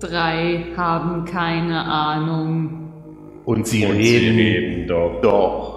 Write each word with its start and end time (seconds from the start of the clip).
Drei 0.00 0.64
haben 0.76 1.24
keine 1.24 1.82
Ahnung. 1.84 2.90
Und 3.44 3.66
sie 3.66 3.86
Und 3.86 3.92
reden, 3.96 4.36
sie 4.36 4.42
reden 4.42 4.86
doch. 4.88 5.20
doch. 5.22 5.76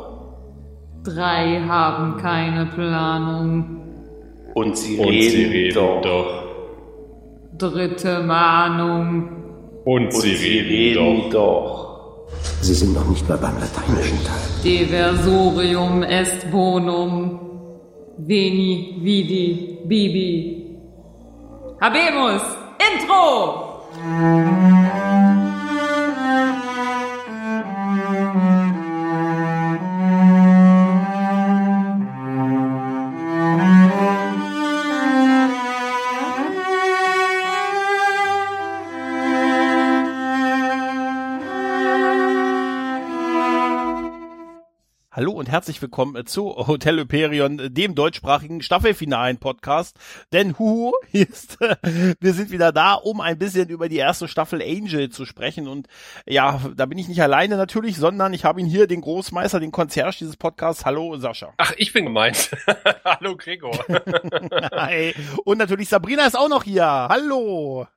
Drei 1.03 1.61
haben 1.67 2.17
keine 2.17 2.65
Planung. 2.65 3.77
Und 4.55 4.77
sie 4.77 4.97
Und 4.97 5.07
reden, 5.09 5.29
sie 5.31 5.43
reden 5.45 5.75
doch. 5.75 6.01
doch. 6.01 6.43
Dritte 7.57 8.21
Mahnung. 8.23 9.29
Und 9.85 10.05
Und 10.05 10.13
sie 10.13 10.31
reden 10.59 11.29
doch. 11.29 11.29
doch. 11.31 11.79
Sie 12.61 12.73
sind 12.73 12.93
noch 12.93 13.07
nicht 13.09 13.27
mal 13.29 13.37
beim 13.37 13.55
lateinischen 13.59 14.17
Teil. 14.25 14.35
Diversorium 14.63 16.03
est 16.03 16.51
bonum. 16.51 17.39
Veni, 18.17 18.97
vidi, 19.01 19.77
bibi. 19.87 20.77
Habemus! 21.79 22.41
Intro! 22.77 23.68
Hallo 24.01 24.88
herzlich 45.49 45.81
willkommen 45.81 46.27
zu 46.27 46.67
Hotel 46.67 46.99
Hyperion, 46.99 47.73
dem 47.73 47.95
deutschsprachigen 47.95 48.61
Staffelfinalen 48.61 49.39
Podcast. 49.39 49.97
Denn 50.31 50.57
hu, 50.59 50.93
hier 51.09 51.27
ist, 51.27 51.57
wir 51.59 52.33
sind 52.33 52.51
wieder 52.51 52.71
da, 52.71 52.93
um 52.93 53.19
ein 53.19 53.39
bisschen 53.39 53.67
über 53.69 53.89
die 53.89 53.97
erste 53.97 54.27
Staffel 54.27 54.61
Angel 54.61 55.09
zu 55.09 55.25
sprechen. 55.25 55.67
Und 55.67 55.87
ja, 56.27 56.61
da 56.75 56.85
bin 56.85 56.99
ich 56.99 57.07
nicht 57.07 57.21
alleine 57.23 57.57
natürlich, 57.57 57.97
sondern 57.97 58.31
ich 58.33 58.45
habe 58.45 58.61
ihn 58.61 58.67
hier, 58.67 58.85
den 58.85 59.01
Großmeister, 59.01 59.59
den 59.59 59.71
Concierge 59.71 60.17
dieses 60.19 60.37
Podcasts. 60.37 60.85
Hallo 60.85 61.17
Sascha. 61.17 61.51
Ach, 61.57 61.73
ich 61.77 61.93
bin 61.93 62.05
gemeint. 62.05 62.51
Hallo 63.03 63.35
Gregor. 63.35 63.77
Hi. 64.71 65.15
Und 65.45 65.57
natürlich 65.57 65.89
Sabrina 65.89 66.27
ist 66.27 66.37
auch 66.37 66.49
noch 66.49 66.63
hier. 66.63 66.85
Hallo. 66.85 67.87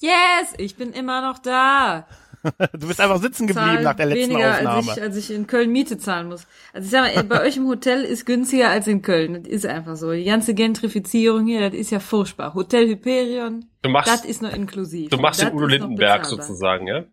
Yes, 0.00 0.52
ich 0.58 0.76
bin 0.76 0.92
immer 0.92 1.22
noch 1.22 1.38
da. 1.38 2.06
Du 2.72 2.88
bist 2.88 3.00
einfach 3.00 3.20
sitzen 3.20 3.46
geblieben 3.46 3.82
nach 3.82 3.94
der 3.94 4.06
letzten 4.06 4.30
weniger, 4.30 4.54
Aufnahme. 4.54 4.88
Als 4.88 4.96
ich, 4.96 5.02
als 5.02 5.16
ich 5.16 5.30
in 5.30 5.46
Köln 5.46 5.70
Miete 5.70 5.98
zahlen 5.98 6.28
muss. 6.28 6.46
Also 6.72 6.86
ich 6.86 6.90
sag 6.90 7.14
mal, 7.14 7.24
bei 7.24 7.42
euch 7.46 7.56
im 7.56 7.66
Hotel 7.66 8.02
ist 8.04 8.24
günstiger 8.26 8.70
als 8.70 8.86
in 8.86 9.02
Köln. 9.02 9.42
Das 9.42 9.52
ist 9.52 9.66
einfach 9.66 9.96
so. 9.96 10.12
Die 10.12 10.24
ganze 10.24 10.54
Gentrifizierung 10.54 11.46
hier, 11.46 11.68
das 11.70 11.78
ist 11.78 11.90
ja 11.90 12.00
furchtbar. 12.00 12.54
Hotel 12.54 12.88
Hyperion, 12.88 13.66
Du 13.82 13.90
machst, 13.90 14.12
das 14.12 14.24
ist 14.24 14.42
noch 14.42 14.52
inklusiv. 14.54 15.10
du 15.10 15.18
machst 15.18 15.40
Das 15.42 15.48
den 15.48 15.56
Udo 15.56 15.66
Lindenberg 15.66 16.24
sozusagen, 16.26 16.86
ja? 16.86 17.04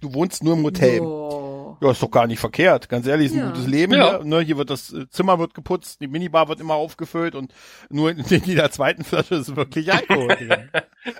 Du 0.00 0.12
wohnst 0.14 0.42
nur 0.42 0.54
im 0.54 0.64
Hotel. 0.64 0.98
So. 0.98 1.41
Ja, 1.82 1.90
ist 1.90 2.02
doch 2.02 2.10
gar 2.10 2.26
nicht 2.26 2.38
verkehrt. 2.38 2.88
Ganz 2.88 3.06
ehrlich, 3.06 3.26
ist 3.26 3.32
ein 3.32 3.38
Ja. 3.38 3.46
gutes 3.50 3.66
Leben. 3.66 3.92
Ja. 3.94 4.18
Hier, 4.18 4.24
ne, 4.24 4.40
hier 4.40 4.56
wird 4.56 4.70
das 4.70 4.92
äh, 4.92 5.08
Zimmer 5.08 5.38
wird 5.38 5.54
geputzt, 5.54 6.00
die 6.00 6.06
Minibar 6.08 6.48
wird 6.48 6.60
immer 6.60 6.74
aufgefüllt 6.74 7.34
und 7.34 7.52
nur 7.90 8.10
in 8.10 8.24
jeder 8.44 8.70
zweiten 8.70 9.04
Flasche 9.04 9.34
ist 9.36 9.56
wirklich 9.56 9.92
Alkohol 9.92 10.28
drin. 10.28 10.70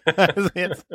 also 0.16 0.48
jetzt, 0.54 0.86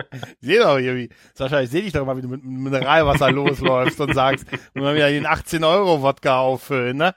ich 0.42 0.48
sehe 0.48 0.60
doch 0.60 0.78
hier, 0.78 0.96
wie, 0.96 1.10
Sascha, 1.34 1.60
ich 1.62 1.70
sehe 1.70 1.82
dich 1.82 1.92
doch 1.92 2.06
mal, 2.06 2.16
wie 2.18 2.22
du 2.22 2.30
mit 2.30 2.44
Mineralwasser 2.46 3.32
losläufst 3.38 4.00
und 4.00 4.14
sagst, 4.14 4.46
wenn 4.74 4.84
wir 4.84 4.96
wieder 4.96 5.10
den 5.10 5.26
18 5.26 5.64
Euro 5.66 6.02
Wodka 6.02 6.40
auffüllen, 6.40 6.98
ne? 6.98 7.14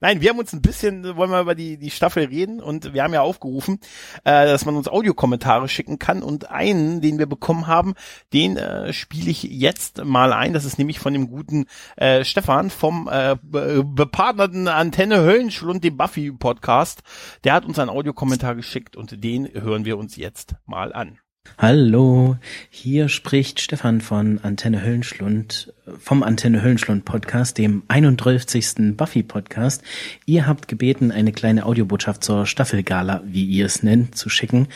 Nein, 0.00 0.20
wir 0.20 0.30
haben 0.30 0.38
uns 0.38 0.52
ein 0.52 0.60
bisschen, 0.62 1.16
wollen 1.16 1.30
wir 1.30 1.40
über 1.40 1.54
die, 1.54 1.78
die 1.78 1.90
Staffel 1.90 2.24
reden 2.24 2.60
und 2.60 2.92
wir 2.92 3.02
haben 3.02 3.14
ja 3.14 3.22
aufgerufen, 3.22 3.80
äh, 4.24 4.46
dass 4.46 4.64
man 4.66 4.76
uns 4.76 4.88
Audiokommentare 4.88 5.68
schicken 5.68 5.98
kann 5.98 6.22
und 6.22 6.50
einen, 6.50 7.00
den 7.00 7.18
wir 7.18 7.26
bekommen 7.26 7.66
haben, 7.66 7.94
den 8.32 8.56
äh, 8.56 8.92
spiele 8.92 9.30
ich 9.30 9.42
jetzt 9.44 10.04
mal 10.04 10.32
ein. 10.32 10.52
Das 10.58 10.64
ist 10.64 10.76
nämlich 10.76 10.98
von 10.98 11.12
dem 11.12 11.28
guten 11.28 11.66
äh, 11.94 12.24
Stefan 12.24 12.70
vom 12.70 13.08
äh, 13.08 13.36
be 13.40 13.84
bepartnerten 13.84 14.66
Antenne 14.66 15.20
Höllenschlund, 15.20 15.84
dem 15.84 15.96
Buffy 15.96 16.32
Podcast. 16.32 17.04
Der 17.44 17.52
hat 17.52 17.64
uns 17.64 17.78
einen 17.78 17.90
Audiokommentar 17.90 18.56
geschickt 18.56 18.96
und 18.96 19.22
den 19.22 19.46
hören 19.54 19.84
wir 19.84 19.96
uns 19.96 20.16
jetzt 20.16 20.56
mal 20.66 20.92
an. 20.92 21.20
Hallo, 21.58 22.38
hier 22.70 23.08
spricht 23.08 23.60
Stefan 23.60 24.00
von 24.00 24.40
Antenne 24.42 24.82
Höllenschlund, 24.82 25.72
vom 26.00 26.24
Antenne 26.24 26.60
Höllenschlund 26.60 27.04
Podcast, 27.04 27.56
dem 27.56 27.84
31. 27.86 28.96
Buffy 28.96 29.22
Podcast. 29.22 29.84
Ihr 30.26 30.48
habt 30.48 30.66
gebeten, 30.66 31.12
eine 31.12 31.30
kleine 31.30 31.66
Audiobotschaft 31.66 32.24
zur 32.24 32.46
Staffelgala, 32.46 33.22
wie 33.24 33.44
ihr 33.44 33.64
es 33.64 33.84
nennt, 33.84 34.16
zu 34.16 34.28
schicken. 34.28 34.66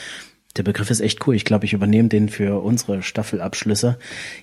Der 0.57 0.63
Begriff 0.63 0.91
ist 0.91 1.01
echt 1.01 1.27
cool. 1.27 1.35
Ich 1.35 1.47
glaube, 1.47 1.65
ich 1.65 1.73
übernehme 1.73 2.09
den 2.09 2.29
für 2.29 2.63
unsere 2.63 3.03
Staffelabschlüsse. 3.03 3.99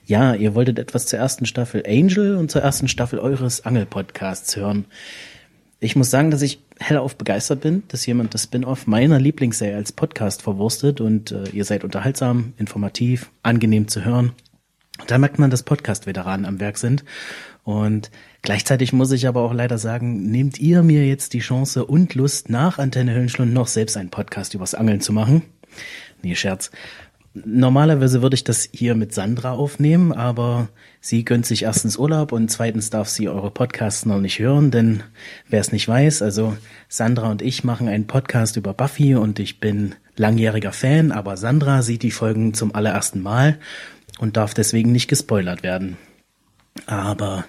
Ja, 0.06 0.34
ihr 0.34 0.56
wolltet 0.56 0.80
etwas 0.80 1.06
zur 1.06 1.20
ersten 1.20 1.46
Staffel 1.46 1.84
Angel 1.88 2.36
und 2.36 2.50
zur 2.50 2.62
ersten 2.64 2.88
Staffel 2.88 3.20
eures 3.20 3.66
Angel-Podcasts 3.66 4.56
hören. 4.56 4.86
Ich 5.80 5.96
muss 5.96 6.10
sagen, 6.10 6.32
dass 6.32 6.42
ich 6.42 6.60
hellauf 6.80 7.16
begeistert 7.16 7.62
bin, 7.62 7.84
dass 7.90 8.06
jemand 8.06 8.34
das 8.34 8.44
Spin-off 8.44 8.88
meiner 8.88 9.20
Lieblingsserie 9.20 9.76
als 9.76 9.92
Podcast 9.92 10.42
verwurstet 10.42 11.00
und 11.00 11.32
äh, 11.32 11.50
ihr 11.50 11.64
seid 11.64 11.84
unterhaltsam, 11.84 12.54
informativ, 12.58 13.30
angenehm 13.44 13.88
zu 13.88 14.04
hören. 14.04 14.34
Da 15.08 15.18
merkt 15.18 15.40
man, 15.40 15.50
dass 15.50 15.64
Podcast-Veteranen 15.64 16.46
am 16.46 16.60
Werk 16.60 16.78
sind. 16.78 17.06
Und 17.64 18.10
gleichzeitig 18.42 18.94
muss 18.94 19.12
ich 19.12 19.28
aber 19.28 19.42
auch 19.42 19.54
leider 19.54 19.78
sagen, 19.78 20.30
nehmt 20.32 20.60
ihr 20.60 20.84
mir 20.84 21.08
jetzt 21.08 21.34
die 21.34 21.40
Chance 21.40 21.86
und 21.86 22.16
Lust, 22.16 22.50
nach 22.50 22.80
Antenne 22.80 23.14
Höllenschlund 23.14 23.54
noch 23.54 23.68
selbst 23.68 23.96
einen 23.96 24.10
Podcast 24.10 24.56
übers 24.56 24.74
Angeln 24.74 25.02
zu 25.02 25.14
machen? 25.14 25.44
Nee, 26.22 26.36
Scherz. 26.36 26.72
Normalerweise 27.34 28.22
würde 28.22 28.34
ich 28.34 28.44
das 28.44 28.68
hier 28.74 28.96
mit 28.96 29.14
Sandra 29.14 29.52
aufnehmen, 29.52 30.12
aber 30.12 30.70
sie 31.00 31.24
gönnt 31.24 31.46
sich 31.46 31.64
erstens 31.64 31.96
Urlaub 31.96 32.32
und 32.32 32.50
zweitens 32.50 32.90
darf 32.90 33.08
sie 33.08 33.30
eure 33.30 33.52
Podcasts 33.52 34.06
noch 34.06 34.20
nicht 34.20 34.40
hören, 34.40 34.72
denn 34.72 35.04
wer 35.48 35.62
es 35.62 35.72
nicht 35.72 35.88
weiß, 35.88 36.24
also 36.24 36.58
Sandra 36.88 37.30
und 37.30 37.44
ich 37.44 37.64
machen 37.64 37.88
einen 37.88 38.08
Podcast 38.08 38.58
über 38.58 38.74
Buffy 38.74 39.14
und 39.16 39.38
ich 39.38 39.60
bin 39.60 39.94
langjähriger 40.16 40.74
Fan, 40.74 41.12
aber 41.12 41.38
Sandra 41.38 41.84
sieht 41.84 42.02
die 42.02 42.12
Folgen 42.12 42.56
zum 42.56 42.74
allerersten 42.74 43.22
Mal 43.22 43.60
und 44.18 44.36
darf 44.36 44.56
deswegen 44.56 44.92
nicht 44.92 45.08
gespoilert 45.08 45.62
werden. 45.62 45.98
Aber 46.88 47.46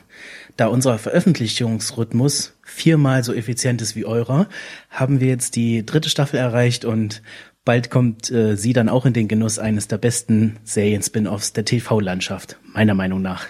da 0.56 0.66
unser 0.66 0.98
Veröffentlichungsrhythmus 0.98 2.54
viermal 2.62 3.24
so 3.24 3.32
effizient 3.32 3.80
ist 3.80 3.96
wie 3.96 4.04
eurer, 4.04 4.48
haben 4.90 5.20
wir 5.20 5.28
jetzt 5.28 5.56
die 5.56 5.84
dritte 5.86 6.10
Staffel 6.10 6.38
erreicht 6.38 6.84
und 6.84 7.22
bald 7.64 7.90
kommt 7.90 8.30
äh, 8.30 8.56
sie 8.56 8.72
dann 8.72 8.88
auch 8.88 9.06
in 9.06 9.12
den 9.12 9.28
Genuss 9.28 9.58
eines 9.58 9.88
der 9.88 9.98
besten 9.98 10.58
Serien-Spin-Offs 10.64 11.52
der 11.52 11.64
TV-Landschaft, 11.64 12.58
meiner 12.72 12.94
Meinung 12.94 13.22
nach. 13.22 13.46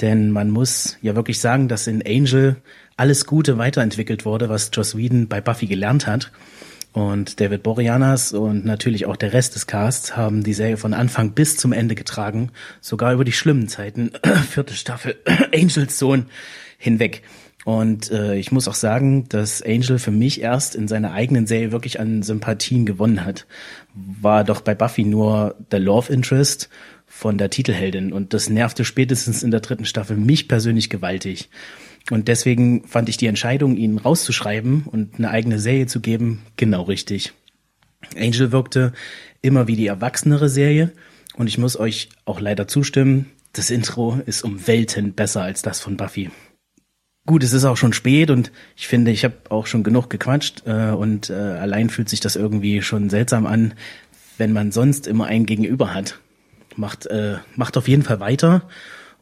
Denn 0.00 0.30
man 0.30 0.50
muss 0.50 0.98
ja 1.00 1.14
wirklich 1.16 1.40
sagen, 1.40 1.68
dass 1.68 1.86
in 1.86 2.06
Angel 2.06 2.56
alles 2.96 3.26
Gute 3.26 3.58
weiterentwickelt 3.58 4.24
wurde, 4.24 4.48
was 4.48 4.70
Joss 4.72 4.96
Whedon 4.96 5.28
bei 5.28 5.40
Buffy 5.40 5.66
gelernt 5.66 6.06
hat. 6.06 6.32
Und 6.92 7.40
David 7.40 7.62
Boreanaz 7.62 8.32
und 8.32 8.64
natürlich 8.64 9.04
auch 9.04 9.16
der 9.16 9.34
Rest 9.34 9.54
des 9.54 9.66
Casts 9.66 10.16
haben 10.16 10.42
die 10.42 10.54
Serie 10.54 10.78
von 10.78 10.94
Anfang 10.94 11.32
bis 11.32 11.58
zum 11.58 11.72
Ende 11.72 11.94
getragen, 11.94 12.52
sogar 12.80 13.12
über 13.12 13.24
die 13.24 13.32
schlimmen 13.32 13.68
Zeiten, 13.68 14.12
vierte 14.50 14.72
Staffel, 14.72 15.16
Angels 15.54 15.98
Sohn 15.98 16.26
hinweg. 16.78 17.22
Und 17.66 18.12
äh, 18.12 18.36
ich 18.36 18.52
muss 18.52 18.68
auch 18.68 18.76
sagen, 18.76 19.28
dass 19.28 19.60
Angel 19.60 19.98
für 19.98 20.12
mich 20.12 20.40
erst 20.40 20.76
in 20.76 20.86
seiner 20.86 21.10
eigenen 21.10 21.48
Serie 21.48 21.72
wirklich 21.72 21.98
an 21.98 22.22
Sympathien 22.22 22.86
gewonnen 22.86 23.24
hat. 23.24 23.44
War 23.92 24.44
doch 24.44 24.60
bei 24.60 24.76
Buffy 24.76 25.02
nur 25.02 25.56
der 25.72 25.80
Love 25.80 26.12
Interest 26.12 26.68
von 27.08 27.38
der 27.38 27.50
Titelheldin 27.50 28.12
und 28.12 28.34
das 28.34 28.48
nervte 28.48 28.84
spätestens 28.84 29.42
in 29.42 29.50
der 29.50 29.58
dritten 29.58 29.84
Staffel 29.84 30.16
mich 30.16 30.46
persönlich 30.46 30.90
gewaltig. 30.90 31.50
Und 32.08 32.28
deswegen 32.28 32.86
fand 32.86 33.08
ich 33.08 33.16
die 33.16 33.26
Entscheidung, 33.26 33.76
ihn 33.76 33.98
rauszuschreiben 33.98 34.84
und 34.84 35.16
eine 35.18 35.30
eigene 35.30 35.58
Serie 35.58 35.88
zu 35.88 35.98
geben, 35.98 36.42
genau 36.56 36.82
richtig. 36.82 37.32
Angel 38.16 38.52
wirkte 38.52 38.92
immer 39.42 39.66
wie 39.66 39.74
die 39.74 39.88
erwachsenere 39.88 40.48
Serie 40.48 40.92
und 41.34 41.48
ich 41.48 41.58
muss 41.58 41.76
euch 41.76 42.10
auch 42.26 42.38
leider 42.38 42.68
zustimmen, 42.68 43.26
das 43.54 43.70
Intro 43.70 44.20
ist 44.24 44.44
um 44.44 44.68
Welten 44.68 45.14
besser 45.14 45.42
als 45.42 45.62
das 45.62 45.80
von 45.80 45.96
Buffy. 45.96 46.30
Gut, 47.26 47.42
es 47.42 47.52
ist 47.52 47.64
auch 47.64 47.76
schon 47.76 47.92
spät 47.92 48.30
und 48.30 48.52
ich 48.76 48.86
finde, 48.86 49.10
ich 49.10 49.24
habe 49.24 49.34
auch 49.48 49.66
schon 49.66 49.82
genug 49.82 50.08
gequatscht 50.08 50.62
äh, 50.64 50.90
und 50.90 51.28
äh, 51.28 51.34
allein 51.34 51.90
fühlt 51.90 52.08
sich 52.08 52.20
das 52.20 52.36
irgendwie 52.36 52.82
schon 52.82 53.10
seltsam 53.10 53.46
an, 53.46 53.74
wenn 54.38 54.52
man 54.52 54.70
sonst 54.70 55.08
immer 55.08 55.26
einen 55.26 55.44
Gegenüber 55.44 55.92
hat. 55.92 56.20
Macht, 56.76 57.06
äh, 57.06 57.38
macht 57.56 57.76
auf 57.76 57.88
jeden 57.88 58.02
Fall 58.02 58.20
weiter 58.20 58.68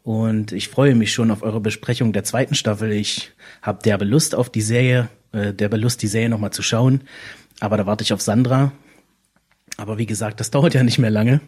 und 0.03 0.51
ich 0.51 0.69
freue 0.69 0.93
mich 0.93 1.13
schon 1.13 1.31
auf 1.31 1.41
eure 1.41 1.59
Besprechung 1.59 2.13
der 2.13 2.23
zweiten 2.23 2.53
Staffel. 2.53 2.91
Ich 2.91 3.31
habe 3.63 3.81
derbe 3.83 4.05
Lust 4.05 4.35
auf 4.35 4.51
die 4.51 4.61
Serie, 4.61 5.09
äh, 5.31 5.51
derbe 5.51 5.77
Lust, 5.77 6.03
die 6.03 6.07
Serie 6.07 6.29
nochmal 6.29 6.51
zu 6.51 6.61
schauen. 6.61 7.01
Aber 7.59 7.75
da 7.75 7.87
warte 7.87 8.03
ich 8.03 8.13
auf 8.13 8.21
Sandra. 8.21 8.71
Aber 9.77 9.97
wie 9.97 10.05
gesagt, 10.05 10.39
das 10.39 10.51
dauert 10.51 10.75
ja 10.75 10.83
nicht 10.83 10.99
mehr 10.99 11.09
lange. 11.09 11.41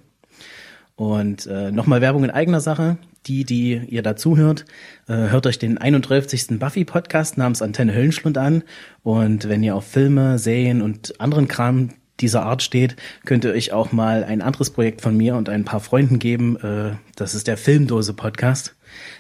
Und 0.96 1.46
äh, 1.46 1.72
nochmal 1.72 2.02
Werbung 2.02 2.24
in 2.24 2.32
eigener 2.32 2.60
Sache. 2.60 2.98
Die, 3.28 3.44
die 3.44 3.82
ihr 3.90 4.04
dazu 4.04 4.38
hört, 4.38 4.66
äh, 5.08 5.14
hört 5.14 5.48
euch 5.48 5.60
den 5.60 5.78
31. 5.78 6.60
Buffy-Podcast 6.60 7.38
namens 7.38 7.62
Antenne 7.62 7.94
Höllenschlund 7.94 8.38
an. 8.38 8.64
Und 9.04 9.50
wenn 9.50 9.64
ihr 9.64 9.76
auf 9.76 9.86
Filme, 9.86 10.40
Serien 10.40 10.82
und 10.82 11.20
anderen 11.20 11.50
Kram 11.50 11.90
dieser 12.22 12.44
Art 12.44 12.64
steht, 12.64 12.96
könnt 13.26 13.44
ihr 13.44 13.52
euch 13.52 13.74
auch 13.74 13.92
mal 13.92 14.24
ein 14.24 14.42
anderes 14.42 14.70
Projekt 14.70 15.02
von 15.02 15.16
mir 15.16 15.36
und 15.36 15.50
ein 15.50 15.66
paar 15.66 15.82
Freunden 15.82 16.20
geben. 16.20 16.58
Äh, 16.58 16.96
das 17.16 17.36
ist 17.36 17.48
der 17.48 17.58
Filmdose 17.58 18.14
Podcast, 18.14 18.76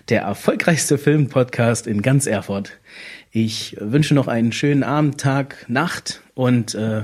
der 0.08 0.22
erfolgreichste 0.22 0.98
Filmpodcast 0.98 1.86
in 1.86 2.02
ganz 2.02 2.28
Erfurt. 2.28 2.80
Ich 3.32 3.76
wünsche 3.80 4.16
noch 4.16 4.28
einen 4.28 4.54
schönen 4.54 4.84
Abend, 4.84 5.20
Tag, 5.20 5.66
Nacht 5.68 6.22
und 6.34 6.76
äh, 6.76 7.04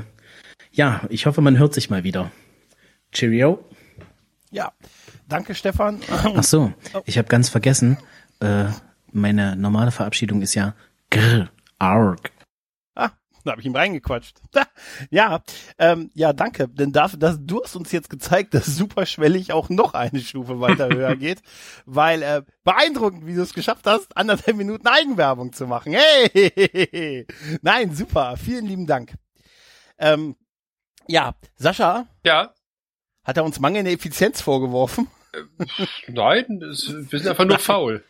ja, 0.71 1.01
ich 1.09 1.25
hoffe, 1.25 1.41
man 1.41 1.59
hört 1.59 1.73
sich 1.73 1.89
mal 1.89 2.03
wieder. 2.03 2.31
Cheerio. 3.11 3.63
Ja, 4.49 4.71
danke 5.27 5.55
Stefan. 5.55 5.99
Ach 6.09 6.43
so, 6.43 6.73
ich 7.05 7.17
habe 7.17 7.27
ganz 7.27 7.49
vergessen, 7.49 7.97
äh, 8.39 8.65
meine 9.11 9.55
normale 9.55 9.91
Verabschiedung 9.91 10.41
ist 10.41 10.55
ja 10.55 10.73
grr, 11.11 11.49
arg. 11.79 12.31
Ah, 12.95 13.11
da 13.43 13.51
habe 13.51 13.61
ich 13.61 13.67
ihm 13.67 13.75
reingequatscht. 13.75 14.39
Ja, 15.09 15.41
ähm, 15.77 16.09
ja, 16.13 16.33
danke. 16.33 16.67
Denn 16.67 16.91
dafür, 16.91 17.19
dass 17.19 17.37
du 17.39 17.61
hast 17.63 17.75
uns 17.75 17.91
jetzt 17.91 18.09
gezeigt, 18.09 18.53
dass 18.53 18.65
superschwellig 18.75 19.53
auch 19.53 19.69
noch 19.69 19.93
eine 19.93 20.19
Stufe 20.19 20.59
weiter 20.59 20.89
höher 20.89 21.15
geht, 21.17 21.41
weil 21.85 22.21
äh, 22.23 22.41
beeindruckend, 22.63 23.25
wie 23.25 23.35
du 23.35 23.41
es 23.41 23.53
geschafft 23.53 23.85
hast, 23.85 24.15
anderthalb 24.17 24.57
Minuten 24.57 24.87
Eigenwerbung 24.87 25.53
zu 25.53 25.67
machen. 25.67 25.93
Hey, 25.93 27.27
nein, 27.61 27.93
super. 27.93 28.35
Vielen 28.37 28.65
lieben 28.65 28.87
Dank. 28.87 29.13
Ähm, 29.97 30.35
ja, 31.07 31.35
Sascha, 31.55 32.07
Ja. 32.25 32.53
Hat 33.23 33.37
er 33.37 33.43
uns 33.45 33.59
mangelnde 33.59 33.91
Effizienz 33.91 34.41
vorgeworfen? 34.41 35.07
Nein, 36.07 36.61
es, 36.71 36.93
wir 37.09 37.19
sind 37.19 37.27
einfach 37.29 37.45
nur 37.45 37.59
faul. 37.59 38.03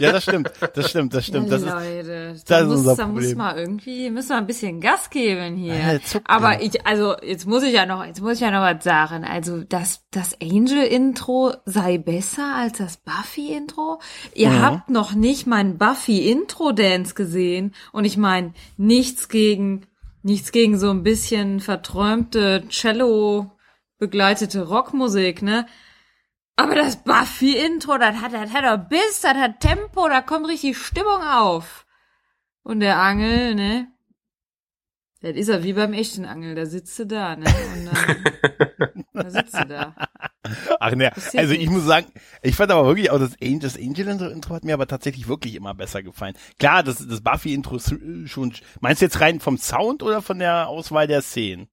Ja, 0.00 0.12
das 0.12 0.24
stimmt, 0.24 0.50
das 0.74 0.90
stimmt, 0.90 1.14
das 1.14 1.24
stimmt. 1.26 1.50
Das 1.50 1.62
ist, 1.62 1.68
Leute, 1.68 2.30
das 2.32 2.44
da, 2.44 2.58
ist 2.58 2.66
muss, 2.66 2.76
unser 2.80 2.96
da 2.96 3.06
muss 3.06 3.20
Problem. 3.22 3.38
mal 3.38 3.58
irgendwie, 3.58 4.10
müssen 4.10 4.28
wir 4.30 4.36
ein 4.36 4.46
bisschen 4.46 4.80
Gas 4.82 5.08
geben 5.08 5.56
hier. 5.56 5.72
Äh, 5.74 6.02
zuckt 6.02 6.28
Aber 6.28 6.54
ja. 6.54 6.60
ich, 6.60 6.86
also, 6.86 7.16
jetzt 7.22 7.46
muss 7.46 7.62
ich 7.62 7.72
ja 7.72 7.86
noch, 7.86 8.04
jetzt 8.04 8.20
muss 8.20 8.34
ich 8.34 8.40
ja 8.40 8.50
noch 8.50 8.60
was 8.60 8.84
sagen. 8.84 9.24
Also, 9.24 9.62
das, 9.62 10.04
das 10.10 10.36
Angel-Intro 10.42 11.54
sei 11.64 11.96
besser 11.96 12.54
als 12.54 12.76
das 12.78 12.98
Buffy-Intro. 12.98 14.00
Ihr 14.34 14.50
Mhm. 14.50 14.60
habt 14.62 14.90
noch 14.90 15.14
nicht 15.14 15.46
mein 15.46 15.78
Buffy-Intro-Dance 15.78 17.14
gesehen. 17.14 17.74
Und 17.92 18.04
ich 18.04 18.16
meine, 18.18 18.52
nichts 18.76 19.28
gegen, 19.30 19.86
nichts 20.22 20.52
gegen 20.52 20.78
so 20.78 20.90
ein 20.90 21.02
bisschen 21.02 21.60
verträumte 21.60 22.64
Cello 22.68 23.52
begleitete 24.00 24.66
Rockmusik, 24.66 25.42
ne? 25.42 25.66
Aber 26.56 26.74
das 26.74 27.04
Buffy-Intro, 27.04 27.96
das 27.98 28.16
hat, 28.16 28.32
das 28.32 28.52
hat 28.52 28.64
doch 28.64 28.88
Biss, 28.88 29.20
das 29.22 29.34
hat 29.34 29.60
Tempo, 29.60 30.08
da 30.08 30.20
kommt 30.20 30.48
richtig 30.48 30.76
Stimmung 30.76 31.22
auf. 31.22 31.86
Und 32.62 32.80
der 32.80 32.98
Angel, 32.98 33.54
ne? 33.54 33.86
Das 35.22 35.36
ist 35.36 35.48
er 35.48 35.62
wie 35.62 35.74
beim 35.74 35.92
echten 35.92 36.24
Angel, 36.24 36.54
da 36.54 36.66
sitzt 36.66 36.98
du 36.98 37.06
da, 37.06 37.36
ne? 37.36 37.44
Und 37.44 37.86
dann, 37.86 39.04
da 39.12 39.30
sitzt 39.30 39.54
du 39.54 39.66
da. 39.66 39.94
Ach 40.80 40.94
ne, 40.94 41.12
also 41.36 41.52
ich 41.52 41.68
muss 41.68 41.84
sagen, 41.84 42.06
ich 42.42 42.56
fand 42.56 42.72
aber 42.72 42.86
wirklich 42.86 43.10
auch 43.10 43.18
das 43.18 43.36
Angel, 43.40 43.60
das 43.60 43.76
Angel 43.76 44.08
Intro, 44.08 44.28
Intro 44.28 44.54
hat 44.54 44.64
mir 44.64 44.74
aber 44.74 44.86
tatsächlich 44.86 45.28
wirklich 45.28 45.54
immer 45.54 45.74
besser 45.74 46.02
gefallen. 46.02 46.34
Klar, 46.58 46.82
das, 46.82 47.06
das 47.06 47.20
Buffy 47.20 47.52
Intro 47.52 47.76
ist 47.76 47.92
äh, 47.92 48.26
schon, 48.26 48.52
meinst 48.80 49.02
du 49.02 49.06
jetzt 49.06 49.20
rein 49.20 49.40
vom 49.40 49.58
Sound 49.58 50.02
oder 50.02 50.22
von 50.22 50.38
der 50.38 50.68
Auswahl 50.68 51.06
der 51.06 51.20
Szenen? 51.20 51.68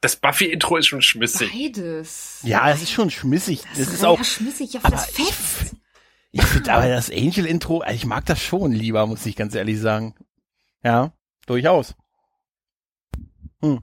Das 0.00 0.16
Buffy-Intro 0.16 0.76
ist 0.76 0.86
schon 0.86 1.02
schmissig. 1.02 1.52
Beides. 1.52 2.40
Ja, 2.42 2.70
es 2.70 2.82
ist 2.82 2.90
schon 2.90 3.10
schmissig. 3.10 3.62
Das, 3.70 3.80
ist 3.80 4.00
sehr 4.00 4.08
auch, 4.08 4.24
schmissig 4.24 4.76
auf 4.78 4.82
das 4.90 5.10
ich 5.10 5.26
Fest. 5.26 5.76
ich 6.32 6.42
finde 6.42 6.72
aber 6.72 6.88
das 6.88 7.10
Angel 7.10 7.44
Intro, 7.44 7.80
also 7.80 7.94
ich 7.94 8.06
mag 8.06 8.24
das 8.24 8.40
schon 8.42 8.72
lieber, 8.72 9.06
muss 9.06 9.26
ich 9.26 9.36
ganz 9.36 9.54
ehrlich 9.54 9.78
sagen. 9.78 10.14
Ja, 10.82 11.12
durchaus. 11.46 11.94
Hm. 13.60 13.82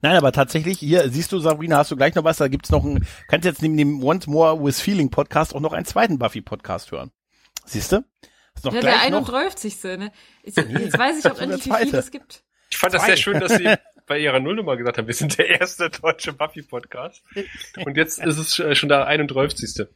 Nein, 0.00 0.16
aber 0.16 0.30
tatsächlich, 0.30 0.78
hier, 0.78 1.08
siehst 1.10 1.32
du, 1.32 1.40
Sabrina, 1.40 1.78
hast 1.78 1.90
du 1.90 1.96
gleich 1.96 2.14
noch 2.14 2.24
was, 2.24 2.36
da 2.36 2.46
gibt's 2.46 2.70
noch 2.70 2.84
ein, 2.84 3.04
kannst 3.26 3.46
jetzt 3.46 3.62
neben 3.62 3.76
dem 3.76 4.04
Once 4.04 4.28
More 4.28 4.62
with 4.62 4.80
Feeling 4.80 5.10
Podcast 5.10 5.54
auch 5.56 5.60
noch 5.60 5.72
einen 5.72 5.86
zweiten 5.86 6.18
Buffy 6.18 6.40
Podcast 6.40 6.92
hören. 6.92 7.10
Siehst 7.64 7.90
du? 7.90 8.04
Ist 8.54 8.64
noch 8.64 8.74
Ja, 8.74 8.80
der 8.80 8.92
gleich 8.92 9.10
noch, 9.10 9.28
31. 9.28 9.82
Ne? 9.98 10.12
Jetzt, 10.44 10.58
jetzt 10.58 10.98
weiß 10.98 11.16
ich 11.16 11.22
das 11.24 11.32
auch 11.32 11.36
ist 11.36 11.42
endlich, 11.42 11.66
wie 11.66 11.86
viel 11.88 11.94
es 11.94 12.10
gibt. 12.12 12.44
Ich 12.70 12.76
fand 12.76 12.94
das 12.94 13.02
Zwei. 13.02 13.08
sehr 13.08 13.16
schön, 13.16 13.40
dass 13.40 13.54
Sie 13.54 13.64
bei 14.06 14.18
Ihrer 14.18 14.40
Nullnummer 14.40 14.76
gesagt 14.76 14.98
haben, 14.98 15.06
wir 15.06 15.14
sind 15.14 15.38
der 15.38 15.60
erste 15.60 15.90
deutsche 15.90 16.32
Buffy-Podcast. 16.32 17.22
Und 17.84 17.96
jetzt 17.96 18.18
ist 18.18 18.38
es 18.38 18.58
äh, 18.58 18.74
schon 18.74 18.88
der 18.88 19.06
31. 19.06 19.86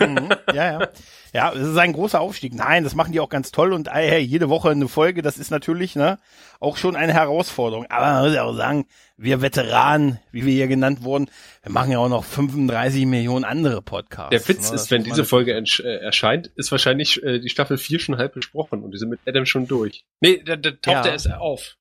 Mhm, 0.00 0.28
ja, 0.52 0.80
ja. 0.80 0.88
Ja, 1.32 1.52
es 1.52 1.66
ist 1.66 1.76
ein 1.76 1.92
großer 1.92 2.20
Aufstieg. 2.20 2.54
Nein, 2.54 2.84
das 2.84 2.94
machen 2.94 3.12
die 3.12 3.20
auch 3.20 3.28
ganz 3.28 3.50
toll 3.52 3.72
und 3.72 3.90
hey, 3.90 4.20
jede 4.20 4.48
Woche 4.48 4.70
eine 4.70 4.88
Folge, 4.88 5.22
das 5.22 5.38
ist 5.38 5.50
natürlich 5.50 5.94
ne, 5.94 6.18
auch 6.58 6.76
schon 6.76 6.96
eine 6.96 7.12
Herausforderung. 7.12 7.86
Aber 7.90 8.06
man 8.06 8.24
muss 8.24 8.34
ja 8.34 8.44
auch 8.44 8.54
sagen, 8.54 8.86
wir 9.16 9.40
Veteranen, 9.42 10.18
wie 10.30 10.44
wir 10.44 10.52
hier 10.52 10.68
genannt 10.68 11.02
wurden, 11.02 11.30
wir 11.62 11.72
machen 11.72 11.90
ja 11.90 11.98
auch 11.98 12.08
noch 12.08 12.24
35 12.24 13.06
Millionen 13.06 13.44
andere 13.44 13.82
Podcasts. 13.82 14.30
Der 14.30 14.46
Witz 14.48 14.68
ne? 14.70 14.74
ist, 14.76 14.82
Das 14.84 14.90
wenn 14.90 15.04
diese 15.04 15.24
Folge 15.24 15.52
äh, 15.54 15.96
erscheint, 16.00 16.48
ist 16.56 16.70
wahrscheinlich 16.70 17.22
äh, 17.22 17.40
die 17.40 17.48
Staffel 17.48 17.78
4 17.78 17.98
schon 17.98 18.16
halb 18.16 18.34
besprochen 18.34 18.82
und 18.82 18.92
die 18.92 18.98
sind 18.98 19.10
mit 19.10 19.20
Adam 19.26 19.46
schon 19.46 19.66
durch. 19.66 20.04
Nee, 20.20 20.42
da, 20.44 20.56
da 20.56 20.70
taucht 20.70 20.86
Ja. 20.86 21.04
er 21.04 21.12
erst 21.12 21.32
auf. 21.32 21.77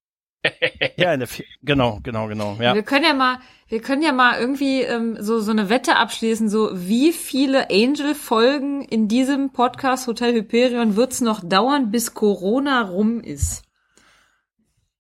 Ja, 0.98 1.14
in 1.14 1.20
der 1.20 1.30
genau, 1.64 2.00
genau, 2.04 2.28
genau. 2.28 2.58
Ja. 2.60 2.74
Wir 2.74 2.84
können 2.84 3.06
ja 3.06 3.14
mal, 3.14 3.40
wir 3.68 3.82
können 3.82 4.02
ja 4.02 4.12
mal 4.14 4.40
irgendwie 4.40 4.82
ähm, 4.82 5.18
so 5.20 5.40
so 5.40 5.52
eine 5.52 5.70
Wette 5.70 5.96
abschließen, 5.96 6.50
so 6.50 6.70
wie 6.74 7.12
viele 7.12 7.70
Angel-Folgen 7.70 8.82
in 8.82 9.08
diesem 9.08 9.52
Podcast 9.52 10.08
Hotel 10.08 10.34
Hyperion 10.34 10.96
wird's 10.96 11.22
noch 11.22 11.42
dauern, 11.44 11.92
bis 11.92 12.14
Corona 12.14 12.82
rum 12.82 13.22
ist? 13.22 13.67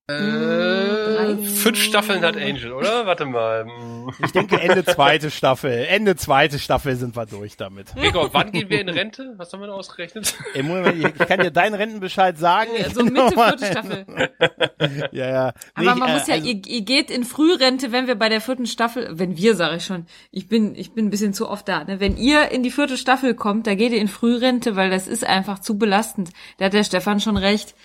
Äh, 0.09 1.35
fünf 1.43 1.81
Staffeln 1.81 2.21
hat 2.23 2.37
Angel, 2.37 2.71
oder? 2.71 3.05
Warte 3.05 3.25
mal. 3.25 3.65
Hm. 3.65 4.09
Ich 4.23 4.31
denke 4.31 4.57
Ende 4.57 4.85
zweite 4.85 5.29
Staffel. 5.29 5.85
Ende 5.89 6.15
zweite 6.15 6.59
Staffel 6.59 6.95
sind 6.95 7.17
wir 7.17 7.25
durch 7.25 7.57
damit. 7.57 7.93
Gregor, 7.95 8.29
wann 8.33 8.53
gehen 8.53 8.69
wir 8.69 8.79
in 8.79 8.87
Rente? 8.87 9.33
Was 9.35 9.51
haben 9.51 9.59
wir 9.59 9.67
da 9.67 9.73
ausgerechnet? 9.73 10.33
Ey, 10.53 10.63
Moment, 10.63 10.97
ich, 10.97 11.05
ich 11.07 11.27
kann 11.27 11.41
dir 11.41 11.51
deinen 11.51 11.73
Rentenbescheid 11.73 12.37
sagen. 12.37 12.69
Ja, 12.79 12.89
so 12.89 13.03
Mitte 13.03 13.31
vierte 13.33 13.65
Staffel. 13.65 14.05
Ja, 15.11 15.27
ja. 15.29 15.53
Aber 15.73 15.93
Nee, 15.93 15.99
man 15.99 16.09
äh, 16.09 16.13
muss 16.13 16.27
ja, 16.27 16.35
also- 16.35 16.47
ihr, 16.47 16.65
ihr 16.65 16.81
geht 16.81 17.11
in 17.11 17.23
Frührente, 17.25 17.91
wenn 17.91 18.07
wir 18.07 18.15
bei 18.15 18.29
der 18.29 18.39
vierten 18.39 18.65
Staffel, 18.65 19.09
wenn 19.11 19.35
wir, 19.35 19.55
sage 19.55 19.77
ich 19.77 19.85
schon, 19.85 20.05
ich 20.31 20.47
bin, 20.47 20.75
ich 20.75 20.93
bin 20.93 21.07
ein 21.07 21.09
bisschen 21.09 21.33
zu 21.33 21.49
oft 21.49 21.67
da, 21.67 21.83
ne? 21.83 21.99
Wenn 21.99 22.15
ihr 22.15 22.49
in 22.51 22.63
die 22.63 22.71
vierte 22.71 22.95
Staffel 22.97 23.33
kommt, 23.33 23.67
da 23.67 23.75
geht 23.75 23.91
ihr 23.91 23.99
in 23.99 24.07
Frührente, 24.07 24.75
weil 24.77 24.89
das 24.89 25.07
ist 25.07 25.25
einfach 25.25 25.59
zu 25.59 25.77
belastend. 25.77 26.29
Da 26.59 26.65
hat 26.65 26.73
der 26.73 26.83
Stefan 26.85 27.19
schon 27.19 27.35
recht. 27.37 27.75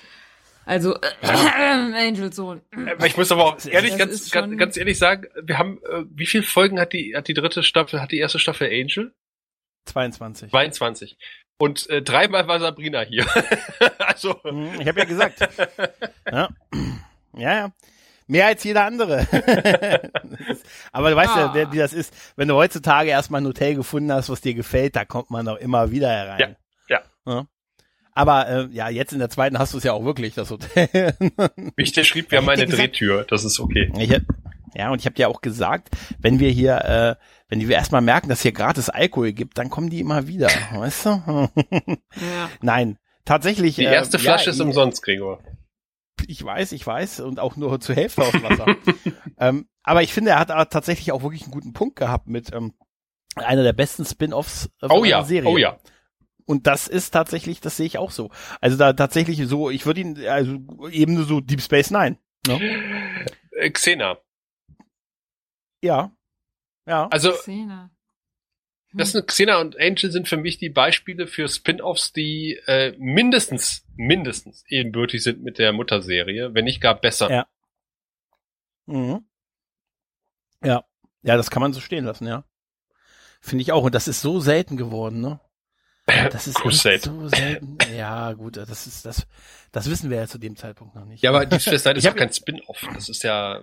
Also, 0.64 0.94
äh, 0.96 1.00
Angel 2.08 2.32
Sohn. 2.32 2.62
Aber 2.72 3.06
ich 3.06 3.16
muss 3.16 3.32
aber 3.32 3.44
auch 3.44 3.64
ehrlich, 3.66 3.92
das 3.96 3.98
ganz, 3.98 4.30
ganz, 4.30 4.58
ganz 4.58 4.76
ehrlich 4.76 4.98
sagen, 4.98 5.26
wir 5.42 5.58
haben, 5.58 5.78
äh, 5.84 6.04
wie 6.10 6.26
viele 6.26 6.42
Folgen 6.44 6.78
hat 6.80 6.92
die, 6.92 7.14
hat 7.16 7.28
die 7.28 7.34
dritte 7.34 7.62
Staffel, 7.62 8.00
hat 8.00 8.12
die 8.12 8.18
erste 8.18 8.38
Staffel 8.38 8.68
Angel? 8.68 9.12
22. 9.86 10.50
22. 10.50 11.18
Und 11.58 11.88
äh, 11.90 12.02
dreimal 12.02 12.46
war 12.48 12.60
Sabrina 12.60 13.00
hier. 13.02 13.26
also, 13.98 14.40
Mhm, 14.44 14.80
Ich 14.80 14.86
habe 14.88 15.00
ja 15.00 15.04
gesagt. 15.04 15.40
Ja. 16.30 16.48
ja, 17.36 17.54
ja. 17.54 17.72
Mehr 18.28 18.46
als 18.46 18.62
jeder 18.64 18.84
andere. 18.84 19.26
Aber 20.92 21.10
du 21.10 21.16
weißt 21.16 21.36
ja, 21.36 21.46
Ah. 21.46 21.54
wer- 21.54 21.72
wie 21.72 21.78
das 21.78 21.92
ist. 21.92 22.14
Wenn 22.36 22.48
du 22.48 22.54
heutzutage 22.54 23.10
erstmal 23.10 23.40
ein 23.40 23.46
Hotel 23.46 23.74
gefunden 23.74 24.12
hast, 24.12 24.30
was 24.30 24.40
dir 24.40 24.54
gefällt, 24.54 24.96
da 24.96 25.04
kommt 25.04 25.30
man 25.30 25.44
doch 25.46 25.56
immer 25.58 25.90
wieder 25.90 26.08
herein. 26.08 26.56
Ja, 26.88 26.98
ja. 26.98 27.02
Ja. 27.26 27.46
Aber 28.14 28.48
äh, 28.48 28.68
ja, 28.72 28.88
jetzt 28.88 29.12
in 29.12 29.18
der 29.18 29.30
zweiten 29.30 29.58
hast 29.58 29.72
du 29.72 29.78
es 29.78 29.84
ja 29.84 29.92
auch 29.92 30.04
wirklich, 30.04 30.34
das 30.34 30.50
Hotel. 30.50 31.14
ich 31.76 31.92
dir 31.92 32.04
schrieb, 32.04 32.30
wir 32.30 32.38
haben 32.38 32.44
Hätte 32.48 32.62
eine 32.62 32.70
gesagt- 32.70 32.92
Drehtür. 33.00 33.24
Das 33.24 33.44
ist 33.44 33.58
okay. 33.60 33.90
Ich 33.98 34.14
ja, 34.74 34.90
und 34.90 35.00
ich 35.00 35.04
habe 35.06 35.14
dir 35.14 35.28
auch 35.28 35.42
gesagt, 35.42 35.90
wenn 36.18 36.40
wir 36.40 36.48
hier, 36.50 36.76
äh, 37.18 37.22
wenn 37.48 37.60
wir 37.60 37.76
erstmal 37.76 38.00
merken, 38.00 38.28
dass 38.30 38.40
hier 38.40 38.52
gratis 38.52 38.88
Alkohol 38.88 39.32
gibt, 39.32 39.58
dann 39.58 39.68
kommen 39.68 39.90
die 39.90 40.00
immer 40.00 40.26
wieder, 40.26 40.48
weißt 40.74 41.06
du? 41.06 41.48
Ja. 41.60 42.48
Nein, 42.62 42.98
tatsächlich. 43.24 43.76
Die 43.76 43.84
erste 43.84 44.16
äh, 44.16 44.20
Flasche 44.20 44.46
ja, 44.46 44.52
ist 44.52 44.60
umsonst, 44.60 45.02
Gregor. 45.02 45.40
Ich 46.26 46.42
weiß, 46.42 46.72
ich 46.72 46.86
weiß 46.86 47.20
und 47.20 47.38
auch 47.40 47.56
nur 47.56 47.80
zur 47.80 47.96
Hälfte 47.96 48.22
aus 48.22 48.32
Wasser. 48.42 48.76
ähm, 49.38 49.66
aber 49.82 50.02
ich 50.02 50.14
finde, 50.14 50.30
er 50.30 50.38
hat 50.38 50.50
aber 50.50 50.68
tatsächlich 50.70 51.12
auch 51.12 51.22
wirklich 51.22 51.42
einen 51.42 51.50
guten 51.50 51.72
Punkt 51.72 51.96
gehabt 51.96 52.28
mit 52.28 52.52
ähm, 52.54 52.72
einer 53.34 53.62
der 53.64 53.72
besten 53.72 54.04
Spin-offs 54.04 54.70
äh, 54.80 54.88
von 54.88 54.98
Oh 54.98 55.04
ja, 55.04 55.22
Serie. 55.24 55.50
oh 55.50 55.58
ja. 55.58 55.76
Und 56.46 56.66
das 56.66 56.88
ist 56.88 57.10
tatsächlich, 57.10 57.60
das 57.60 57.76
sehe 57.76 57.86
ich 57.86 57.98
auch 57.98 58.10
so. 58.10 58.30
Also 58.60 58.76
da 58.76 58.92
tatsächlich 58.92 59.46
so, 59.46 59.70
ich 59.70 59.86
würde 59.86 60.00
ihn, 60.00 60.26
also 60.26 60.58
eben 60.90 61.24
so 61.24 61.40
Deep 61.40 61.60
Space 61.60 61.90
Nine. 61.90 62.18
Ne? 62.46 63.26
Äh, 63.52 63.70
Xena. 63.70 64.18
Ja. 65.82 66.16
Ja. 66.86 67.08
Also, 67.08 67.32
Szene. 67.32 67.90
das 68.92 69.12
sind 69.12 69.26
Xena 69.26 69.60
und 69.60 69.78
Angel 69.78 70.10
sind 70.10 70.28
für 70.28 70.36
mich 70.36 70.58
die 70.58 70.70
Beispiele 70.70 71.26
für 71.26 71.48
Spin-offs, 71.48 72.12
die 72.12 72.58
äh, 72.66 72.96
mindestens, 72.98 73.84
mindestens 73.94 74.64
ebenbürtig 74.68 75.22
sind 75.22 75.42
mit 75.42 75.58
der 75.58 75.72
Mutterserie, 75.72 76.54
wenn 76.54 76.64
nicht 76.64 76.80
gar 76.80 77.00
besser. 77.00 77.30
Ja. 77.30 77.46
Mhm. 78.86 79.24
Ja. 80.64 80.84
Ja, 81.22 81.36
das 81.36 81.50
kann 81.50 81.62
man 81.62 81.72
so 81.72 81.80
stehen 81.80 82.04
lassen, 82.04 82.26
ja. 82.26 82.44
Finde 83.40 83.62
ich 83.62 83.72
auch. 83.72 83.84
Und 83.84 83.94
das 83.94 84.08
ist 84.08 84.20
so 84.20 84.40
selten 84.40 84.76
geworden, 84.76 85.20
ne? 85.20 85.40
Das 86.30 86.46
ist 86.46 86.56
Crusade. 86.56 87.00
so 87.00 87.28
selten. 87.28 87.78
Ja, 87.96 88.32
gut, 88.32 88.56
das 88.56 88.86
ist, 88.86 89.04
das, 89.04 89.26
das 89.72 89.88
wissen 89.90 90.10
wir 90.10 90.18
ja 90.18 90.26
zu 90.26 90.38
dem 90.38 90.56
Zeitpunkt 90.56 90.94
noch 90.94 91.04
nicht. 91.04 91.22
Ja, 91.22 91.30
aber 91.30 91.46
die 91.46 91.60
Space 91.60 91.84
Nine 91.84 91.98
ist 91.98 92.06
hab- 92.06 92.16
kein 92.16 92.32
Spin-off. 92.32 92.78
Das 92.94 93.08
ist 93.08 93.22
ja 93.22 93.60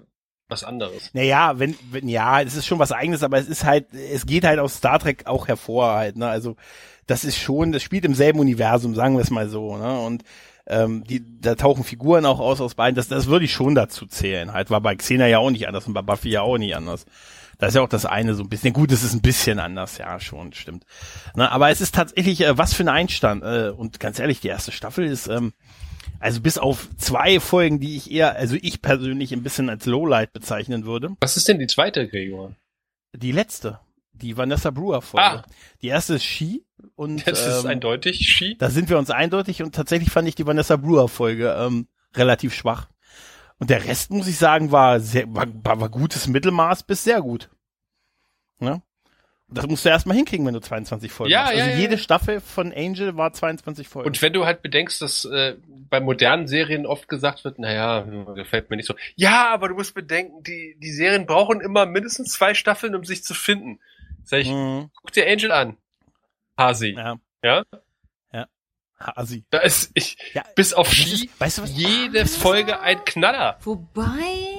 was 0.48 0.64
anderes. 0.64 1.12
Naja, 1.14 1.60
wenn, 1.60 1.76
wenn, 1.92 2.08
ja, 2.08 2.42
es 2.42 2.56
ist 2.56 2.66
schon 2.66 2.80
was 2.80 2.92
eigenes, 2.92 3.22
aber 3.24 3.38
es 3.38 3.48
ist 3.48 3.64
halt, 3.64 3.94
es 3.94 4.26
geht 4.26 4.44
halt 4.44 4.60
aus 4.60 4.76
Star 4.78 4.98
Trek 5.00 5.28
auch 5.28 5.48
hervor 5.48 5.94
halt, 5.94 6.18
ne, 6.18 6.28
also, 6.28 6.56
das 7.06 7.24
ist 7.24 7.38
schon, 7.38 7.72
das 7.72 7.84
spielt 7.84 8.04
im 8.06 8.16
selben 8.16 8.40
Universum, 8.40 8.96
sagen 8.96 9.16
wir 9.16 9.22
es 9.22 9.30
mal 9.30 9.48
so, 9.48 9.78
ne, 9.78 10.00
und, 10.00 10.24
ähm, 10.66 11.04
die, 11.04 11.24
da 11.40 11.54
tauchen 11.54 11.84
Figuren 11.84 12.26
auch 12.26 12.40
aus 12.40 12.62
aus 12.62 12.74
beiden, 12.74 12.96
das, 12.96 13.08
das 13.08 13.28
würde 13.28 13.46
ich 13.46 13.54
schon 13.54 13.76
dazu 13.76 14.08
zählen, 14.08 14.52
halt, 14.52 14.72
war 14.72 14.82
bei 14.82 14.96
Xena 14.96 15.28
ja 15.28 15.38
auch 15.38 15.52
nicht 15.52 15.68
anders 15.68 15.86
und 15.86 15.94
bei 15.94 16.02
Buffy 16.02 16.30
ja 16.30 16.42
auch 16.42 16.58
nicht 16.58 16.76
anders. 16.76 17.06
Da 17.60 17.68
ist 17.68 17.76
ja 17.76 17.82
auch 17.82 17.90
das 17.90 18.06
eine 18.06 18.36
so 18.36 18.44
ein 18.44 18.50
bisschen, 18.50 18.74
gut, 18.74 18.92
es 18.92 19.04
ist 19.04 19.14
ein 19.14 19.22
bisschen 19.22 19.60
anders, 19.60 19.98
ja, 19.98 20.20
schon, 20.22 20.54
stimmt. 20.54 20.86
Ne, 21.36 21.52
aber 21.52 21.70
es 21.70 21.82
ist 21.82 21.94
tatsächlich, 21.94 22.42
äh, 22.42 22.58
was 22.58 22.74
für 22.74 22.84
ein 22.84 22.90
Einstand, 22.90 23.44
äh, 23.44 23.70
und 23.70 24.00
ganz 24.00 24.18
ehrlich, 24.18 24.40
die 24.40 24.48
erste 24.48 24.72
Staffel 24.72 25.06
ist, 25.06 25.28
ähm, 25.28 25.54
also 26.22 26.40
bis 26.42 26.58
auf 26.58 26.88
zwei 26.98 27.42
Folgen, 27.42 27.82
die 27.82 27.98
ich 27.98 28.12
eher, 28.12 28.38
also 28.38 28.56
ich 28.62 28.82
persönlich 28.82 29.34
ein 29.34 29.44
bisschen 29.44 29.70
als 29.70 29.86
Lowlight 29.86 30.32
bezeichnen 30.32 30.86
würde. 30.86 31.16
Was 31.20 31.36
ist 31.36 31.50
denn 31.50 31.60
die 31.60 31.68
zweite, 31.68 32.08
Gregor? 32.08 32.56
Die 33.14 33.34
letzte, 33.34 33.80
die 34.14 34.38
Vanessa 34.38 34.72
Brewer 34.72 35.02
Folge. 35.02 35.26
Ah. 35.26 35.46
Die 35.82 35.88
erste 35.88 36.16
ist 36.16 36.24
Ski 36.24 36.66
und 36.96 37.28
Das 37.28 37.46
ist 37.46 37.66
ähm, 37.66 37.72
eindeutig 37.72 38.30
Ski. 38.30 38.56
da 38.58 38.70
sind 38.70 38.90
wir 38.90 38.98
uns 38.98 39.10
eindeutig 39.10 39.64
und 39.64 39.76
tatsächlich 39.76 40.12
fand 40.12 40.30
ich 40.30 40.36
die 40.36 40.46
Vanessa 40.48 40.78
Brewer 40.78 41.10
Folge 41.10 41.56
ähm, 41.60 41.88
relativ 42.16 42.54
schwach. 42.54 42.88
Und 43.60 43.70
der 43.70 43.86
Rest 43.86 44.12
muss 44.12 44.28
ich 44.28 44.38
sagen 44.38 44.72
war 44.72 45.00
sehr 45.00 45.26
war, 45.34 45.46
war, 45.80 45.90
gutes 45.90 46.28
Mittelmaß 46.28 46.84
bis 46.84 47.04
sehr 47.04 47.22
gut. 47.22 47.50
Ne? 48.60 48.82
Und 49.48 49.58
Das 49.58 49.68
musst 49.68 49.84
du 49.84 49.90
erstmal 49.90 50.16
hinkriegen, 50.16 50.46
wenn 50.46 50.54
du 50.54 50.60
22 50.62 51.12
Folgen 51.12 51.32
Ja, 51.32 51.42
hast. 51.44 51.50
Also 51.50 51.60
ja, 51.60 51.68
ja, 51.70 51.76
jede 51.78 51.94
ja. 51.96 51.98
Staffel 51.98 52.40
von 52.40 52.72
Angel 52.72 53.18
war 53.18 53.34
22 53.34 53.88
Folgen. 53.88 54.08
Und 54.08 54.22
wenn 54.22 54.32
du 54.32 54.46
halt 54.46 54.62
bedenkst, 54.62 55.02
dass 55.02 55.26
äh, 55.26 55.56
bei 55.90 56.00
modernen 56.00 56.48
Serien 56.48 56.86
oft 56.86 57.08
gesagt 57.08 57.44
wird, 57.44 57.58
naja, 57.58 58.02
gefällt 58.36 58.70
mir 58.70 58.78
nicht 58.78 58.86
so. 58.86 58.94
Ja, 59.16 59.52
aber 59.52 59.70
du 59.70 59.76
musst 59.76 59.96
bedenken, 59.96 60.44
die, 60.44 60.78
die 60.80 60.92
Serien 60.92 61.26
brauchen 61.26 61.62
immer 61.62 61.86
mindestens 61.88 62.32
zwei 62.34 62.54
Staffeln, 62.54 62.94
um 62.96 63.04
sich 63.04 63.24
zu 63.24 63.34
finden. 63.34 63.80
Sag 64.24 64.42
ich, 64.42 64.50
Mhm. 64.52 64.92
guck 64.96 65.12
dir 65.14 65.28
Angel 65.28 65.52
an. 65.52 65.78
Hasi. 66.58 66.90
Ja. 66.96 67.16
Ja? 67.44 67.64
Hasi. 69.00 69.44
Da 69.50 69.60
ist 69.60 69.92
ich, 69.94 70.18
Ja, 70.34 70.44
bis 70.56 70.74
auf 70.74 70.92
Ski, 70.94 71.26
ist- 71.26 71.40
weißt 71.40 71.58
du 71.60 71.62
was? 71.64 71.72
jede 71.76 72.26
Folge 72.26 72.80
ein 72.82 73.04
Knaller. 73.06 73.58
Wobei, 73.64 74.58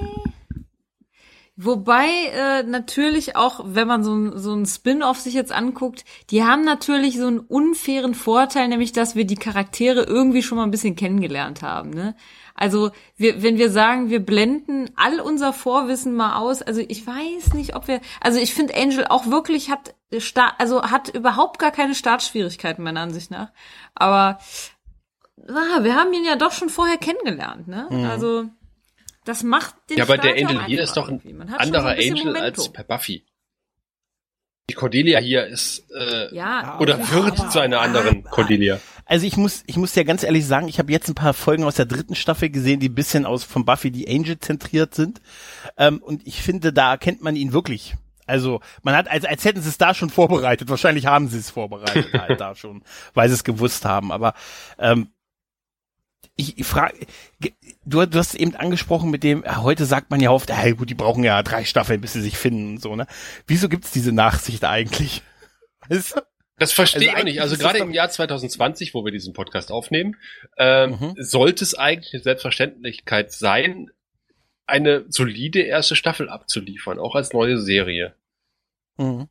wobei 1.65 2.09
äh, 2.33 2.63
natürlich 2.63 3.37
auch, 3.37 3.61
wenn 3.65 3.87
man 3.87 4.03
so 4.03 4.15
ein, 4.15 4.39
so 4.39 4.55
ein 4.55 4.67
Spin-off 4.67 5.19
sich 5.21 5.35
jetzt 5.35 5.53
anguckt, 5.53 6.05
die 6.31 6.45
haben 6.45 6.65
natürlich 6.65 7.19
so 7.19 7.27
einen 7.27 7.41
unfairen 7.41 8.15
Vorteil, 8.15 8.69
nämlich 8.69 8.93
dass 8.93 9.15
wir 9.15 9.25
die 9.25 9.37
Charaktere 9.37 10.03
irgendwie 10.03 10.43
schon 10.43 10.57
mal 10.59 10.65
ein 10.65 10.71
bisschen 10.71 10.97
kennengelernt 10.97 11.63
haben. 11.63 11.91
Ne? 11.91 12.17
Also 12.55 12.91
wir, 13.17 13.43
wenn 13.43 13.59
wir 13.59 13.71
sagen, 13.71 14.11
wir 14.11 14.21
blenden 14.21 14.91
all 14.97 15.21
unser 15.21 15.53
Vorwissen 15.53 16.15
mal 16.15 16.37
aus, 16.37 16.63
also 16.63 16.83
ich 16.87 17.07
weiß 17.07 17.55
nicht, 17.55 17.75
ob 17.75 17.89
wir, 17.89 18.01
also 18.21 18.39
ich 18.39 18.55
finde 18.55 18.75
Angel 18.75 19.07
auch 19.07 19.27
wirklich 19.27 19.71
hat, 19.71 19.95
sta- 20.19 20.55
also 20.59 20.83
hat 20.83 21.09
überhaupt 21.09 21.59
gar 21.59 21.71
keine 21.71 21.95
Startschwierigkeiten 21.95 22.85
meiner 22.85 23.01
Ansicht 23.01 23.31
nach. 23.31 23.51
Aber 23.95 24.39
ah, 25.49 25.83
wir 25.83 25.95
haben 25.95 26.13
ihn 26.13 26.25
ja 26.25 26.37
doch 26.37 26.53
schon 26.53 26.69
vorher 26.69 26.99
kennengelernt, 26.99 27.67
ne? 27.69 27.89
Also 28.11 28.45
das 29.25 29.43
macht 29.43 29.75
den 29.91 29.99
Ja, 29.99 30.05
aber 30.05 30.17
der 30.19 30.37
Start 30.37 30.51
Angel 30.51 30.65
hier 30.67 30.83
ist 30.83 30.97
doch 30.97 31.09
ein 31.09 31.21
so 31.23 31.57
anderer 31.57 31.95
bisschen 31.95 32.13
Angel 32.19 32.33
Momento. 32.33 32.63
als 32.63 32.73
bei 32.73 32.83
Buffy. 32.83 33.25
Die 34.69 34.75
Cordelia 34.75 35.19
hier 35.19 35.47
ist 35.47 35.85
äh, 35.91 36.35
Ja, 36.35 36.79
oder 36.79 36.95
aber- 36.95 37.13
wird 37.13 37.53
zu 37.53 37.59
einer 37.59 37.81
anderen 37.81 38.23
Cordelia. 38.25 38.79
Also 39.05 39.27
ich 39.27 39.37
muss, 39.37 39.65
ich 39.67 39.77
muss 39.77 39.93
dir 39.93 40.05
ganz 40.05 40.23
ehrlich 40.23 40.47
sagen, 40.47 40.69
ich 40.69 40.79
habe 40.79 40.93
jetzt 40.93 41.09
ein 41.09 41.17
paar 41.17 41.35
Folgen 41.35 41.65
aus 41.65 41.75
der 41.75 41.87
dritten 41.87 42.15
Staffel 42.15 42.51
gesehen, 42.51 42.79
die 42.79 42.89
ein 42.89 42.95
bisschen 42.95 43.27
aus 43.27 43.43
von 43.43 43.65
Buffy 43.65 43.91
die 43.91 44.09
Angel 44.09 44.39
zentriert 44.39 44.95
sind. 44.95 45.21
Ähm, 45.77 45.99
und 45.99 46.25
ich 46.27 46.41
finde, 46.43 46.73
da 46.73 46.93
erkennt 46.93 47.21
man 47.21 47.35
ihn 47.35 47.53
wirklich. 47.53 47.97
Also 48.27 48.61
man 48.83 48.95
hat, 48.95 49.11
als, 49.11 49.25
als 49.25 49.45
hätten 49.45 49.61
sie 49.61 49.69
es 49.69 49.79
da 49.79 49.93
schon 49.93 50.09
vorbereitet. 50.11 50.69
Wahrscheinlich 50.69 51.07
haben 51.07 51.27
sie 51.27 51.39
es 51.39 51.51
vorbereitet 51.51 52.13
halt 52.13 52.41
da 52.41 52.55
schon, 52.55 52.85
weil 53.13 53.29
sie 53.29 53.35
es 53.35 53.43
gewusst 53.43 53.85
haben. 53.85 54.13
Aber 54.13 54.35
ähm, 54.79 55.09
ich, 56.37 56.65
frage, 56.65 56.95
du, 57.85 58.07
du 58.07 58.19
hast 58.19 58.35
eben 58.35 58.55
angesprochen 58.57 59.11
mit 59.11 59.23
dem, 59.23 59.45
heute 59.63 59.85
sagt 59.85 60.11
man 60.11 60.21
ja 60.21 60.31
oft, 60.31 60.49
ja 60.49 60.71
gut, 60.73 60.89
die 60.89 60.95
brauchen 60.95 61.23
ja 61.25 61.43
drei 61.43 61.65
Staffeln, 61.65 62.01
bis 62.01 62.15
sie 62.15 62.23
sich 62.23 62.39
finden 62.39 62.71
und 62.77 62.83
so, 62.83 62.97
ne? 62.97 63.07
Wieso 63.47 63.69
gibt's 63.69 63.91
diese 63.91 64.13
Nachsicht 64.13 64.65
eigentlich? 64.65 65.23
Weißt 65.89 66.17
du? 66.17 66.23
Das 66.59 66.73
verstehe 66.73 67.09
Also 67.09 67.19
ich 67.19 67.25
nicht. 67.25 67.41
Also 67.41 67.57
gerade 67.57 67.79
im 67.79 67.93
Jahr 67.93 68.11
2020, 68.11 68.93
wo 68.93 69.05
wir 69.05 69.13
diesen 69.13 69.33
Podcast 69.33 69.71
aufnehmen, 69.73 70.17
ähm, 70.59 70.91
Mhm. 71.01 71.15
sollte 71.17 71.65
es 71.65 71.75
eigentlich 71.75 72.13
eine 72.15 72.23
Selbstverständlichkeit 72.23 73.33
sein, 73.33 73.91
eine 74.67 75.05
solide 75.09 75.61
erste 75.63 75.97
Staffel 75.97 76.29
abzuliefern, 76.29 76.99
auch 76.99 77.15
als 77.15 77.33
neue 77.33 77.59
Serie. 77.59 78.15
Mhm. 78.99 79.29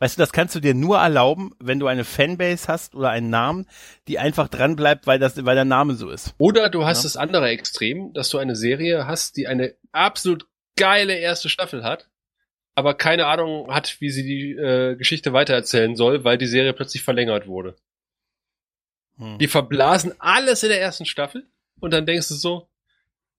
Weißt 0.00 0.16
du, 0.16 0.20
das 0.20 0.32
kannst 0.32 0.54
du 0.54 0.60
dir 0.60 0.74
nur 0.74 0.98
erlauben, 0.98 1.52
wenn 1.58 1.80
du 1.80 1.86
eine 1.88 2.04
Fanbase 2.04 2.68
hast 2.68 2.94
oder 2.94 3.10
einen 3.10 3.30
Namen, 3.30 3.66
die 4.06 4.18
einfach 4.18 4.48
dran 4.48 4.76
bleibt, 4.76 5.06
weil 5.06 5.18
das, 5.18 5.44
weil 5.44 5.56
der 5.56 5.64
Name 5.64 5.94
so 5.94 6.08
ist. 6.10 6.34
Oder 6.38 6.70
du 6.70 6.84
hast 6.84 6.98
Ja. 6.98 7.02
das 7.04 7.16
andere 7.16 7.48
Extrem, 7.48 8.12
dass 8.12 8.28
du 8.30 8.38
eine 8.38 8.54
Serie 8.54 9.06
hast, 9.06 9.36
die 9.36 9.48
eine 9.48 9.74
absolut 9.92 10.46
geile 10.76 11.14
erste 11.18 11.48
Staffel 11.48 11.82
hat, 11.82 12.08
aber 12.76 12.94
keine 12.94 13.26
Ahnung 13.26 13.74
hat, 13.74 14.00
wie 14.00 14.10
sie 14.10 14.22
die 14.22 14.52
äh, 14.52 14.94
Geschichte 14.94 15.32
weitererzählen 15.32 15.96
soll, 15.96 16.22
weil 16.22 16.38
die 16.38 16.46
Serie 16.46 16.72
plötzlich 16.72 17.02
verlängert 17.02 17.48
wurde. 17.48 17.74
Hm. 19.16 19.38
Die 19.38 19.48
verblasen 19.48 20.12
alles 20.20 20.62
in 20.62 20.68
der 20.68 20.80
ersten 20.80 21.06
Staffel 21.06 21.48
und 21.80 21.92
dann 21.92 22.06
denkst 22.06 22.28
du 22.28 22.34
so, 22.34 22.68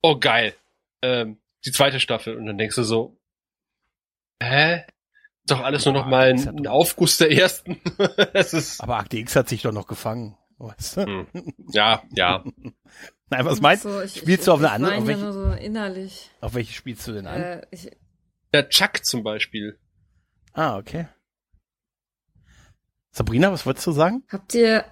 oh 0.02 0.18
geil, 0.20 0.54
ähm, 1.02 1.38
die 1.66 1.72
zweite 1.72 2.02
Staffel 2.02 2.36
und 2.36 2.46
dann 2.46 2.58
denkst 2.58 2.76
du 2.76 2.84
so, 2.84 3.18
hä? 4.44 4.84
Ist 5.52 5.58
Doch 5.58 5.64
alles 5.66 5.86
nur 5.86 5.94
noch 5.94 6.06
mal 6.06 6.30
ein, 6.30 6.48
ein 6.48 6.68
Aufguss 6.68 7.18
der 7.18 7.32
ersten. 7.32 7.78
das 8.34 8.54
ist, 8.54 8.82
Aber 8.82 8.98
Akte 8.98 9.18
X 9.18 9.36
hat 9.36 9.50
sich 9.50 9.62
doch 9.64 9.72
noch 9.72 9.88
gefangen. 9.88 10.38
Weißt 10.58 10.98
du? 10.98 11.06
hm. 11.06 11.28
ja, 11.72 12.04
ja. 12.14 12.44
Nein, 13.32 13.46
was 13.46 13.62
meinst 13.62 13.86
du? 13.86 13.90
So, 13.90 14.02
ich- 14.02 14.16
Spielst 14.18 14.42
ich- 14.42 14.46
du 14.46 14.52
auf 14.54 14.60
eine 14.60 14.68
ich 14.68 14.74
andere- 14.74 14.94
auf 14.96 15.02
ja 15.02 15.08
welche- 15.08 15.22
nur 15.24 15.34
so 15.34 15.52
innerlich. 15.54 16.30
Auf 16.42 16.54
welche 16.54 16.74
spielst 16.74 17.08
du 17.08 17.14
denn 17.14 17.28
an? 17.28 17.42
Äh, 17.42 17.62
ich, 17.72 17.90
Der 18.54 18.68
Chuck 18.70 19.06
zum 19.06 19.24
Beispiel. 19.24 19.80
Ah, 20.54 20.78
okay. 20.78 21.08
Sabrina, 23.12 23.52
was 23.52 23.66
wolltest 23.66 23.88
du 23.88 23.92
sagen? 23.92 24.24
habt 24.32 24.54
ihr 24.54 24.86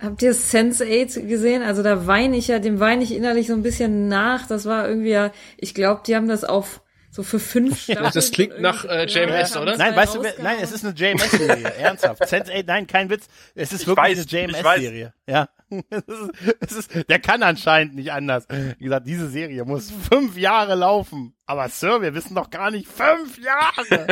habt 0.00 0.22
ihr 0.22 0.34
Sense8 0.34 1.26
gesehen? 1.26 1.62
Also 1.62 1.82
da 1.82 2.06
weine 2.06 2.36
ich 2.36 2.48
ja, 2.48 2.58
dem 2.58 2.80
weine 2.80 3.02
ich 3.02 3.14
innerlich 3.14 3.46
so 3.46 3.52
ein 3.54 3.62
bisschen 3.62 4.08
nach. 4.08 4.46
Das 4.46 4.64
war 4.66 4.88
irgendwie 4.88 5.10
ja, 5.10 5.32
ich 5.56 5.74
glaube, 5.74 6.02
die 6.06 6.14
haben 6.16 6.28
das 6.28 6.44
auf 6.44 6.82
so 7.16 7.22
für 7.22 7.40
fünf 7.40 7.80
Staffeln. 7.84 8.10
das 8.12 8.30
klingt 8.30 8.60
nach, 8.60 8.84
äh, 8.84 9.06
JMS, 9.06 9.56
oder? 9.56 9.76
Nein, 9.78 9.96
weißt 9.96 10.14
du, 10.16 10.22
nein, 10.42 10.58
es 10.60 10.70
ist 10.70 10.84
eine 10.84 10.94
JMS-Serie. 10.94 11.72
Ernsthaft. 11.78 12.28
Sense 12.28 12.52
8, 12.54 12.66
nein, 12.66 12.86
kein 12.86 13.08
Witz. 13.08 13.26
Es 13.54 13.72
ist 13.72 13.82
Ich 13.82 13.86
wirklich 13.86 14.18
weiß, 14.18 14.32
eine 14.32 14.52
JMS-Serie. 14.52 15.12
Ja. 15.26 15.48
Es 15.90 16.04
ist, 16.06 16.30
es 16.60 16.72
ist, 16.94 17.08
der 17.10 17.18
kann 17.18 17.42
anscheinend 17.42 17.96
nicht 17.96 18.12
anders. 18.12 18.46
Wie 18.78 18.84
gesagt, 18.84 19.04
diese 19.08 19.28
Serie 19.28 19.64
muss 19.64 19.90
fünf 19.90 20.36
Jahre 20.36 20.76
laufen. 20.76 21.34
Aber 21.44 21.68
Sir, 21.68 22.02
wir 22.02 22.14
wissen 22.14 22.36
doch 22.36 22.50
gar 22.50 22.70
nicht 22.70 22.86
fünf 22.86 23.36
Jahre. 23.38 24.06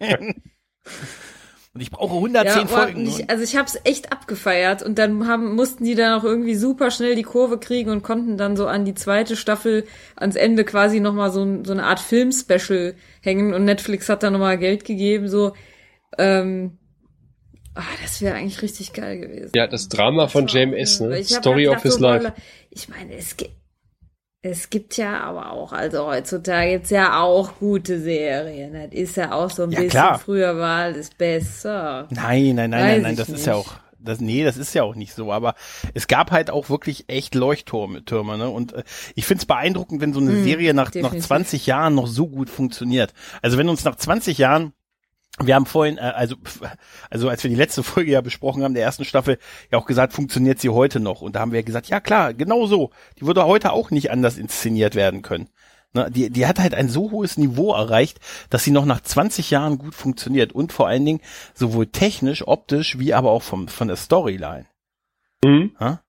Nein. 0.00 0.42
Und 1.74 1.80
ich 1.80 1.90
brauche 1.90 2.14
110 2.14 2.54
Ja, 2.54 2.64
boah, 2.64 2.82
Folgen. 2.82 3.06
ich, 3.06 3.30
also 3.30 3.42
ich 3.42 3.56
hab's 3.56 3.78
echt 3.84 4.12
abgefeiert 4.12 4.82
und 4.82 4.98
dann 4.98 5.26
haben, 5.26 5.54
mussten 5.54 5.84
die 5.84 5.94
dann 5.94 6.20
auch 6.20 6.24
irgendwie 6.24 6.54
super 6.54 6.90
schnell 6.90 7.14
die 7.14 7.22
Kurve 7.22 7.58
kriegen 7.58 7.90
und 7.90 8.02
konnten 8.02 8.36
dann 8.36 8.56
so 8.56 8.66
an 8.66 8.84
die 8.84 8.92
zweite 8.94 9.36
Staffel 9.36 9.86
ans 10.14 10.36
Ende 10.36 10.64
quasi 10.64 11.00
nochmal 11.00 11.30
so, 11.30 11.64
so 11.64 11.72
eine 11.72 11.84
Art 11.84 12.00
Film-Special 12.00 12.94
hängen 13.22 13.54
und 13.54 13.64
Netflix 13.64 14.10
hat 14.10 14.22
dann 14.22 14.34
nochmal 14.34 14.58
Geld 14.58 14.84
gegeben, 14.84 15.28
so, 15.28 15.54
ähm, 16.18 16.76
ah, 17.74 17.80
das 18.02 18.20
wäre 18.20 18.34
eigentlich 18.34 18.60
richtig 18.60 18.92
geil 18.92 19.18
gewesen. 19.18 19.52
Ja, 19.54 19.66
das 19.66 19.88
Drama 19.88 20.28
von 20.28 20.48
JMS, 20.48 21.00
Weil 21.00 21.08
ne? 21.08 21.24
Story 21.24 21.64
halt 21.64 21.76
of 21.78 21.82
his 21.84 21.96
gedacht, 21.96 22.20
so, 22.20 22.28
life. 22.28 22.42
Ich 22.68 22.88
meine, 22.90 23.14
es 23.14 23.34
gibt, 23.38 23.52
es 24.42 24.70
gibt 24.70 24.96
ja 24.96 25.20
aber 25.20 25.52
auch, 25.52 25.72
also 25.72 26.06
heutzutage 26.06 26.70
jetzt 26.72 26.90
ja 26.90 27.20
auch 27.20 27.58
gute 27.58 28.00
Serien. 28.00 28.72
Das 28.74 28.92
ist 28.92 29.16
ja 29.16 29.32
auch 29.32 29.50
so 29.50 29.62
ein 29.64 29.74
Ja, 29.74 29.76
bisschen, 29.76 30.14
klar. 30.14 30.16
früher 30.16 30.56
war 30.58 30.82
alles 30.84 31.10
besser. 31.10 32.10
Nein, 32.10 32.56
nein, 32.56 32.70
nein, 32.70 32.86
Weiß 32.86 33.00
nein, 33.00 33.00
nein, 33.02 33.16
das 33.16 33.32
ist 33.32 33.46
ja 33.46 33.54
nicht. 33.54 33.54
auch, 33.54 33.78
das, 33.98 34.20
nee, 34.20 34.44
das 34.44 34.56
ist 34.58 34.74
ja 34.74 34.82
auch 34.82 34.94
nicht 34.94 35.14
so, 35.14 35.32
aber 35.32 35.54
es 35.94 36.08
gab 36.08 36.30
halt 36.30 36.50
auch 36.50 36.68
wirklich 36.68 37.08
echt 37.08 37.34
Leuchttürme, 37.34 38.04
Türme, 38.04 38.36
ne? 38.36 38.50
Und 38.50 38.74
äh, 38.74 38.82
ich 39.14 39.24
find's 39.24 39.46
beeindruckend, 39.46 40.00
wenn 40.02 40.12
so 40.12 40.20
eine 40.20 40.36
Hm, 40.36 40.36
Serie 40.36 40.74
nach, 40.74 40.92
nach 40.98 41.14
definitiv. 41.14 41.16
20 41.16 41.66
Jahren 41.66 41.94
noch 41.94 42.06
so 42.06 42.28
gut 42.28 42.50
funktioniert. 42.50 43.14
Also 43.40 43.56
wenn 43.56 43.68
uns 43.70 43.84
nach 43.84 43.96
20 43.96 44.36
Jahren 44.38 44.74
wir 45.40 45.54
haben 45.54 45.66
vorhin, 45.66 45.98
äh, 45.98 46.00
also, 46.00 46.36
also 47.10 47.28
als 47.28 47.42
wir 47.42 47.50
die 47.50 47.56
letzte 47.56 47.82
Folge 47.82 48.12
ja 48.12 48.20
besprochen 48.20 48.62
haben, 48.62 48.74
der 48.74 48.84
ersten 48.84 49.04
Staffel, 49.04 49.38
ja 49.70 49.78
auch 49.78 49.86
gesagt, 49.86 50.12
funktioniert 50.12 50.60
sie 50.60 50.68
heute 50.68 51.00
noch. 51.00 51.22
Und 51.22 51.36
da 51.36 51.40
haben 51.40 51.52
wir 51.52 51.62
gesagt, 51.62 51.88
ja 51.88 52.00
klar, 52.00 52.34
genau 52.34 52.66
so. 52.66 52.90
Die 53.18 53.26
würde 53.26 53.44
heute 53.46 53.72
auch 53.72 53.90
nicht 53.90 54.10
anders 54.10 54.36
inszeniert 54.36 54.94
werden 54.94 55.22
können. 55.22 55.48
Ne, 55.94 56.10
die, 56.10 56.30
die 56.30 56.46
hat 56.46 56.58
halt 56.58 56.74
ein 56.74 56.88
so 56.88 57.10
hohes 57.10 57.36
Niveau 57.36 57.74
erreicht, 57.74 58.18
dass 58.48 58.64
sie 58.64 58.70
noch 58.70 58.86
nach 58.86 59.02
20 59.02 59.50
Jahren 59.50 59.76
gut 59.76 59.94
funktioniert 59.94 60.52
und 60.52 60.72
vor 60.72 60.88
allen 60.88 61.04
Dingen 61.04 61.20
sowohl 61.54 61.86
technisch, 61.86 62.46
optisch, 62.46 62.98
wie 62.98 63.12
aber 63.12 63.30
auch 63.30 63.42
vom, 63.42 63.68
von 63.68 63.88
der 63.88 63.96
Storyline. 63.96 64.66
Mhm. 65.44 65.76
Ja? 65.78 66.01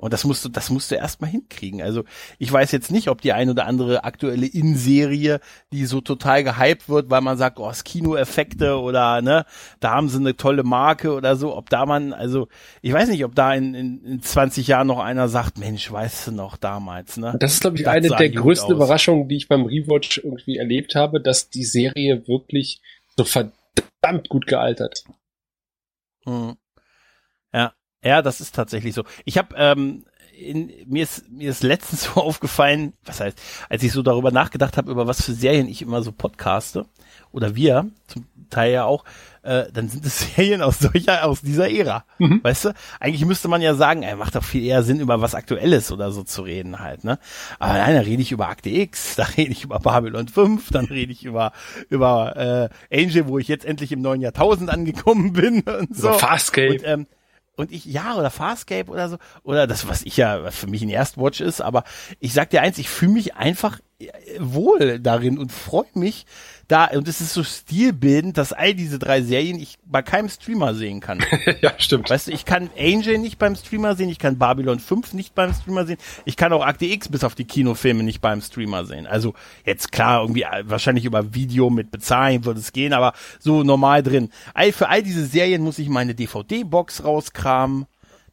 Und 0.00 0.12
das 0.12 0.22
musst 0.22 0.44
du, 0.44 0.48
das 0.48 0.70
musst 0.70 0.92
du 0.92 0.94
erstmal 0.94 1.28
hinkriegen. 1.28 1.82
Also 1.82 2.04
ich 2.38 2.52
weiß 2.52 2.70
jetzt 2.70 2.92
nicht, 2.92 3.08
ob 3.08 3.20
die 3.20 3.32
ein 3.32 3.50
oder 3.50 3.66
andere 3.66 4.04
aktuelle 4.04 4.46
In-Serie, 4.46 5.40
die 5.72 5.86
so 5.86 6.00
total 6.00 6.44
gehypt 6.44 6.88
wird, 6.88 7.10
weil 7.10 7.20
man 7.20 7.36
sagt, 7.36 7.58
oh, 7.58 7.68
es 7.68 7.82
Kinoeffekte 7.82 8.78
oder 8.78 9.20
ne, 9.22 9.44
da 9.80 9.90
haben 9.90 10.08
sie 10.08 10.18
eine 10.18 10.36
tolle 10.36 10.62
Marke 10.62 11.12
oder 11.12 11.34
so, 11.34 11.56
ob 11.56 11.68
da 11.68 11.84
man, 11.84 12.12
also 12.12 12.46
ich 12.80 12.92
weiß 12.92 13.08
nicht, 13.08 13.24
ob 13.24 13.34
da 13.34 13.52
in, 13.54 13.74
in, 13.74 14.04
in 14.04 14.22
20 14.22 14.68
Jahren 14.68 14.86
noch 14.86 15.00
einer 15.00 15.28
sagt, 15.28 15.58
Mensch, 15.58 15.90
weißt 15.90 16.28
du 16.28 16.30
noch 16.30 16.56
damals, 16.56 17.16
ne? 17.16 17.36
Das 17.40 17.54
ist, 17.54 17.60
glaube 17.62 17.76
ich, 17.76 17.82
Das 17.82 17.94
eine 17.94 18.08
der 18.08 18.30
größten 18.30 18.72
aus. 18.72 18.76
Überraschungen, 18.76 19.28
die 19.28 19.36
ich 19.36 19.48
beim 19.48 19.64
Rewatch 19.64 20.18
irgendwie 20.18 20.58
erlebt 20.58 20.94
habe, 20.94 21.20
dass 21.20 21.50
die 21.50 21.64
Serie 21.64 22.28
wirklich 22.28 22.80
so 23.16 23.24
verdammt 23.24 24.28
gut 24.28 24.46
gealtert. 24.46 25.02
Mhm. 26.24 26.56
Ja, 28.04 28.22
das 28.22 28.40
ist 28.40 28.54
tatsächlich 28.54 28.94
so. 28.94 29.04
Ich 29.24 29.38
habe 29.38 29.54
ähm, 29.56 30.04
in, 30.38 30.70
mir 30.86 31.02
ist 31.02 31.28
mir 31.30 31.50
ist 31.50 31.62
letztens 31.64 32.04
so 32.14 32.20
aufgefallen, 32.20 32.92
was 33.04 33.20
heißt, 33.20 33.40
als 33.68 33.82
ich 33.82 33.92
so 33.92 34.02
darüber 34.02 34.30
nachgedacht 34.30 34.76
habe, 34.76 34.90
über 34.90 35.06
was 35.06 35.22
für 35.24 35.32
Serien 35.32 35.68
ich 35.68 35.82
immer 35.82 36.02
so 36.02 36.12
podcaste 36.12 36.86
oder 37.32 37.56
wir 37.56 37.90
zum 38.06 38.26
Teil 38.48 38.72
ja 38.72 38.84
auch, 38.84 39.04
äh, 39.42 39.64
dann 39.72 39.88
sind 39.88 40.06
es 40.06 40.20
Serien 40.36 40.62
aus 40.62 40.78
solcher 40.78 41.24
aus 41.26 41.40
dieser 41.42 41.70
Ära, 41.70 42.04
Mhm. 42.18 42.40
weißt 42.42 42.66
du? 42.66 42.74
Eigentlich 43.00 43.24
müsste 43.26 43.48
man 43.48 43.60
ja 43.62 43.74
sagen, 43.74 44.02
ey, 44.04 44.14
macht 44.14 44.36
doch 44.36 44.44
viel 44.44 44.64
eher 44.64 44.82
Sinn 44.84 45.00
über 45.00 45.20
was 45.20 45.34
Aktuelles 45.34 45.90
oder 45.92 46.12
so 46.12 46.22
zu 46.22 46.42
reden 46.42 46.78
halt, 46.78 47.02
ne? 47.04 47.18
Aber 47.58 47.72
nein, 47.74 47.94
da 47.96 48.00
rede 48.02 48.22
ich 48.22 48.30
über 48.32 48.48
Akte 48.48 48.70
X, 48.70 49.14
da 49.16 49.24
rede 49.24 49.50
ich 49.50 49.64
über 49.64 49.80
Babylon 49.80 50.28
5, 50.28 50.70
dann 50.70 50.84
rede 50.86 51.10
ich 51.12 51.24
über 51.24 51.52
über 51.88 52.70
äh, 52.90 53.02
Angel, 53.02 53.26
wo 53.26 53.38
ich 53.38 53.48
jetzt 53.48 53.64
endlich 53.64 53.90
im 53.90 54.00
neuen 54.02 54.20
Jahrtausend 54.20 54.70
angekommen 54.70 55.32
bin 55.32 55.62
und 55.62 55.96
so. 55.96 56.12
So 56.12 56.18
Farscape. 56.18 56.70
Und, 56.74 56.82
ähm, 56.86 57.06
und 57.58 57.72
ich, 57.72 57.84
ja, 57.84 58.14
oder 58.14 58.30
Farscape 58.30 58.88
oder 58.88 59.08
so, 59.08 59.18
oder 59.42 59.66
das, 59.66 59.88
was 59.88 60.02
ich 60.02 60.16
ja, 60.16 60.50
für 60.52 60.68
mich 60.68 60.82
ein 60.82 60.88
Erstwatch 60.88 61.40
ist, 61.40 61.60
aber 61.60 61.82
ich 62.20 62.32
sag 62.32 62.50
dir 62.50 62.62
eins, 62.62 62.78
ich 62.78 62.88
fühle 62.88 63.12
mich 63.12 63.34
einfach 63.34 63.80
wohl 64.38 65.00
darin 65.00 65.38
und 65.38 65.50
freue 65.50 65.86
mich 65.94 66.24
da, 66.68 66.84
und 66.84 67.08
es 67.08 67.22
ist 67.22 67.32
so 67.32 67.42
stilbildend, 67.42 68.36
dass 68.36 68.52
all 68.52 68.74
diese 68.74 68.98
drei 68.98 69.22
Serien 69.22 69.58
ich 69.58 69.78
bei 69.86 70.02
keinem 70.02 70.28
Streamer 70.28 70.74
sehen 70.74 71.00
kann. 71.00 71.24
ja, 71.62 71.72
stimmt. 71.78 72.10
Weißt 72.10 72.28
du, 72.28 72.32
ich 72.32 72.44
kann 72.44 72.68
Angel 72.78 73.16
nicht 73.16 73.38
beim 73.38 73.56
Streamer 73.56 73.96
sehen, 73.96 74.10
ich 74.10 74.18
kann 74.18 74.38
Babylon 74.38 74.78
5 74.78 75.14
nicht 75.14 75.34
beim 75.34 75.54
Streamer 75.54 75.86
sehen, 75.86 75.96
ich 76.26 76.36
kann 76.36 76.52
auch 76.52 76.62
Akte 76.62 76.84
X 76.84 77.08
bis 77.08 77.24
auf 77.24 77.34
die 77.34 77.46
Kinofilme 77.46 78.02
nicht 78.02 78.20
beim 78.20 78.42
Streamer 78.42 78.84
sehen. 78.84 79.06
Also 79.06 79.32
jetzt 79.64 79.92
klar, 79.92 80.20
irgendwie 80.20 80.42
äh, 80.42 80.64
wahrscheinlich 80.64 81.06
über 81.06 81.34
Video 81.34 81.70
mit 81.70 81.90
Bezahlen 81.90 82.44
würde 82.44 82.60
es 82.60 82.72
gehen, 82.72 82.92
aber 82.92 83.14
so 83.38 83.62
normal 83.62 84.02
drin. 84.02 84.28
All, 84.52 84.70
für 84.72 84.90
all 84.90 85.02
diese 85.02 85.24
Serien 85.24 85.62
muss 85.62 85.78
ich 85.78 85.88
meine 85.88 86.14
DVD-Box 86.14 87.02
rauskramen, 87.02 87.86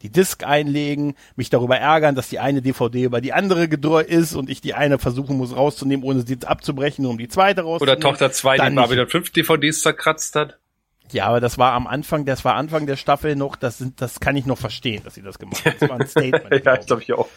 die 0.06 0.12
Disc 0.12 0.44
einlegen, 0.44 1.16
mich 1.36 1.50
darüber 1.50 1.78
ärgern, 1.78 2.14
dass 2.14 2.30
die 2.30 2.40
eine 2.40 2.62
DVD 2.62 3.04
über 3.04 3.22
die 3.22 3.34
andere 3.34 3.68
gedreht 3.68 4.08
ist 4.08 4.36
und 4.36 4.50
ich 4.50 4.62
die 4.62 4.76
eine 4.76 5.00
versuchen 5.00 5.38
muss 5.38 5.56
rauszunehmen, 5.56 6.06
ohne 6.06 6.22
sie 6.22 6.34
jetzt 6.34 6.46
abzubrechen, 6.46 7.04
nur 7.04 7.12
um 7.12 7.18
die 7.18 7.28
zweite 7.28 7.62
rauszunehmen. 7.62 7.98
Oder 7.98 8.10
Tochter 8.10 8.32
2, 8.32 8.58
Dann 8.58 8.74
die 8.74 8.80
nicht. 8.80 8.90
Babylon 8.90 9.08
5 9.08 9.32
DVDs 9.32 9.82
zerkratzt 9.82 10.36
hat. 10.36 10.60
Ja, 11.12 11.28
aber 11.28 11.40
das 11.40 11.58
war 11.58 11.74
am 11.74 11.88
Anfang, 11.88 12.26
das 12.26 12.46
war 12.46 12.56
Anfang 12.56 12.86
der 12.86 12.98
Staffel 12.98 13.36
noch, 13.36 13.56
das 13.56 13.78
sind, 13.78 14.02
das 14.02 14.20
kann 14.20 14.36
ich 14.36 14.46
noch 14.46 14.58
verstehen, 14.58 15.02
dass 15.04 15.16
sie 15.16 15.22
das 15.22 15.40
gemacht 15.40 15.66
haben. 15.66 15.76
Das 15.80 15.90
war 15.90 16.00
ein 16.00 16.08
Statement. 16.08 16.66
ja, 16.66 16.80
ich 16.80 16.86
glaube 16.86 17.02
ich 17.02 17.14
auch. 17.14 17.30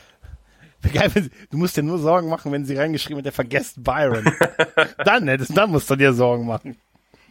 du 1.51 1.57
musst 1.57 1.77
dir 1.77 1.83
nur 1.83 1.99
Sorgen 1.99 2.29
machen, 2.29 2.53
wenn 2.53 2.65
sie 2.65 2.77
reingeschrieben 2.77 3.19
hat, 3.19 3.27
der 3.27 3.33
vergesst 3.33 3.83
Byron. 3.83 4.31
dann, 5.05 5.27
hättest, 5.29 5.57
dann 5.57 5.71
musst 5.71 5.91
du 5.91 5.97
dir 5.97 6.13
Sorgen 6.13 6.47
machen. 6.47 6.77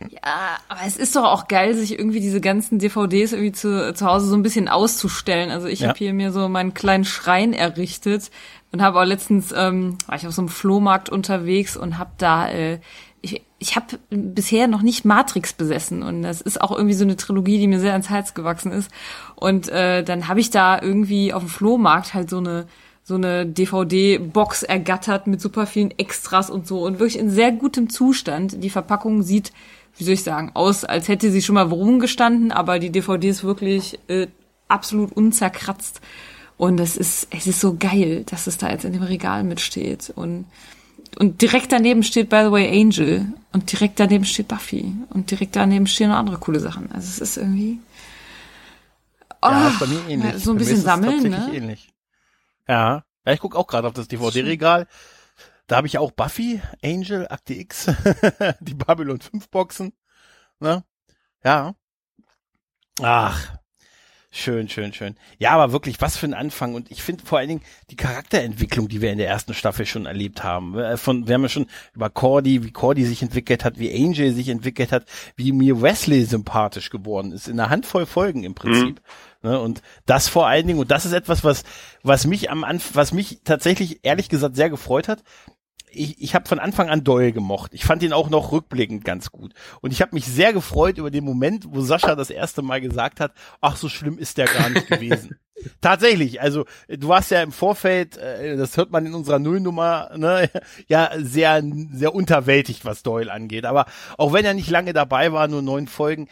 Ja, 0.09 0.57
aber 0.69 0.81
es 0.85 0.95
ist 0.97 1.15
doch 1.15 1.23
auch 1.23 1.47
geil, 1.47 1.73
sich 1.73 1.97
irgendwie 1.97 2.19
diese 2.19 2.39
ganzen 2.41 2.77
DVDs 2.79 3.33
irgendwie 3.33 3.51
zu, 3.51 3.93
zu 3.93 4.05
Hause 4.05 4.27
so 4.27 4.35
ein 4.35 4.43
bisschen 4.43 4.67
auszustellen. 4.67 5.49
Also 5.49 5.67
ich 5.67 5.79
Ja. 5.81 5.89
habe 5.89 5.97
hier 5.97 6.13
mir 6.13 6.31
so 6.31 6.47
meinen 6.49 6.73
kleinen 6.73 7.05
Schrein 7.05 7.53
errichtet 7.53 8.29
und 8.71 8.81
habe 8.81 8.99
auch 8.99 9.05
letztens 9.05 9.51
ähm, 9.55 9.97
war 10.05 10.15
ich 10.15 10.27
auf 10.27 10.33
so 10.33 10.41
einem 10.41 10.49
Flohmarkt 10.49 11.09
unterwegs 11.09 11.75
und 11.77 11.97
habe 11.97 12.11
da 12.17 12.49
äh, 12.49 12.79
ich, 13.21 13.41
ich 13.57 13.75
habe 13.75 13.97
bisher 14.11 14.67
noch 14.67 14.83
nicht 14.83 15.03
Matrix 15.03 15.53
besessen 15.53 16.03
und 16.03 16.21
das 16.21 16.41
ist 16.41 16.61
auch 16.61 16.71
irgendwie 16.71 16.93
so 16.93 17.03
eine 17.03 17.17
Trilogie, 17.17 17.57
die 17.57 17.67
mir 17.67 17.79
sehr 17.79 17.93
ans 17.93 18.09
Herz 18.11 18.35
gewachsen 18.35 18.71
ist. 18.71 18.91
Und 19.35 19.67
äh, 19.69 20.03
dann 20.03 20.27
habe 20.27 20.39
ich 20.39 20.51
da 20.51 20.79
irgendwie 20.79 21.33
auf 21.33 21.41
dem 21.41 21.49
Flohmarkt 21.49 22.13
halt 22.13 22.29
so 22.29 22.37
eine 22.37 22.67
so 23.03 23.15
eine 23.15 23.45
DVD-Box 23.45 24.63
ergattert 24.63 25.27
mit 25.27 25.39
super 25.39 25.65
vielen 25.65 25.91
Extras 25.97 26.49
und 26.49 26.67
so 26.67 26.85
und 26.85 26.99
wirklich 26.99 27.17
in 27.17 27.29
sehr 27.29 27.53
gutem 27.53 27.89
Zustand. 27.89 28.61
Die 28.61 28.69
Verpackung 28.69 29.23
sieht, 29.23 29.53
wie 29.97 30.03
soll 30.03 30.13
ich 30.13 30.23
sagen, 30.23 30.51
aus, 30.53 30.83
als 30.83 31.07
hätte 31.07 31.31
sie 31.31 31.41
schon 31.41 31.55
mal 31.55 31.65
rumgestanden, 31.67 32.51
aber 32.51 32.79
die 32.79 32.91
DVD 32.91 33.29
ist 33.29 33.43
wirklich 33.43 33.99
äh, 34.07 34.27
absolut 34.67 35.11
unzerkratzt. 35.11 36.01
Und 36.57 36.79
es 36.79 36.97
ist, 36.97 37.27
es 37.31 37.45
ist 37.47 37.59
so 37.59 37.75
geil, 37.77 38.23
dass 38.29 38.47
es 38.47 38.57
da 38.57 38.69
jetzt 38.69 38.83
in 38.85 38.93
dem 38.93 39.03
Regal 39.03 39.43
mitsteht. 39.43 40.11
Und, 40.15 40.45
und 41.19 41.41
direkt 41.41 41.71
daneben 41.71 42.01
steht, 42.03 42.29
by 42.29 42.41
the 42.45 42.51
way, 42.51 42.81
Angel. 42.81 43.27
Und 43.53 43.71
direkt 43.71 43.99
daneben 43.99 44.25
steht 44.25 44.47
Buffy. 44.47 44.91
Und 45.11 45.29
direkt 45.31 45.55
daneben 45.55 45.85
stehen 45.87 46.09
noch 46.09 46.17
andere 46.17 46.37
coole 46.37 46.59
Sachen. 46.59 46.91
Also 46.91 47.07
es 47.09 47.19
ist 47.19 47.37
irgendwie. 47.37 47.79
Ja, 49.43 49.65
Oh, 49.65 49.69
ist 49.69 49.79
bei 49.79 49.85
mir 49.87 50.01
ähnlich. 50.09 50.33
ja, 50.33 50.39
so 50.39 50.51
ein 50.51 50.57
bisschen 50.57 50.81
sammeln, 50.81 51.23
ne? 51.29 51.51
Ähnlich. 51.53 51.93
Ja. 52.67 53.03
Ja, 53.25 53.33
ich 53.33 53.39
gucke 53.39 53.57
auch 53.57 53.67
gerade 53.67 53.87
auf 53.87 53.93
das 53.93 54.07
DVD-Regal. 54.07 54.87
Da 55.67 55.75
habe 55.75 55.87
ich 55.87 55.97
auch 55.97 56.11
Buffy, 56.11 56.61
Angel, 56.83 57.27
Akte 57.27 57.53
X, 57.53 57.91
die 58.61 58.73
Babylon 58.73 59.19
5 59.19 59.49
Boxen. 59.49 59.93
Ne? 60.59 60.83
Ja. 61.43 61.75
Ach. 63.01 63.57
Schön, 64.29 64.69
schön, 64.69 64.93
schön. 64.93 65.15
Ja, 65.39 65.51
aber 65.51 65.71
wirklich, 65.71 65.99
was 65.99 66.15
für 66.15 66.27
ein 66.27 66.33
Anfang. 66.33 66.75
Und 66.75 66.91
ich 66.91 67.01
finde 67.01 67.25
vor 67.25 67.39
allen 67.39 67.47
Dingen 67.47 67.61
die 67.89 67.95
Charakterentwicklung, 67.95 68.87
die 68.87 69.01
wir 69.01 69.11
in 69.11 69.17
der 69.17 69.27
ersten 69.27 69.53
Staffel 69.53 69.85
schon 69.85 70.05
erlebt 70.05 70.43
haben. 70.43 70.77
Äh, 70.77 70.97
Von, 70.97 71.27
wir 71.27 71.35
haben 71.35 71.43
ja 71.43 71.49
schon 71.49 71.67
über 71.93 72.09
Cordy, 72.09 72.63
wie 72.63 72.71
Cordy 72.71 73.03
sich 73.05 73.23
entwickelt 73.23 73.65
hat, 73.65 73.79
wie 73.79 73.93
Angel 73.93 74.33
sich 74.33 74.49
entwickelt 74.49 74.91
hat, 74.91 75.05
wie 75.37 75.53
mir 75.53 75.81
Wesley 75.81 76.23
sympathisch 76.25 76.89
geworden 76.89 77.31
ist. 77.31 77.47
In 77.47 77.59
einer 77.59 77.69
Handvoll 77.69 78.05
Folgen 78.05 78.43
im 78.43 78.53
Prinzip. 78.53 79.01
Ne, 79.43 79.59
und 79.59 79.81
das 80.05 80.27
vor 80.27 80.47
allen 80.47 80.67
Dingen, 80.67 80.79
und 80.79 80.91
das 80.91 81.05
ist 81.05 81.13
etwas, 81.13 81.43
was, 81.43 81.63
was 82.03 82.27
mich 82.27 82.51
am 82.51 82.63
Anfang, 82.63 82.95
was 82.95 83.13
mich 83.13 83.41
tatsächlich 83.43 83.99
ehrlich 84.03 84.29
gesagt 84.29 84.55
sehr 84.55 84.69
gefreut 84.69 85.07
hat. 85.07 85.23
Ich, 85.89 86.21
ich 86.21 86.35
habe 86.35 86.47
von 86.47 86.59
Anfang 86.59 86.89
an 86.89 87.03
Doyle 87.03 87.31
gemocht. 87.31 87.73
Ich 87.73 87.85
fand 87.85 88.03
ihn 88.03 88.13
auch 88.13 88.29
noch 88.29 88.51
rückblickend 88.51 89.05
ganz 89.05 89.31
gut. 89.31 89.53
Und 89.81 89.91
ich 89.91 90.01
habe 90.01 90.15
mich 90.15 90.25
sehr 90.25 90.53
gefreut 90.53 90.97
über 90.97 91.11
den 91.11 91.23
Moment, 91.23 91.65
wo 91.69 91.81
Sascha 91.81 92.15
das 92.15 92.29
erste 92.29 92.61
Mal 92.61 92.81
gesagt 92.81 93.19
hat, 93.19 93.33
ach, 93.61 93.77
so 93.77 93.87
schlimm 93.87 94.17
ist 94.17 94.37
der 94.37 94.47
gar 94.47 94.69
nicht 94.69 94.87
gewesen. 94.87 95.37
Tatsächlich, 95.81 96.39
also 96.39 96.65
du 96.87 97.07
warst 97.07 97.31
ja 97.31 97.41
im 97.41 97.51
Vorfeld, 97.51 98.17
äh, 98.17 98.57
das 98.57 98.77
hört 98.77 98.91
man 98.91 99.05
in 99.05 99.15
unserer 99.15 99.39
Nullnummer, 99.39 100.11
ne, 100.15 100.51
ja 100.87 101.11
sehr, 101.17 101.63
sehr 101.91 102.13
unterwältigt, 102.13 102.85
was 102.85 103.01
Doyle 103.01 103.31
angeht. 103.31 103.65
Aber 103.65 103.85
auch 104.17 104.33
wenn 104.33 104.45
er 104.45 104.53
nicht 104.53 104.69
lange 104.69 104.93
dabei 104.93 105.31
war, 105.31 105.47
nur 105.47 105.61
neun 105.61 105.87
Folgen, 105.87 106.27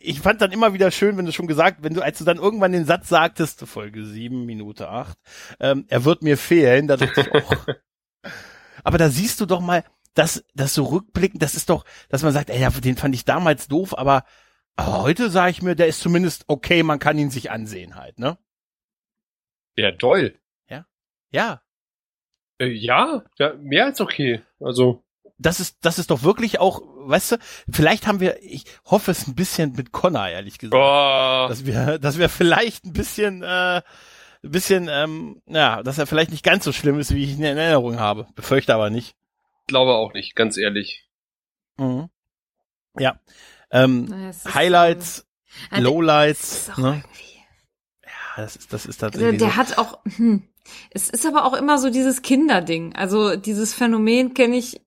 ich 0.00 0.20
fand 0.20 0.40
dann 0.40 0.52
immer 0.52 0.72
wieder 0.72 0.90
schön, 0.90 1.16
wenn 1.16 1.26
du 1.26 1.32
schon 1.32 1.48
gesagt, 1.48 1.78
wenn 1.82 1.94
du, 1.94 2.02
als 2.02 2.18
du 2.18 2.24
dann 2.24 2.36
irgendwann 2.36 2.72
den 2.72 2.84
Satz 2.84 3.08
sagtest, 3.08 3.66
Folge 3.66 4.04
sieben, 4.04 4.46
Minute 4.46 4.88
acht, 4.88 5.18
ähm, 5.58 5.84
er 5.88 6.04
wird 6.04 6.22
mir 6.22 6.38
fehlen, 6.38 6.86
da 6.86 6.96
dachte 6.96 7.22
ich 7.22 7.34
auch. 7.34 7.66
Aber 8.86 8.98
da 8.98 9.10
siehst 9.10 9.40
du 9.40 9.46
doch 9.46 9.60
mal, 9.60 9.82
dass 10.14 10.44
das 10.54 10.72
so 10.72 10.84
rückblickend, 10.84 11.42
das 11.42 11.56
ist 11.56 11.70
doch, 11.70 11.84
dass 12.08 12.22
man 12.22 12.32
sagt, 12.32 12.50
ey, 12.50 12.60
ja, 12.60 12.70
den 12.70 12.96
fand 12.96 13.16
ich 13.16 13.24
damals 13.24 13.66
doof, 13.66 13.98
aber, 13.98 14.24
aber 14.76 15.02
heute 15.02 15.28
sage 15.28 15.50
ich 15.50 15.60
mir, 15.60 15.74
der 15.74 15.88
ist 15.88 15.98
zumindest 15.98 16.44
okay, 16.46 16.84
man 16.84 17.00
kann 17.00 17.18
ihn 17.18 17.30
sich 17.30 17.50
ansehen 17.50 17.96
halt, 17.96 18.20
ne? 18.20 18.38
Ja, 19.74 19.90
Doyle. 19.90 20.38
Ja, 20.70 20.86
Äh, 22.60 22.68
ja, 22.68 23.24
ja, 23.40 23.54
mehr 23.54 23.86
als 23.86 24.00
okay. 24.00 24.42
Also, 24.60 25.02
das 25.36 25.58
ist, 25.58 25.78
das 25.82 25.98
ist 25.98 26.12
doch 26.12 26.22
wirklich 26.22 26.60
auch, 26.60 26.80
weißt 27.08 27.32
du, 27.32 27.36
vielleicht 27.68 28.06
haben 28.06 28.20
wir, 28.20 28.40
ich 28.40 28.66
hoffe 28.84 29.10
es 29.10 29.26
ein 29.26 29.34
bisschen 29.34 29.72
mit 29.72 29.90
Connor, 29.90 30.28
ehrlich 30.28 30.58
gesagt. 30.58 30.80
oh, 30.80 31.48
dass 31.48 31.66
wir, 31.66 31.98
dass 31.98 32.18
wir 32.18 32.28
vielleicht 32.28 32.84
ein 32.84 32.92
bisschen, 32.92 33.42
äh, 33.42 33.82
bisschen, 34.50 34.88
ähm, 34.90 35.42
ja, 35.46 35.82
dass 35.82 35.98
er 35.98 36.06
vielleicht 36.06 36.30
nicht 36.30 36.44
ganz 36.44 36.64
so 36.64 36.72
schlimm 36.72 36.98
ist, 36.98 37.14
wie 37.14 37.24
ich 37.24 37.30
ihn 37.32 37.44
in 37.44 37.56
Erinnerung 37.56 37.98
habe. 37.98 38.26
Befürchte 38.34 38.74
aber 38.74 38.90
nicht. 38.90 39.14
glaube 39.66 39.94
auch 39.94 40.12
nicht, 40.12 40.34
ganz 40.36 40.56
ehrlich. 40.56 41.08
Mhm. 41.78 42.08
Ja. 42.98 43.20
Ähm, 43.70 44.04
Naja, 44.06 44.32
Highlights, 44.54 45.26
äh, 45.70 45.80
Lowlights, 45.80 46.40
es 46.42 46.56
ist 46.68 46.70
auch 46.72 46.78
ne? 46.78 47.04
Ja, 48.04 48.10
das 48.42 48.56
ist, 48.56 48.72
das 48.72 48.86
ist 48.86 49.02
Also 49.02 49.12
tatsächlich 49.18 49.38
der 49.40 49.50
so. 49.50 49.56
hat 49.56 49.78
auch, 49.78 49.98
hm, 50.16 50.48
es 50.90 51.10
ist 51.10 51.26
aber 51.26 51.44
auch 51.44 51.54
immer 51.54 51.78
so 51.78 51.90
dieses 51.90 52.22
Kinderding. 52.22 52.94
Also 52.94 53.36
dieses 53.36 53.74
Phänomen 53.74 54.34
kenne 54.34 54.56
ich, 54.56 54.80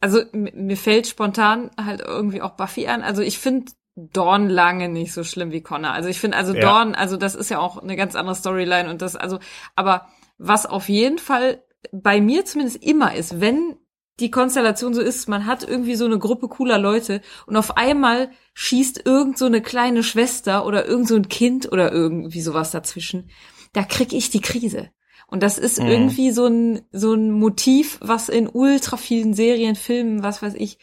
also 0.00 0.22
mir 0.32 0.76
fällt 0.76 1.06
spontan 1.06 1.70
halt 1.78 2.00
irgendwie 2.00 2.42
auch 2.42 2.52
Buffy 2.56 2.86
an. 2.88 3.02
Also 3.02 3.22
ich 3.22 3.38
finde 3.38 3.72
Dawn 3.94 4.48
lange 4.48 4.88
nicht 4.88 5.12
so 5.12 5.22
schlimm 5.24 5.52
wie 5.52 5.60
Connor. 5.62 5.92
Also 5.92 6.08
ich 6.08 6.18
finde 6.18 6.36
also 6.36 6.54
Ja. 6.54 6.60
Dawn, 6.60 6.94
also 6.94 7.16
das 7.16 7.34
ist 7.34 7.50
ja 7.50 7.58
auch 7.58 7.78
eine 7.82 7.96
ganz 7.96 8.14
andere 8.14 8.34
Storyline 8.34 8.88
und 8.90 9.02
das, 9.02 9.16
also, 9.16 9.38
aber 9.76 10.06
was 10.38 10.66
auf 10.66 10.88
jeden 10.88 11.18
Fall 11.18 11.62
bei 11.92 12.20
mir 12.20 12.44
zumindest 12.44 12.82
immer 12.82 13.14
ist, 13.14 13.40
wenn 13.40 13.76
die 14.20 14.30
Konstellation 14.30 14.94
so 14.94 15.00
ist, 15.00 15.28
man 15.28 15.46
hat 15.46 15.66
irgendwie 15.68 15.94
so 15.96 16.04
eine 16.04 16.18
Gruppe 16.18 16.48
cooler 16.48 16.78
Leute 16.78 17.22
und 17.46 17.56
auf 17.56 17.76
einmal 17.76 18.30
schießt 18.54 19.02
irgend 19.04 19.36
so 19.38 19.46
eine 19.46 19.62
kleine 19.62 20.02
Schwester 20.02 20.64
oder 20.66 20.86
irgend 20.86 21.08
so 21.08 21.16
ein 21.16 21.28
Kind 21.28 21.70
oder 21.72 21.90
irgendwie 21.92 22.40
sowas 22.40 22.70
dazwischen. 22.70 23.30
da 23.74 23.84
krieg 23.84 24.12
ich 24.12 24.28
die 24.28 24.42
Krise. 24.42 24.90
Und 25.28 25.42
das 25.42 25.56
ist 25.56 25.80
Mhm. 25.80 25.86
irgendwie 25.88 26.30
so 26.30 26.44
ein, 26.46 26.82
so 26.92 27.14
ein 27.14 27.30
Motiv, 27.30 27.98
was 28.02 28.28
in 28.28 28.48
ultra 28.52 28.98
vielen 28.98 29.32
Serien, 29.32 29.76
Filmen, 29.76 30.22
was 30.22 30.42
weiß 30.42 30.52
ich, 30.56 30.76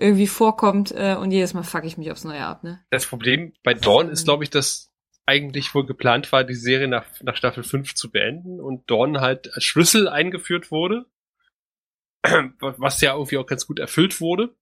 irgendwie 0.00 0.26
vorkommt. 0.26 0.92
Äh, 0.92 1.16
und 1.16 1.30
jedes 1.30 1.54
Mal 1.54 1.62
fuck 1.62 1.84
ich 1.84 1.98
mich 1.98 2.10
aufs 2.10 2.24
Neue 2.24 2.44
ab, 2.44 2.64
ne? 2.64 2.84
Das 2.90 3.06
Problem 3.06 3.52
bei 3.62 3.74
Dawn 3.74 4.08
ist, 4.08 4.24
glaube 4.24 4.44
ich, 4.44 4.50
dass 4.50 4.90
eigentlich 5.26 5.74
wohl 5.74 5.86
geplant 5.86 6.32
war, 6.32 6.42
die 6.42 6.54
Serie 6.54 6.88
nach, 6.88 7.06
nach 7.22 7.36
Staffel 7.36 7.62
5 7.62 7.94
zu 7.94 8.10
beenden 8.10 8.60
und 8.60 8.90
Dawn 8.90 9.20
halt 9.20 9.54
als 9.54 9.64
Schlüssel 9.64 10.08
eingeführt 10.08 10.70
wurde, 10.70 11.06
was 12.58 13.00
ja 13.00 13.12
irgendwie 13.12 13.38
auch 13.38 13.46
ganz 13.46 13.66
gut 13.66 13.78
erfüllt 13.78 14.20
wurde. 14.20 14.54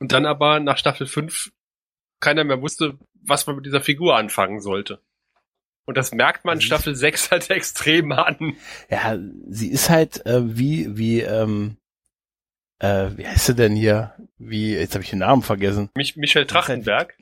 Und 0.00 0.12
dann 0.12 0.26
aber 0.26 0.60
nach 0.60 0.78
Staffel 0.78 1.06
5 1.06 1.52
keiner 2.20 2.44
mehr 2.44 2.60
wusste, 2.60 2.98
was 3.14 3.46
man 3.46 3.56
mit 3.56 3.66
dieser 3.66 3.80
Figur 3.80 4.16
anfangen 4.16 4.60
sollte. 4.60 5.00
Und 5.86 5.96
das 5.96 6.12
merkt 6.12 6.44
man 6.44 6.60
Staffel 6.60 6.94
6 6.94 7.30
halt 7.30 7.48
extrem 7.50 8.12
an. 8.12 8.56
Ja, 8.90 9.18
sie 9.48 9.70
ist 9.70 9.88
halt 9.88 10.24
äh, 10.26 10.58
wie, 10.58 10.98
wie, 10.98 11.20
ähm, 11.20 11.77
äh, 12.78 13.10
wie 13.16 13.26
heißt 13.26 13.46
sie 13.46 13.54
denn 13.54 13.74
hier? 13.74 14.14
Wie, 14.38 14.74
jetzt 14.74 14.94
habe 14.94 15.04
ich 15.04 15.10
den 15.10 15.20
Namen 15.20 15.42
vergessen. 15.42 15.90
Mich, 15.94 16.16
Michel 16.16 16.46
Trachtenberg. 16.46 17.16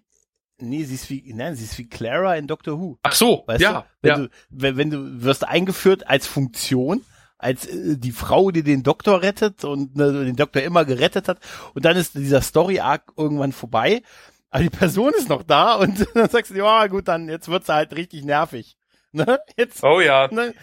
Nee, 0.59 0.85
sie 0.85 0.95
ist 0.95 1.11
wie, 1.11 1.33
nein, 1.35 1.55
sie 1.55 1.64
ist 1.64 1.77
wie 1.79 1.88
Clara 1.88 2.37
in 2.37 2.47
Doctor 2.47 2.79
Who. 2.79 2.99
Ach 3.03 3.12
so, 3.12 3.45
Weißt 3.47 3.61
ja, 3.61 3.81
du? 3.81 3.87
Wenn, 4.01 4.11
ja. 4.11 4.16
du 4.16 4.29
wenn, 4.51 4.77
wenn 4.77 4.90
du 4.90 5.23
wirst 5.23 5.47
eingeführt 5.47 6.09
als 6.09 6.27
Funktion, 6.27 7.05
als 7.38 7.66
äh, 7.66 7.97
die 7.99 8.12
Frau, 8.12 8.51
die 8.51 8.62
den 8.62 8.83
Doktor 8.83 9.23
rettet 9.23 9.64
und 9.64 9.97
ne, 9.97 10.25
den 10.25 10.37
Doktor 10.37 10.62
immer 10.62 10.85
gerettet 10.85 11.29
hat. 11.29 11.38
Und 11.75 11.85
dann 11.85 11.97
ist 11.97 12.14
dieser 12.14 12.40
Story-Arc 12.40 13.12
irgendwann 13.16 13.53
vorbei. 13.53 14.03
Aber 14.51 14.62
die 14.62 14.71
Person 14.71 15.12
ist 15.14 15.29
noch 15.29 15.42
da 15.42 15.75
und 15.75 16.07
dann 16.14 16.31
sagst 16.31 16.53
du, 16.53 16.57
ja 16.57 16.87
gut, 16.87 17.09
dann 17.09 17.29
jetzt 17.29 17.49
wird's 17.49 17.69
halt 17.69 17.95
richtig 17.95 18.25
nervig. 18.25 18.77
Ne? 19.12 19.40
Jetzt, 19.57 19.83
Oh 19.83 20.01
ja. 20.01 20.29
ne? 20.33 20.55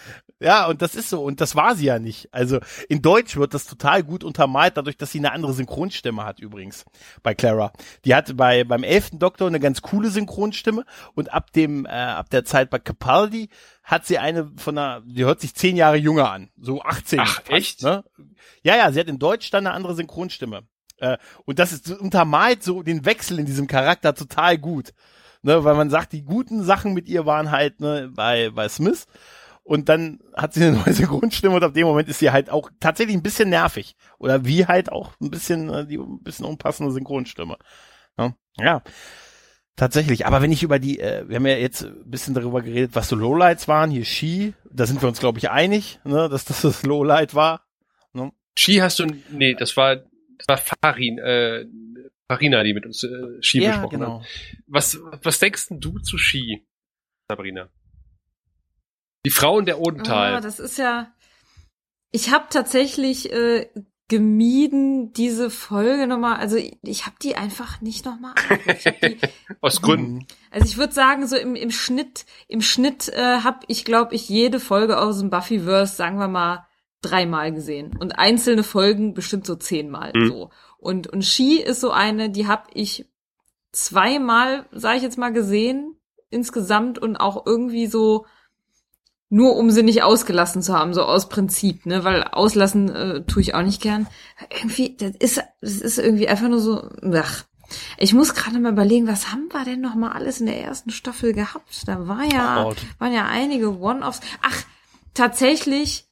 Ja, 0.44 0.66
und 0.66 0.82
das 0.82 0.94
ist 0.94 1.10
so. 1.10 1.24
Und 1.24 1.40
das 1.40 1.56
war 1.56 1.74
sie 1.76 1.86
ja 1.86 2.00
nicht. 2.00 2.28
Also 2.34 2.60
in 2.90 3.02
Deutsch 3.02 3.38
wird 3.38 3.54
das 3.54 3.66
total 3.66 4.04
gut 4.04 4.26
untermalt, 4.26 4.76
dadurch, 4.76 4.98
dass 4.98 5.14
sie 5.14 5.20
eine 5.20 5.32
andere 5.32 5.54
Synchronstimme 5.54 6.26
hat 6.26 6.42
übrigens 6.42 6.84
bei 7.24 7.34
Clara. 7.34 7.72
Die 8.04 8.14
hat 8.14 8.36
bei 8.36 8.66
beim 8.66 8.84
elften 8.84 9.20
Doktor 9.20 9.48
eine 9.48 9.62
ganz 9.62 9.82
coole 9.82 10.10
Synchronstimme 10.10 10.84
und 11.16 11.34
ab 11.34 11.54
dem 11.54 11.86
äh, 11.86 11.90
ab 11.90 12.30
der 12.30 12.44
Zeit 12.44 12.70
bei 12.70 12.80
Capaldi 12.80 13.48
hat 13.84 14.06
sie 14.06 14.18
eine 14.18 14.52
von 14.58 14.78
einer, 14.78 15.02
die 15.06 15.24
hört 15.24 15.40
sich 15.40 15.56
zehn 15.56 15.78
Jahre 15.78 15.96
jünger 15.96 16.30
an, 16.30 16.50
so 16.58 16.82
18. 16.82 17.22
Ach, 17.22 17.42
echt? 17.48 17.82
Ne? 17.82 18.04
Ja, 18.64 18.76
ja, 18.76 18.92
sie 18.92 19.00
hat 19.00 19.08
in 19.08 19.20
Deutsch 19.20 19.50
dann 19.50 19.66
eine 19.66 19.74
andere 19.74 19.96
Synchronstimme. 19.96 20.64
Äh, 20.98 21.18
und 21.46 21.58
das 21.58 21.72
ist 21.72 21.90
untermalt 21.90 22.64
so 22.64 22.84
den 22.84 23.06
Wechsel 23.06 23.40
in 23.40 23.46
diesem 23.46 23.68
Charakter 23.68 24.14
total 24.14 24.58
gut. 24.58 24.94
Ne, 25.46 25.66
weil 25.66 25.76
man 25.76 25.90
sagt, 25.90 26.14
die 26.14 26.24
guten 26.24 26.64
Sachen 26.64 26.94
mit 26.94 27.10
ihr 27.10 27.26
waren 27.26 27.52
halt 27.52 27.82
ne, 27.82 28.10
bei, 28.14 28.50
bei 28.50 28.70
Smith. 28.70 29.08
Und 29.64 29.88
dann 29.88 30.20
hat 30.36 30.54
sie 30.54 30.64
eine 30.64 30.78
neue 30.78 30.94
Synchronstimme 30.94 31.56
und 31.56 31.64
ab 31.64 31.74
dem 31.74 31.88
Moment 31.88 32.10
ist 32.10 32.20
sie 32.20 32.32
halt 32.32 32.50
auch 32.50 32.70
tatsächlich 32.80 33.16
ein 33.16 33.24
bisschen 33.24 33.50
nervig. 33.50 33.96
Oder 34.20 34.46
wie 34.46 34.66
halt 34.66 34.92
auch 34.92 35.14
ein 35.22 35.32
bisschen, 35.32 35.70
äh, 35.70 35.88
die 35.88 35.98
ein 35.98 36.22
bisschen 36.22 36.46
unpassende 36.46 36.92
Synchronstimme. 36.92 37.58
Ja, 38.18 38.36
ja. 38.58 38.84
Tatsächlich, 39.76 40.28
aber 40.28 40.44
wenn 40.44 40.52
ich 40.52 40.62
über 40.62 40.78
die, 40.78 41.00
äh, 41.00 41.28
wir 41.28 41.38
haben 41.38 41.48
ja 41.48 41.56
jetzt 41.56 41.86
ein 41.86 42.10
bisschen 42.10 42.36
darüber 42.36 42.62
geredet, 42.62 42.92
was 42.94 43.10
so 43.10 43.16
Lowlights 43.16 43.68
waren, 43.68 43.90
hier 43.90 44.06
Ski, 44.06 44.54
da 44.72 44.86
sind 44.86 45.02
wir 45.02 45.10
uns, 45.10 45.20
glaube 45.20 45.40
ich, 45.40 45.50
einig, 45.50 46.00
ne, 46.04 46.30
dass 46.30 46.46
das 46.46 46.62
das 46.62 46.84
Lowlight 46.84 47.34
war. 47.34 47.66
Ski 48.56 48.78
hast 48.78 49.00
du, 49.00 49.06
nee, 49.32 49.56
das 49.56 49.76
war, 49.78 49.96
das 49.96 50.48
war 50.48 50.58
Farin, 50.58 51.18
äh, 51.18 51.66
Farina, 52.28 52.64
die 52.64 52.74
mit 52.74 52.86
uns 52.86 53.04
äh, 53.04 53.42
Ski 53.42 53.62
ja, 53.62 53.72
besprochen 53.72 54.00
genau. 54.00 54.20
hat. 54.22 54.28
Was, 54.68 55.00
was 55.22 55.40
denkst 55.40 55.70
denn 55.70 55.80
du 55.80 56.00
zu 56.00 56.18
Ski, 56.18 56.66
Sabrina? 57.28 57.70
Die 59.26 59.32
Frau 59.32 59.60
in 59.60 59.66
der 59.66 59.76
Ah, 59.76 59.80
Odental. 59.80 60.42
das 60.42 60.60
ist 60.60 60.78
ja. 60.78 61.12
Ich 62.12 62.32
habe 62.32 62.46
tatsächlich 62.50 63.32
äh, 63.32 63.70
gemieden 64.08 65.14
diese 65.14 65.50
Folge 65.50 66.06
nochmal. 66.08 66.38
Also 66.38 66.58
ich, 66.58 66.78
ich 66.84 67.06
habe 67.06 67.16
die 67.22 67.36
einfach 67.36 67.82
nicht 67.82 68.06
nochmal. 68.06 68.36
aus 69.62 69.82
Gründen. 69.82 70.28
Also 70.52 70.68
ich 70.68 70.78
würde 70.78 70.94
sagen, 70.94 71.26
so 71.26 71.36
im, 71.36 71.56
im 71.56 71.72
Schnitt, 71.72 72.26
im 72.48 72.62
Schnitt 72.62 73.10
äh, 73.10 73.40
habe 73.40 73.60
ich, 73.68 73.86
glaube 73.86 74.14
ich, 74.14 74.30
jede 74.30 74.60
Folge 74.60 75.00
aus 75.00 75.20
dem 75.20 75.30
Buffyverse, 75.30 75.96
sagen 75.96 76.20
wir 76.20 76.28
mal, 76.28 76.68
dreimal 77.02 77.52
gesehen. 77.52 77.98
Und 77.98 78.20
einzelne 78.20 78.64
Folgen 78.64 79.14
bestimmt 79.14 79.46
so 79.48 79.56
zehnmal. 79.56 80.12
Mhm. 80.14 80.28
So. 80.28 80.50
Und, 80.78 81.08
und 81.08 81.24
Ski 81.24 81.62
ist 81.62 81.82
so 81.82 81.92
eine, 81.92 82.30
die 82.30 82.46
habe 82.48 82.70
ich 82.74 83.10
zweimal, 83.72 84.68
sage 84.72 84.98
ich 84.98 85.04
jetzt 85.04 85.18
mal, 85.18 85.32
gesehen 85.34 85.96
insgesamt 86.30 87.00
und 87.00 87.16
auch 87.18 87.46
irgendwie 87.46 87.88
so 87.88 88.26
nur 89.34 89.56
um 89.56 89.72
sie 89.72 89.82
nicht 89.82 90.04
ausgelassen 90.04 90.62
zu 90.62 90.78
haben, 90.78 90.94
so 90.94 91.02
aus 91.02 91.28
Prinzip, 91.28 91.88
ne, 91.88 92.04
weil 92.04 92.24
auslassen 92.24 92.90
äh, 92.96 93.24
tue 93.26 93.42
ich 93.42 93.56
auch 93.56 93.64
nicht 93.64 93.82
gern. 93.82 94.06
Irgendwie, 94.56 94.96
das 94.96 95.16
ist, 95.18 95.42
das 95.60 95.74
ist 95.82 95.98
irgendwie 95.98 96.28
einfach 96.28 96.50
nur 96.50 96.60
so, 96.60 96.88
ach. 97.16 97.46
Ich 97.98 98.14
muss 98.14 98.36
gerade 98.36 98.60
mal 98.60 98.74
überlegen, 98.74 99.08
was 99.08 99.32
haben 99.32 99.50
wir 99.52 99.66
denn 99.66 99.82
noch 99.82 99.96
mal 99.96 100.12
alles 100.12 100.40
in 100.40 100.46
der 100.46 100.62
ersten 100.62 100.92
Staffel 100.92 101.34
gehabt? 101.34 101.88
Da 101.88 102.08
war 102.08 102.24
ja, 102.32 102.66
Oh, 102.66 102.76
waren 103.00 103.14
ja 103.14 103.26
einige 103.26 103.80
One-Offs. 103.80 104.20
Ach, 104.44 104.64
tatsächlich 105.16 106.06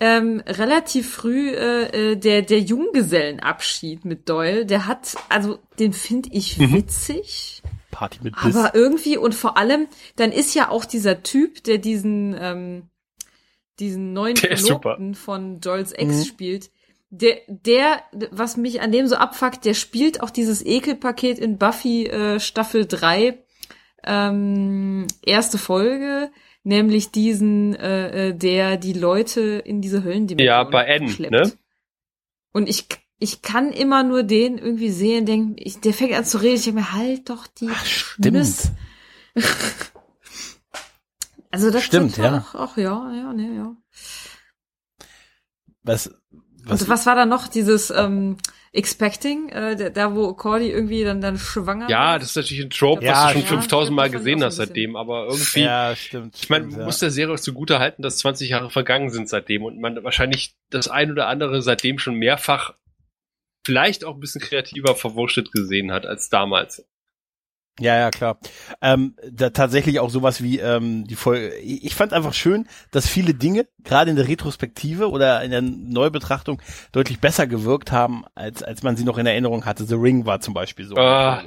ähm, 0.00 0.40
relativ 0.46 1.12
früh 1.12 1.50
äh, 1.50 2.12
äh, 2.12 2.16
der 2.16 2.42
der 2.42 2.60
Junggesellenabschied 2.60 4.04
mit 4.04 4.28
Doyle. 4.28 4.64
Der 4.64 4.86
hat, 4.86 5.16
also 5.28 5.58
den 5.80 5.92
finde 5.92 6.28
ich 6.32 6.58
Mhm. 6.58 6.74
Party 7.94 8.18
mit 8.22 8.34
Biss. 8.42 8.56
Aber 8.56 8.74
irgendwie 8.74 9.16
und 9.16 9.34
vor 9.34 9.56
allem, 9.56 9.86
dann 10.16 10.32
ist 10.32 10.54
ja 10.54 10.68
auch 10.68 10.84
dieser 10.84 11.22
Typ, 11.22 11.62
der 11.64 11.78
diesen, 11.78 12.36
ähm, 12.38 12.88
diesen 13.78 14.12
neuen 14.12 14.34
Der 14.36 14.56
von 15.14 15.60
Joels 15.60 15.92
Ex 15.92 16.20
Mhm. 16.20 16.24
spielt, 16.24 16.70
der, 17.10 17.38
der, 17.46 18.02
was 18.32 18.56
mich 18.56 18.80
an 18.80 18.90
dem 18.90 19.06
so 19.06 19.14
abfuckt, 19.16 19.64
der 19.64 19.74
spielt 19.74 20.20
auch 20.20 20.30
dieses 20.30 20.64
Ekelpaket 20.66 21.38
in 21.38 21.58
Buffy 21.58 22.06
äh, 22.06 22.40
Staffel 22.40 22.86
3, 22.86 23.38
ähm, 24.04 25.06
erste 25.24 25.58
Folge, 25.58 26.30
nämlich 26.64 27.12
diesen, 27.12 27.74
äh, 27.76 28.28
äh, 28.30 28.34
der 28.34 28.76
die 28.76 28.92
Leute 28.94 29.40
in 29.64 29.80
diese 29.80 30.02
Höllendimension 30.02 30.46
Ja, 30.46 30.64
bei 30.64 30.84
N, 30.84 31.08
schleppt. 31.08 31.32
ne? 31.32 31.52
Und 32.52 32.68
ich, 32.68 32.86
ich 33.24 33.40
kann 33.40 33.72
immer 33.72 34.02
nur 34.02 34.22
den 34.22 34.58
irgendwie 34.58 34.90
sehen, 34.90 35.24
denken, 35.24 35.56
ich, 35.58 35.80
der 35.80 35.94
fängt 35.94 36.12
an 36.12 36.26
zu 36.26 36.36
reden, 36.36 36.56
ich 36.56 36.64
denke 36.64 36.80
mir, 36.80 36.92
halt 36.92 37.30
doch 37.30 37.46
die 37.46 37.70
Ach, 37.72 37.86
stimmt. 37.86 38.72
Also 41.50 41.70
das 41.70 41.84
Stimmt, 41.84 42.16
ja. 42.16 42.38
Auch, 42.38 42.54
auch 42.56 42.76
ja, 42.76 43.12
ja, 43.14 43.32
ne, 43.32 43.54
ja. 43.54 43.76
Was, 45.84 46.10
was, 46.64 46.70
Also 46.70 46.88
was 46.88 47.06
war 47.06 47.14
da 47.14 47.26
noch 47.26 47.46
dieses 47.46 47.90
ähm, 47.90 48.38
Expecting, 48.72 49.50
äh, 49.50 49.92
da, 49.92 50.16
wo 50.16 50.34
Cordy 50.34 50.68
irgendwie 50.68 51.04
dann 51.04 51.20
dann 51.20 51.38
schwanger 51.38 51.88
Ja, 51.88 52.18
das 52.18 52.30
ist 52.30 52.36
natürlich 52.36 52.64
ein 52.64 52.70
Trope, 52.70 53.04
Ja, 53.04 53.26
was 53.26 53.34
du 53.34 53.38
schon 53.38 53.42
ja, 53.42 53.60
5000 53.60 53.94
Mal 53.94 54.10
gesehen 54.10 54.42
hast 54.42 54.56
seitdem, 54.56 54.96
aber 54.96 55.26
irgendwie, 55.28 55.60
ja, 55.60 55.94
stimmt. 55.94 56.34
ich 56.34 56.50
meine, 56.50 56.64
stimmt, 56.64 56.72
man 56.72 56.80
ja. 56.80 56.86
muss 56.86 56.98
der 56.98 57.12
Serie 57.12 57.34
auch 57.36 57.40
zugute 57.40 57.78
halten, 57.78 58.02
dass 58.02 58.18
20 58.18 58.48
Jahre 58.48 58.70
vergangen 58.70 59.10
sind 59.10 59.28
seitdem 59.28 59.62
und 59.62 59.78
man 59.78 60.02
wahrscheinlich 60.02 60.56
das 60.70 60.88
ein 60.88 61.12
oder 61.12 61.28
andere 61.28 61.62
seitdem 61.62 62.00
schon 62.00 62.16
mehrfach 62.16 62.74
vielleicht 63.64 64.04
auch 64.04 64.14
ein 64.14 64.20
bisschen 64.20 64.40
kreativer 64.40 64.94
verwurstet 64.94 65.52
gesehen 65.52 65.92
hat 65.92 66.06
als 66.06 66.28
damals. 66.28 66.84
Ja, 67.80 67.96
ja, 67.96 68.10
klar. 68.10 68.38
Ähm, 68.80 69.16
da 69.28 69.50
tatsächlich 69.50 69.98
auch 69.98 70.08
sowas 70.10 70.40
wie 70.40 70.60
ähm, 70.60 71.08
die 71.08 71.16
Folge. 71.16 71.56
Ich 71.56 71.96
fand 71.96 72.12
einfach 72.12 72.32
schön, 72.32 72.68
dass 72.92 73.08
viele 73.08 73.34
Dinge, 73.34 73.66
gerade 73.82 74.10
in 74.10 74.16
der 74.16 74.28
Retrospektive 74.28 75.10
oder 75.10 75.42
in 75.42 75.50
der 75.50 75.62
Neubetrachtung, 75.62 76.62
deutlich 76.92 77.18
besser 77.18 77.48
gewirkt 77.48 77.90
haben, 77.90 78.24
als 78.36 78.62
als 78.62 78.84
man 78.84 78.96
sie 78.96 79.02
noch 79.02 79.18
in 79.18 79.26
Erinnerung 79.26 79.64
hatte. 79.64 79.84
The 79.86 79.96
Ring 79.96 80.24
war 80.24 80.38
zum 80.40 80.54
Beispiel 80.54 80.86
so. 80.86 80.94
Ah. 80.94 81.42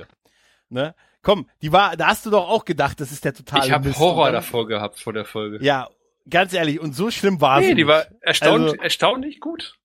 Ne? 0.69 0.95
Komm, 1.21 1.49
die 1.61 1.71
war, 1.71 1.95
da 1.95 2.07
hast 2.07 2.25
du 2.25 2.29
doch 2.29 2.49
auch 2.49 2.65
gedacht, 2.65 2.99
das 2.99 3.13
ist 3.13 3.23
der 3.23 3.33
totale 3.33 3.65
ich 3.65 3.71
habe. 3.71 3.97
Horror 3.97 4.31
davor 4.31 4.67
gehabt 4.67 4.99
vor 4.99 5.13
der 5.13 5.23
Folge. 5.23 5.63
Ja, 5.63 5.87
ganz 6.29 6.53
ehrlich, 6.53 6.81
und 6.81 6.93
so 6.93 7.09
schlimm 7.09 7.39
war 7.39 7.61
sie. 7.61 7.67
nee, 7.69 7.75
die 7.75 7.83
nicht. 7.83 7.87
war 7.87 8.05
erstaunt, 8.19 8.63
Also- 8.63 8.75
erstaunlich 8.75 9.39
gut. 9.39 9.77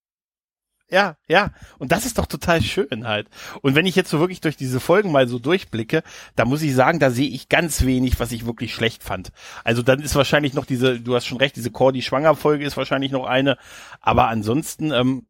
Ja, 0.92 1.16
ja. 1.26 1.52
Und 1.78 1.90
das 1.90 2.04
ist 2.04 2.18
doch 2.18 2.26
total 2.26 2.60
schön 2.62 3.08
halt. 3.08 3.28
Und 3.62 3.74
wenn 3.74 3.86
ich 3.86 3.96
jetzt 3.96 4.10
so 4.10 4.20
wirklich 4.20 4.42
durch 4.42 4.58
diese 4.58 4.78
Folgen 4.78 5.10
mal 5.10 5.26
so 5.26 5.38
durchblicke, 5.38 6.02
da 6.36 6.44
muss 6.44 6.60
ich 6.60 6.74
sagen, 6.74 6.98
da 6.98 7.10
sehe 7.10 7.30
ich 7.30 7.48
ganz 7.48 7.86
wenig, 7.86 8.20
was 8.20 8.30
ich 8.30 8.44
wirklich 8.44 8.74
schlecht 8.74 9.02
fand. 9.02 9.30
Also 9.64 9.80
dann 9.80 10.00
ist 10.00 10.14
wahrscheinlich 10.14 10.52
noch 10.52 10.66
diese, 10.66 11.00
du 11.00 11.14
hast 11.14 11.24
schon 11.24 11.38
recht, 11.38 11.56
diese 11.56 11.70
Cordy-Schwanger-Folge 11.70 12.66
ist 12.66 12.76
wahrscheinlich 12.76 13.10
noch 13.10 13.24
eine. 13.24 13.56
Aber 14.02 14.28
ansonsten, 14.28 14.92
ähm, 14.92 15.26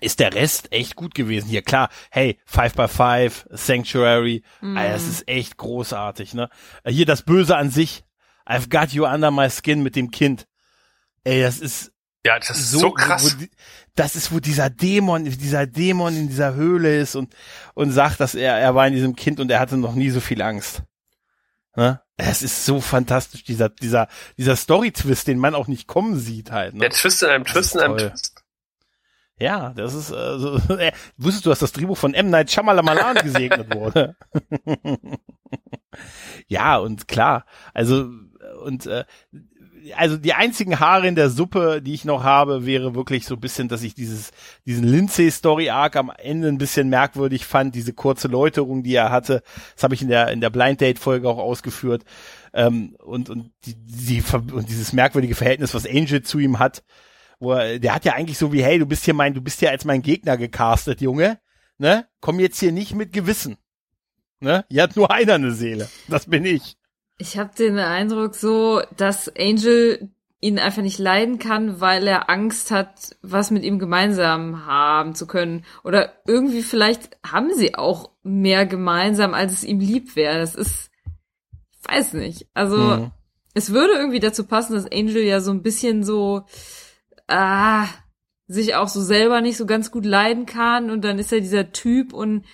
ist 0.00 0.20
der 0.20 0.34
Rest 0.34 0.72
echt 0.72 0.96
gut 0.96 1.14
gewesen. 1.14 1.48
Hier, 1.48 1.62
klar, 1.62 1.88
hey, 2.10 2.38
Five 2.44 2.74
by 2.74 2.88
Five, 2.88 3.46
Sanctuary, 3.50 4.42
Mhm. 4.60 4.76
Alter, 4.76 4.92
das 4.94 5.06
ist 5.08 5.28
echt 5.28 5.56
großartig, 5.56 6.34
ne? 6.34 6.48
Hier 6.86 7.06
das 7.06 7.22
Böse 7.22 7.56
an 7.56 7.70
sich, 7.70 8.04
I've 8.46 8.68
got 8.68 8.92
you 8.92 9.06
under 9.06 9.30
my 9.30 9.48
skin 9.48 9.82
mit 9.82 9.94
dem 9.94 10.10
Kind. 10.10 10.48
Ey, 11.24 11.42
das 11.42 11.60
ist 11.60 11.91
Ja, 12.24 12.38
das 12.38 12.50
ist 12.50 12.70
so, 12.70 12.78
so, 12.78 12.90
krass. 12.92 13.36
Wo, 13.38 13.44
das 13.96 14.14
ist, 14.14 14.32
wo 14.32 14.38
dieser 14.38 14.70
Dämon, 14.70 15.24
dieser 15.24 15.66
Dämon 15.66 16.16
in 16.16 16.28
dieser 16.28 16.54
Höhle 16.54 17.00
ist 17.00 17.16
und, 17.16 17.34
und 17.74 17.90
sagt, 17.90 18.20
dass 18.20 18.34
er, 18.34 18.58
er 18.58 18.74
war 18.74 18.86
in 18.86 18.94
diesem 18.94 19.16
Kind 19.16 19.40
und 19.40 19.50
er 19.50 19.58
hatte 19.58 19.76
noch 19.76 19.94
nie 19.94 20.10
so 20.10 20.20
viel 20.20 20.40
Angst. 20.40 20.82
Ne? 21.74 22.00
Es 22.16 22.42
ist 22.42 22.64
so 22.64 22.80
fantastisch, 22.80 23.42
dieser, 23.42 23.68
dieser, 23.68 24.08
dieser 24.38 24.56
Story-Twist, 24.56 25.26
den 25.26 25.38
man 25.38 25.54
auch 25.54 25.66
nicht 25.66 25.88
kommen 25.88 26.16
sieht 26.16 26.52
halt. 26.52 26.74
Ne? 26.74 26.80
Der 26.80 26.90
Twist 26.90 27.22
in 27.22 27.28
einem 27.30 27.44
Das 27.44 27.52
Twist 27.54 27.66
ist 27.66 27.74
in 27.74 27.80
einem 27.80 27.96
toll. 27.96 28.10
Twist. 28.10 28.42
Ja, 29.38 29.72
das 29.74 29.94
ist, 29.94 30.10
äh, 30.10 30.38
so, 30.38 30.56
äh, 30.78 30.92
wusstest 31.16 31.46
du, 31.46 31.50
dass 31.50 31.58
das 31.58 31.72
Drehbuch 31.72 31.98
von 31.98 32.14
M. 32.14 32.30
Night 32.30 32.52
Shyamalan 32.52 33.16
gesegnet 33.16 33.74
wurde? 33.74 34.16
ja, 36.46 36.76
und 36.76 37.08
klar, 37.08 37.46
also, 37.74 38.08
und, 38.62 38.86
äh, 38.86 39.04
also 39.96 40.16
die 40.16 40.34
einzigen 40.34 40.80
Haare 40.80 41.08
in 41.08 41.14
der 41.14 41.30
Suppe, 41.30 41.82
die 41.82 41.94
ich 41.94 42.04
noch 42.04 42.22
habe, 42.22 42.66
wäre 42.66 42.94
wirklich 42.94 43.26
so 43.26 43.34
ein 43.34 43.40
bisschen, 43.40 43.68
dass 43.68 43.82
ich 43.82 43.94
dieses, 43.94 44.30
diesen 44.66 44.84
Lindsay-Story-Arc 44.84 45.96
am 45.96 46.12
Ende 46.16 46.48
ein 46.48 46.58
bisschen 46.58 46.88
merkwürdig 46.88 47.46
fand, 47.46 47.74
diese 47.74 47.92
kurze 47.92 48.28
Läuterung, 48.28 48.82
die 48.82 48.94
er 48.94 49.10
hatte. 49.10 49.42
Das 49.74 49.84
habe 49.84 49.94
ich 49.94 50.02
in 50.02 50.08
der, 50.08 50.28
in 50.28 50.40
der 50.40 50.50
Blind 50.50 50.80
Date-Folge 50.80 51.28
auch 51.28 51.38
ausgeführt. 51.38 52.04
Ähm, 52.52 52.96
und, 53.02 53.30
und, 53.30 53.50
die, 53.64 53.74
die, 53.74 54.22
und 54.32 54.68
dieses 54.68 54.92
merkwürdige 54.92 55.34
Verhältnis, 55.34 55.74
was 55.74 55.86
Angel 55.86 56.22
zu 56.22 56.38
ihm 56.38 56.58
hat, 56.58 56.82
wo 57.40 57.52
er, 57.52 57.78
der 57.78 57.94
hat 57.94 58.04
ja 58.04 58.12
eigentlich 58.12 58.38
so 58.38 58.52
wie, 58.52 58.62
hey, 58.62 58.78
du 58.78 58.86
bist 58.86 59.04
hier 59.04 59.14
mein, 59.14 59.34
du 59.34 59.40
bist 59.40 59.60
hier 59.60 59.70
als 59.70 59.84
mein 59.84 60.02
Gegner 60.02 60.36
gecastet, 60.36 61.00
Junge, 61.00 61.40
ne? 61.78 62.06
Komm 62.20 62.40
jetzt 62.40 62.60
hier 62.60 62.72
nicht 62.72 62.94
mit 62.94 63.12
Gewissen. 63.12 63.56
Ne? 64.42 64.64
Hier 64.68 64.82
hat 64.82 64.96
nur 64.96 65.10
einer 65.12 65.34
eine 65.34 65.52
Seele. 65.52 65.88
Das 66.08 66.26
bin 66.26 66.44
ich. 66.44 66.76
Ich 67.18 67.38
habe 67.38 67.50
den 67.56 67.78
Eindruck 67.78 68.34
so, 68.34 68.82
dass 68.96 69.30
Angel 69.36 70.10
ihn 70.40 70.58
einfach 70.58 70.82
nicht 70.82 70.98
leiden 70.98 71.38
kann, 71.38 71.80
weil 71.80 72.06
er 72.06 72.28
Angst 72.28 72.72
hat, 72.72 73.16
was 73.22 73.52
mit 73.52 73.62
ihm 73.62 73.78
gemeinsam 73.78 74.66
haben 74.66 75.14
zu 75.14 75.28
können. 75.28 75.64
Oder 75.84 76.12
irgendwie 76.26 76.62
vielleicht 76.62 77.16
haben 77.24 77.54
sie 77.54 77.76
auch 77.76 78.10
mehr 78.24 78.66
gemeinsam, 78.66 79.34
als 79.34 79.52
es 79.52 79.64
ihm 79.64 79.78
lieb 79.78 80.16
wäre. 80.16 80.38
Das 80.40 80.56
ist, 80.56 80.90
ich 81.70 81.88
weiß 81.88 82.14
nicht. 82.14 82.48
Also 82.54 82.76
Mhm. 82.76 83.10
es 83.54 83.72
würde 83.72 83.92
irgendwie 83.92 84.18
dazu 84.18 84.44
passen, 84.44 84.74
dass 84.74 84.90
Angel 84.90 85.22
ja 85.22 85.40
so 85.40 85.52
ein 85.52 85.62
bisschen 85.62 86.02
so, 86.02 86.42
ah, 87.28 87.86
sich 88.48 88.74
auch 88.74 88.88
so 88.88 89.00
selber 89.00 89.40
nicht 89.40 89.56
so 89.56 89.64
ganz 89.64 89.92
gut 89.92 90.04
leiden 90.04 90.44
kann 90.46 90.90
und 90.90 91.02
dann 91.02 91.20
ist 91.20 91.32
er 91.32 91.40
dieser 91.40 91.70
Typ 91.70 92.12
und 92.12 92.44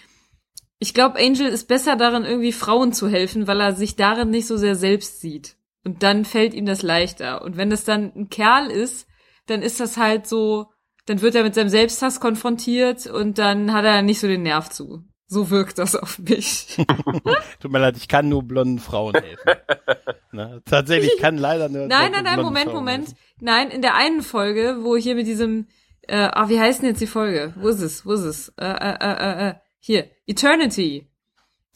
ich 0.79 0.95
glaube, 0.95 1.19
Angel 1.19 1.47
ist 1.47 1.67
besser 1.67 1.97
darin, 1.97 2.25
irgendwie 2.25 2.53
Frauen 2.53 2.93
zu 2.93 3.09
helfen, 3.09 3.47
weil 3.47 3.61
er 3.61 3.75
sich 3.75 3.97
darin 3.97 4.31
nicht 4.31 4.47
so 4.47 4.57
sehr 4.57 4.77
selbst 4.77 5.21
sieht. 5.21 5.57
Und 5.85 6.03
dann 6.03 6.25
fällt 6.25 6.55
ihm 6.55 6.67
das 6.67 6.83
leichter. 6.83 7.43
Und 7.43 7.57
wenn 7.57 7.71
das 7.71 7.85
dann 7.85 8.12
ein 8.14 8.29
Kerl 8.29 8.71
ist, 8.71 9.07
dann 9.47 9.62
ist 9.62 9.81
das 9.81 9.97
halt 9.97 10.27
so, 10.27 10.67
dann 11.07 11.23
wird 11.23 11.35
er 11.35 11.43
mit 11.43 11.55
seinem 11.55 11.71
Selbsthass 11.71 12.21
konfrontiert 12.21 13.07
und 13.07 13.38
dann 13.38 13.73
hat 13.73 13.85
er 13.85 14.03
nicht 14.03 14.21
so 14.21 14.29
den 14.29 14.43
Nerv 14.43 14.69
zu. 14.69 15.05
So 15.27 15.51
wirkt 15.51 15.79
das 15.79 15.95
auf 15.95 16.19
mich. 16.19 16.77
Tut 17.61 17.71
mir 17.71 17.79
leid, 17.79 17.97
ich 17.97 18.09
kann 18.09 18.29
nur 18.29 18.43
blonden 18.43 18.79
Frauen 18.79 19.14
helfen. 19.14 19.61
ne? 20.33 20.62
Tatsächlich 20.64 21.12
ich 21.14 21.21
kann 21.21 21.37
leider 21.37 21.69
nur. 21.69 21.87
Nein, 21.87 22.12
nein, 22.12 22.25
nein, 22.25 22.41
Moment, 22.41 22.64
Frauen 22.71 22.77
Moment. 22.77 23.09
helfen. 23.09 23.19
Nein, 23.41 23.71
in 23.71 23.83
der 23.83 23.95
einen 23.95 24.23
Folge, 24.23 24.79
wo 24.83 24.97
hier 24.97 25.14
mit 25.14 25.27
diesem, 25.27 25.67
äh, 26.03 26.17
ah, 26.17 26.49
wie 26.49 26.59
heißt 26.59 26.81
denn 26.81 26.91
jetzt 26.91 27.01
die 27.01 27.07
Folge? 27.07 27.53
Wo 27.57 27.69
ist 27.69 27.81
es? 27.81 28.07
Wo 28.07 28.12
ist 28.12 28.23
es? 28.23 28.49
Äh, 28.59 28.67
äh, 28.67 28.97
äh, 29.01 29.12
äh, 29.12 29.49
äh, 29.51 29.55
hier, 29.81 30.11
Eternity 30.29 31.07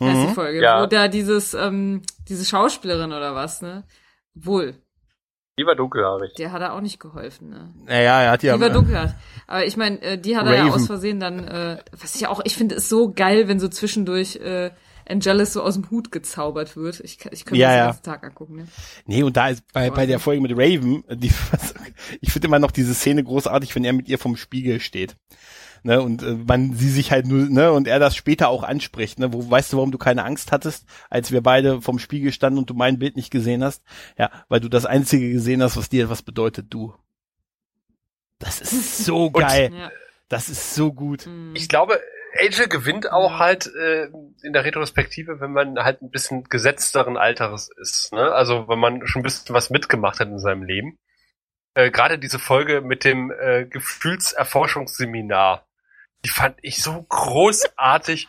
heißt 0.03 0.17
Mhm. 0.21 0.27
die 0.29 0.35
Folge, 0.35 0.63
Ja. 0.63 0.83
wo 0.83 0.87
da 0.87 1.09
dieses, 1.09 1.55
ähm, 1.55 2.03
diese 2.29 2.45
Schauspielerin 2.45 3.13
oder 3.13 3.35
was, 3.35 3.63
ne? 3.63 3.85
Wohl, 4.35 4.75
Lieber 5.57 5.75
dunkelhaarig. 5.75 6.33
der 6.39 6.51
hat 6.53 6.63
er 6.63 6.73
auch 6.75 6.81
nicht 6.81 6.99
geholfen, 6.99 7.51
ne? 7.51 7.75
Naja, 7.85 8.23
er 8.23 8.31
hat 8.31 8.43
ja. 8.43 8.55
Die 8.55 8.61
war 8.61 8.71
dunkelhaft. 8.71 9.15
Aber 9.47 9.65
ich 9.67 9.77
meine, 9.77 10.01
äh, 10.01 10.19
die 10.19 10.37
hat 10.37 10.47
er 10.47 10.55
ja 10.55 10.63
Raven. 10.65 10.73
aus 10.75 10.87
Versehen 10.87 11.21
dann, 11.21 11.47
äh, 11.47 11.79
was 11.97 12.15
ich 12.15 12.27
auch, 12.27 12.41
ich 12.45 12.57
finde 12.57 12.77
es 12.77 12.89
so 12.89 13.13
geil, 13.13 13.49
wenn 13.49 13.61
so 13.61 13.69
zwischendurch 13.69 14.37
äh, 14.37 14.71
Angelus 15.09 15.53
so 15.53 15.63
aus 15.63 15.75
dem 15.75 15.91
Hut 15.91 16.11
gezaubert 16.13 16.77
wird. 16.77 17.01
Ich, 17.01 17.19
kann- 17.19 17.33
ich 17.35 17.45
könnte 17.45 17.61
Ja, 17.61 17.69
das 17.69 17.77
ja. 17.77 17.83
den 17.83 17.89
ganzen 17.89 18.03
Tag 18.05 18.25
angucken, 18.25 18.57
ne? 18.57 18.69
Nee, 19.07 19.23
und 19.25 19.37
da 19.37 19.49
ist 19.49 19.63
bei, 19.73 19.91
bei 19.91 20.07
der 20.07 20.21
Folge 20.21 20.41
mit 20.41 20.53
Raven, 20.53 21.05
die, 21.11 21.31
ich 22.21 22.33
finde 22.33 22.47
immer 22.49 22.59
noch 22.61 22.71
diese 22.71 22.95
Szene 22.95 23.23
großartig, 23.23 23.75
wenn 23.75 23.85
er 23.85 23.93
mit 23.93 24.09
ihr 24.09 24.19
vom 24.19 24.37
Spiegel 24.37 24.81
steht. 24.81 25.17
Ne, 25.85 26.01
und 26.01 26.23
äh, 26.23 26.37
man 26.47 26.75
sie 26.75 26.91
sich 26.91 27.11
halt 27.11 27.27
nur, 27.27 27.49
ne, 27.49 27.73
und 27.73 27.89
er 27.89 27.99
das 27.99 28.15
später 28.15 28.49
auch 28.49 28.63
anspricht, 28.63 29.19
ne, 29.19 29.33
wo 29.33 29.51
weißt 29.51 29.73
du, 29.73 29.79
warum 29.79 29.91
du 29.91 29.99
keine 29.99 30.25
Angst 30.25 30.53
hattest, 30.53 30.87
als 31.11 31.33
wir 31.33 31.43
beide 31.43 31.83
vom 31.83 31.99
Spiegel 31.99 32.33
standen 32.33 32.59
und 32.59 32.71
du 32.71 32.75
mein 32.75 33.01
Bild 33.01 33.17
nicht 33.17 33.31
gesehen 33.31 33.65
hast? 33.65 33.83
Ja, 34.17 34.31
weil 34.49 34.61
du 34.61 34.69
das 34.69 34.87
einzige 34.87 35.33
gesehen 35.33 35.61
hast, 35.61 35.77
was 35.77 35.89
dir 35.89 36.05
etwas 36.05 36.23
bedeutet, 36.23 36.67
du. 36.71 36.95
Das 38.39 38.61
ist 38.61 38.99
so 39.05 39.31
geil. 39.31 39.73
Ja. 39.77 39.91
Das 40.29 40.49
ist 40.49 40.75
so 40.75 40.93
gut. 40.93 41.27
Mm. 41.27 41.55
Ich 41.55 41.69
glaube, 41.69 42.01
Angel 42.41 42.69
gewinnt 42.69 43.11
auch 43.11 43.39
halt 43.39 43.71
äh, 43.75 44.09
in 44.43 44.53
der 44.53 44.65
Retrospektive, 44.65 45.41
wenn 45.41 45.53
man 45.53 45.79
halt 45.79 46.03
ein 46.03 46.11
bisschen 46.11 46.45
gesetzteren 46.45 47.17
Alteres 47.17 47.71
ist. 47.77 48.13
Ne? 48.13 48.33
Also 48.33 48.69
wenn 48.69 48.79
man 48.79 49.07
schon 49.07 49.21
ein 49.21 49.25
bisschen 49.25 49.55
was 49.55 49.71
mitgemacht 49.71 50.21
hat 50.21 50.29
in 50.29 50.39
seinem 50.39 50.63
Leben. 50.63 50.99
Äh, 51.75 51.91
Gerade 51.91 52.19
diese 52.19 52.39
Folge 52.39 52.81
mit 52.81 53.05
dem 53.05 53.31
äh, 53.31 53.67
Gefühlserforschungsseminar, 53.67 55.67
die 56.25 56.31
fand 56.31 56.57
ich 56.63 56.83
so 56.83 57.03
großartig, 57.03 58.29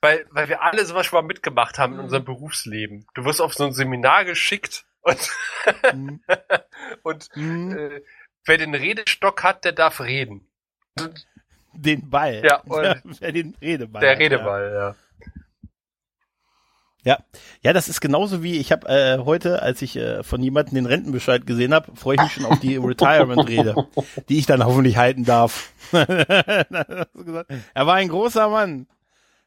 weil, 0.00 0.26
weil 0.30 0.48
wir 0.48 0.62
alle 0.62 0.84
sowas 0.84 1.06
schon 1.06 1.18
mal 1.22 1.26
mitgemacht 1.26 1.78
haben 1.78 1.92
in 1.94 1.98
Mhm. 1.98 2.04
unserem 2.04 2.24
Berufsleben. 2.24 3.06
Du 3.14 3.24
wirst 3.24 3.40
auf 3.40 3.54
so 3.54 3.64
ein 3.64 3.72
Seminar 3.72 4.24
geschickt 4.24 4.84
und, 5.02 5.18
Mhm. 5.92 6.20
und 7.02 7.28
Mhm. 7.36 7.76
äh, 7.78 8.00
wer 8.44 8.58
den 8.58 8.74
Redestock 8.74 9.42
hat, 9.42 9.64
der 9.64 9.72
darf 9.72 10.00
reden. 10.00 10.46
Den 11.72 12.08
Ball. 12.10 12.42
Ja, 12.44 12.56
und- 12.64 13.20
Wer 13.20 13.32
den 13.32 13.54
Redeball. 13.60 14.00
Der 14.00 14.12
hat. 14.12 14.18
Redeball, 14.18 14.72
ja. 14.72 14.88
Ja, 14.88 14.96
ja, 17.04 17.72
das 17.72 17.88
ist 17.88 18.00
genauso 18.00 18.42
wie 18.42 18.56
ich 18.58 18.70
habe 18.72 18.86
äh, 18.88 19.18
heute, 19.24 19.62
als 19.62 19.80
ich 19.82 19.96
äh, 19.96 20.22
von 20.22 20.42
jemandem 20.42 20.74
den 20.74 20.86
Rentenbescheid 20.86 21.46
gesehen 21.46 21.72
habe, 21.72 21.96
freue 21.96 22.16
ich 22.16 22.22
mich 22.22 22.32
schon 22.32 22.44
auf 22.44 22.60
die 22.60 22.76
Retirement-Rede, 22.82 23.74
die 24.28 24.38
ich 24.38 24.46
dann 24.46 24.64
hoffentlich 24.64 24.96
halten 24.98 25.24
darf. 25.24 25.72
er 25.92 27.06
war 27.74 27.94
ein 27.94 28.08
großer 28.08 28.48
Mann. 28.48 28.86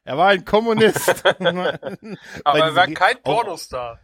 Er 0.04 0.18
war 0.18 0.28
ein 0.28 0.44
Kommunist. 0.44 1.24
Aber 2.44 2.58
er 2.58 2.74
war 2.74 2.86
kein 2.88 3.16
auch- 3.18 3.22
Pornostar. 3.22 4.00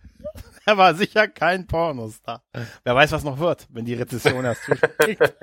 Er 0.68 0.76
war 0.76 0.94
sicher 0.94 1.28
kein 1.28 1.66
Pornostar. 1.66 2.42
Wer 2.84 2.94
weiß, 2.94 3.12
was 3.12 3.24
noch 3.24 3.38
wird, 3.38 3.66
wenn 3.70 3.84
die 3.84 3.94
Rezession 3.94 4.44
erst 4.44 4.64
zuschlägt. 4.64 4.90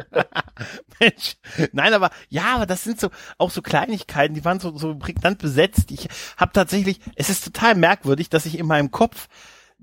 Mensch. 1.00 1.38
Nein, 1.72 1.94
aber 1.94 2.12
ja, 2.30 2.56
aber 2.56 2.66
das 2.66 2.84
sind 2.84 3.00
so 3.00 3.10
auch 3.38 3.50
so 3.50 3.62
Kleinigkeiten, 3.62 4.36
die 4.36 4.46
waren 4.46 4.60
so, 4.60 4.78
so 4.78 4.96
prägnant 4.96 5.40
besetzt. 5.40 5.92
Ich 5.92 6.08
habe 6.38 6.52
tatsächlich, 6.54 7.00
es 7.16 7.30
ist 7.30 7.44
total 7.44 7.76
merkwürdig, 7.76 8.30
dass 8.30 8.46
ich 8.46 8.60
in 8.60 8.68
meinem 8.68 8.92
Kopf, 8.92 9.28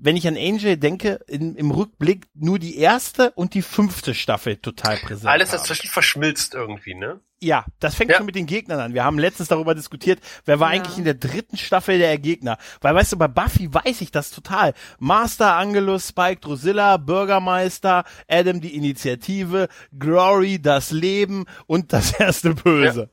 wenn 0.03 0.17
ich 0.17 0.27
an 0.27 0.35
Angel 0.35 0.75
denke, 0.77 1.19
in, 1.27 1.55
im 1.55 1.71
Rückblick 1.71 2.27
nur 2.33 2.59
die 2.59 2.77
erste 2.77 3.31
und 3.31 3.53
die 3.53 3.61
fünfte 3.61 4.13
Staffel 4.13 4.57
total 4.57 4.97
präsent 4.97 5.27
Alles 5.31 5.51
dazwischen 5.51 5.87
verschmilzt 5.89 6.53
irgendwie, 6.53 6.93
ne? 6.93 7.21
Ja, 7.41 7.65
das 7.79 7.95
fängt 7.95 8.11
Ja. 8.11 8.17
schon 8.17 8.25
mit 8.25 8.35
den 8.35 8.45
Gegnern 8.45 8.79
an. 8.79 8.93
Wir 8.93 9.03
haben 9.03 9.17
letztens 9.19 9.49
darüber 9.49 9.75
diskutiert, 9.75 10.19
wer 10.45 10.59
war 10.59 10.73
Ja. 10.73 10.79
eigentlich 10.79 10.97
in 10.97 11.03
der 11.05 11.13
dritten 11.13 11.57
Staffel 11.57 11.99
der 11.99 12.17
Gegner. 12.17 12.57
Weil, 12.81 12.95
weißt 12.95 13.13
du, 13.13 13.17
bei 13.17 13.27
Buffy 13.27 13.73
weiß 13.73 14.01
ich 14.01 14.11
das 14.11 14.31
total. 14.31 14.73
Master, 14.99 15.55
Angelus, 15.55 16.09
Spike, 16.09 16.39
Drusilla, 16.41 16.97
Bürgermeister, 16.97 18.03
Adam, 18.29 18.61
die 18.61 18.75
Initiative, 18.75 19.67
Glory, 19.97 20.61
das 20.61 20.91
Leben 20.91 21.45
und 21.65 21.91
das 21.93 22.11
erste 22.19 22.53
Böse. 22.55 23.09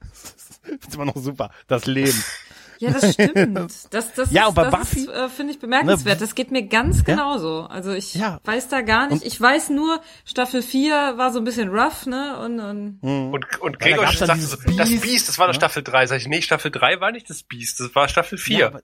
Das 0.00 0.86
ist 0.86 0.94
immer 0.94 1.04
noch 1.06 1.16
super. 1.16 1.50
Das 1.66 1.86
Leben. 1.86 2.22
Ja, 2.80 2.90
das 2.92 3.12
stimmt. 3.14 3.70
Das, 3.90 4.14
das, 4.14 4.32
Ja, 4.32 4.42
ist, 4.42 4.48
und 4.48 4.54
bei 4.54 4.64
das 4.64 4.72
Buffy- 4.72 5.06
äh, 5.08 5.28
finde 5.28 5.52
ich 5.52 5.58
bemerkenswert. 5.58 6.18
Ne, 6.18 6.26
Das 6.26 6.34
geht 6.34 6.50
mir 6.50 6.66
ganz 6.66 7.04
genauso. 7.04 7.62
Also 7.68 7.92
ich 7.92 8.14
Ja. 8.14 8.40
weiß 8.44 8.68
da 8.68 8.80
gar 8.80 9.08
nicht. 9.08 9.22
Und- 9.22 9.24
ich 9.26 9.40
weiß 9.40 9.70
nur, 9.70 10.00
Staffel 10.24 10.62
4 10.62 11.14
war 11.16 11.30
so 11.32 11.38
ein 11.38 11.44
bisschen 11.44 11.68
rough, 11.68 12.06
ne? 12.06 12.38
Und, 12.40 12.58
und 12.58 12.98
Und, 13.02 13.60
und 13.60 13.72
da 13.80 13.86
Gregor 13.86 14.06
sagte 14.12 14.40
so, 14.40 14.56
das 14.56 14.64
Biest, 14.64 15.02
Biest, 15.02 15.28
das 15.28 15.38
war 15.38 15.46
doch 15.46 15.52
ne? 15.54 15.60
Staffel 15.60 15.82
3. 15.82 16.06
Sag 16.06 16.16
ich, 16.18 16.26
nee, 16.28 16.40
Staffel 16.42 16.70
3 16.70 17.00
war 17.00 17.12
nicht 17.12 17.28
das 17.28 17.42
Biest, 17.42 17.80
das 17.80 17.94
war 17.94 18.08
Staffel 18.08 18.38
4. 18.38 18.58
Ja, 18.58 18.66
aber, 18.68 18.80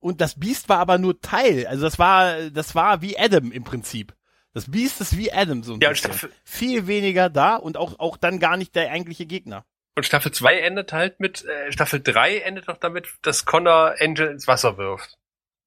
und 0.00 0.20
das 0.20 0.38
Biest 0.38 0.68
war 0.68 0.78
aber 0.78 0.98
nur 0.98 1.20
Teil. 1.20 1.66
Also 1.66 1.82
das 1.82 1.98
war, 1.98 2.50
das 2.50 2.74
war 2.74 3.00
wie 3.02 3.18
Adam 3.18 3.52
im 3.52 3.64
Prinzip. 3.64 4.14
Das 4.52 4.70
Biest 4.70 5.00
ist 5.00 5.16
wie 5.16 5.32
Adam 5.32 5.62
so 5.62 5.74
ein 5.74 5.80
Ja, 5.80 5.88
und 5.88 5.94
bisschen. 5.94 6.10
Staffel- 6.12 6.32
Viel 6.44 6.86
weniger 6.86 7.30
da 7.30 7.56
und 7.56 7.76
auch, 7.76 7.98
auch 8.00 8.16
dann 8.16 8.38
gar 8.40 8.56
nicht 8.56 8.74
der 8.74 8.90
eigentliche 8.90 9.24
Gegner. 9.24 9.64
Und 9.96 10.04
Staffel 10.04 10.32
2 10.32 10.58
endet 10.60 10.92
halt 10.92 11.20
mit, 11.20 11.44
äh, 11.44 11.72
Staffel 11.72 12.00
3 12.00 12.38
endet 12.38 12.68
doch 12.68 12.76
damit, 12.78 13.08
dass 13.22 13.44
Connor 13.44 13.94
Angel 13.98 14.28
ins 14.28 14.46
Wasser 14.46 14.78
wirft. 14.78 15.18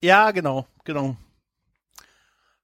Ja, 0.02 0.32
genau, 0.32 0.68
genau. 0.84 1.18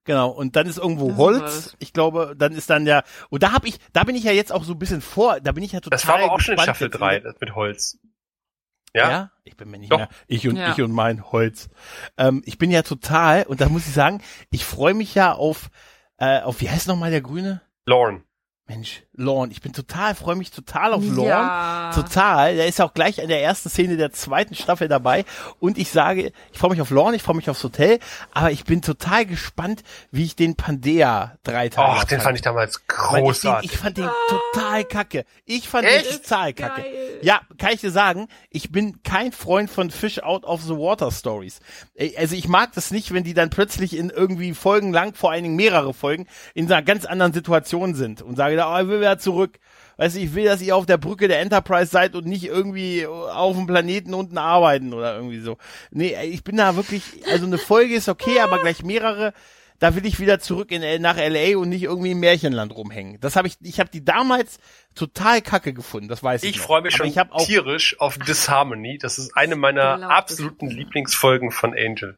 Genau, 0.06 0.30
und 0.30 0.56
dann 0.56 0.66
ist 0.66 0.78
irgendwo 0.78 1.18
Holz. 1.18 1.76
Ich 1.80 1.94
glaube, 1.94 2.34
dann 2.36 2.54
ist 2.54 2.70
dann 2.70 2.88
ja, 2.88 3.04
und 3.30 3.44
da 3.44 3.52
hab 3.52 3.66
ich, 3.66 3.78
da 3.94 4.04
bin 4.04 4.16
ich 4.16 4.24
ja 4.24 4.32
jetzt 4.32 4.52
auch 4.52 4.64
so 4.64 4.74
ein 4.74 4.80
bisschen 4.80 5.02
vor, 5.02 5.40
da 5.40 5.52
bin 5.52 5.64
ich 5.64 5.72
ja 5.72 5.82
total 5.82 5.98
Das 5.98 6.08
war 6.08 6.16
aber 6.16 6.32
auch 6.32 6.40
schon 6.40 6.54
in 6.54 6.58
gespannt 6.58 6.78
Staffel 6.78 6.88
jetzt 6.88 7.00
3, 7.00 7.18
in 7.18 7.24
das 7.24 7.36
mit 7.40 7.56
Holz. 7.56 8.00
Ja? 8.96 9.10
Ja? 9.12 9.32
Ich 9.44 9.56
bin 9.56 9.70
mir 9.70 9.78
nicht 9.78 9.92
Doch. 9.92 9.98
mehr, 9.98 10.10
ich 10.28 10.48
und, 10.48 10.56
Ja. 10.56 10.72
ich 10.72 10.82
und 10.82 10.92
mein 10.92 11.32
Holz. 11.32 11.70
Ähm, 12.18 12.42
ich 12.46 12.58
bin 12.58 12.72
ja 12.72 12.82
total, 12.82 13.44
und 13.44 13.62
da 13.62 13.70
muss 13.70 13.86
ich 13.88 13.94
sagen, 13.94 14.24
ich 14.50 14.66
freue 14.66 14.96
mich 14.96 15.14
ja 15.14 15.34
auf, 15.34 15.70
äh, 16.18 16.42
auf, 16.42 16.62
wie 16.62 16.70
heißt 16.70 16.88
nochmal 16.88 17.12
der 17.12 17.22
Grüne? 17.22 17.62
Lorne. 17.86 18.24
Mensch, 18.70 19.02
Lorne, 19.16 19.52
ich 19.52 19.62
bin 19.62 19.74
total, 19.74 20.14
freue 20.14 20.36
mich 20.36 20.52
total 20.52 20.94
auf 20.94 21.04
Lorne. 21.04 21.30
Ja. 21.30 21.92
Total. 21.96 22.56
Der 22.56 22.68
ist 22.68 22.78
ja 22.78 22.86
auch 22.86 22.94
gleich 22.94 23.18
in 23.18 23.28
der 23.28 23.42
ersten 23.42 23.68
Szene 23.68 23.98
der 23.98 24.12
zweiten 24.12 24.54
Staffel 24.54 24.88
dabei. 24.88 25.26
Und 25.60 25.80
ich 25.80 25.90
sage, 25.90 26.32
ich 26.52 26.60
freue 26.60 26.70
mich 26.70 26.80
auf 26.80 26.92
Lorne, 26.92 27.16
ich 27.16 27.24
freue 27.24 27.36
mich 27.36 27.50
aufs 27.50 27.64
Hotel, 27.64 27.98
aber 28.32 28.52
ich 28.52 28.66
bin 28.66 28.84
total 28.84 29.26
gespannt, 29.26 29.82
wie 30.12 30.24
ich 30.24 30.36
den 30.36 30.56
Pandea 30.56 31.36
drei 31.42 31.70
Tage. 31.70 31.98
Och, 31.98 32.04
den 32.04 32.22
fand 32.22 32.36
ich 32.38 32.44
damals 32.44 32.80
Weil 32.88 33.08
ich, 33.08 33.16
den, 33.16 33.24
großartig. 33.26 33.72
ich 33.72 33.78
fand 33.78 33.98
den 33.98 34.10
total 34.30 34.84
kacke. 34.86 35.26
Ich 35.46 35.68
fand 35.68 35.88
Echt? 35.88 36.06
den 36.06 36.22
total 36.22 36.54
kacke. 36.54 36.82
Geil. 36.82 37.20
Ja, 37.24 37.42
kann 37.58 37.74
ich 37.74 37.82
dir 37.82 37.92
sagen, 37.92 38.28
ich 38.52 38.72
bin 38.72 39.02
kein 39.02 39.32
Freund 39.32 39.72
von 39.72 39.90
Fish 39.90 40.20
Out 40.20 40.46
of 40.46 40.62
the 40.62 40.76
Water 40.78 41.12
Stories. 41.12 41.60
Also 42.18 42.36
ich 42.36 42.48
mag 42.48 42.74
das 42.74 42.92
nicht, 42.92 43.16
wenn 43.16 43.24
die 43.24 43.34
dann 43.34 43.50
plötzlich 43.50 43.98
in 43.98 44.12
irgendwie 44.12 44.54
Folgen 44.54 44.94
lang, 44.94 45.16
vor 45.16 45.32
allen 45.32 45.42
Dingen 45.42 45.56
mehrere 45.56 45.96
Folgen, 45.96 46.28
in 46.54 46.72
einer 46.72 46.84
ganz 46.84 47.06
anderen 47.06 47.34
Situation 47.34 47.96
sind 47.96 48.22
und 48.22 48.36
sage, 48.36 48.59
oh, 48.68 48.78
ich 48.80 48.88
will 48.88 49.00
wieder 49.00 49.18
zurück. 49.18 49.60
Weißt 49.98 50.16
du, 50.16 50.22
ich 50.22 50.34
will, 50.34 50.46
dass 50.46 50.62
ihr 50.62 50.76
auf 50.76 50.86
der 50.86 50.98
Brücke 50.98 51.28
der 51.28 51.42
Enterprise 51.42 51.92
seid 51.92 52.16
und 52.16 52.26
nicht 52.26 52.46
irgendwie 52.46 53.06
auf 53.06 53.56
dem 53.58 53.68
Planeten 53.68 54.14
unten 54.14 54.38
arbeiten 54.38 54.94
oder 54.94 55.16
irgendwie 55.16 55.42
so. 55.42 55.58
Nee, 55.92 56.16
ich 56.24 56.44
bin 56.46 56.56
da 56.56 56.78
wirklich, 56.78 57.04
also 57.30 57.46
eine 57.46 57.58
Folge 57.58 57.96
ist 57.96 58.08
okay, 58.08 58.40
aber 58.40 58.60
gleich 58.60 58.82
mehrere, 58.82 59.34
da 59.80 59.96
will 59.96 60.06
ich 60.06 60.20
wieder 60.20 60.40
zurück 60.40 60.72
in, 60.72 61.02
nach 61.02 61.18
LA 61.18 61.58
und 61.58 61.70
nicht 61.70 61.84
irgendwie 61.84 62.12
im 62.12 62.20
Märchenland 62.20 62.74
rumhängen. 62.74 63.20
Das 63.20 63.36
habe 63.36 63.48
ich, 63.48 63.58
ich 63.62 63.80
habe 63.82 63.90
die 63.90 64.06
damals 64.06 64.60
total 64.96 65.42
kacke 65.42 65.74
gefunden, 65.74 66.08
das 66.08 66.22
weiß 66.22 66.44
ich. 66.44 66.52
Ich 66.52 66.60
freue 66.60 66.82
mich 66.82 66.94
Aber 66.94 67.04
schon 67.04 67.08
ich 67.08 67.18
hab 67.18 67.34
auch, 67.34 67.46
tierisch 67.46 68.00
auf 68.00 68.18
Disharmony. 68.18 68.98
Das 69.00 69.18
ist 69.18 69.36
eine 69.36 69.56
meiner 69.56 70.10
absoluten 70.10 70.70
Lieblingsfolgen 70.70 71.52
von 71.52 71.74
Angel. 71.74 72.18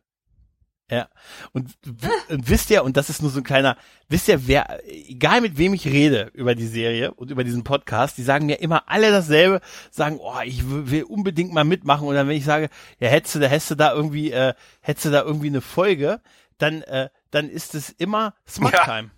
Ja. 0.92 1.08
Und, 1.54 1.70
und 2.30 2.50
wisst 2.50 2.70
ihr, 2.70 2.84
und 2.84 2.98
das 2.98 3.10
ist 3.10 3.22
nur 3.22 3.32
so 3.32 3.40
ein 3.40 3.46
kleiner, 3.46 3.78
wisst 4.10 4.28
ihr, 4.28 4.46
wer, 4.48 4.82
egal 4.86 5.40
mit 5.40 5.58
wem 5.58 5.74
ich 5.74 5.88
rede 5.88 6.30
über 6.34 6.54
die 6.54 6.68
Serie 6.68 7.14
und 7.14 7.32
über 7.32 7.46
diesen 7.46 7.64
Podcast, 7.64 8.18
die 8.18 8.24
sagen 8.24 8.46
mir 8.46 8.60
immer 8.60 8.90
alle 8.90 9.10
dasselbe, 9.10 9.62
sagen, 9.90 10.20
oh, 10.22 10.42
ich 10.44 10.64
will 10.70 11.04
unbedingt 11.04 11.54
mal 11.54 11.64
mitmachen. 11.64 12.08
Und 12.08 12.16
dann, 12.16 12.28
wenn 12.28 12.36
ich 12.36 12.44
sage, 12.44 12.70
ja, 13.00 13.08
hättest 13.08 13.36
du 13.36 13.40
da, 13.40 13.48
hättest 13.48 13.72
du 13.72 13.76
da 13.76 13.94
irgendwie, 13.94 14.32
äh, 14.32 14.54
hättest 14.82 15.06
du 15.06 15.12
da 15.12 15.22
irgendwie 15.22 15.48
eine 15.48 15.62
Folge, 15.62 16.20
dann, 16.58 16.82
äh, 16.82 17.10
dann 17.32 17.50
ist 17.50 17.74
es 17.74 17.90
immer 17.92 18.36
Smart 18.46 18.74
Ja. 18.74 18.84
Time. 18.84 19.12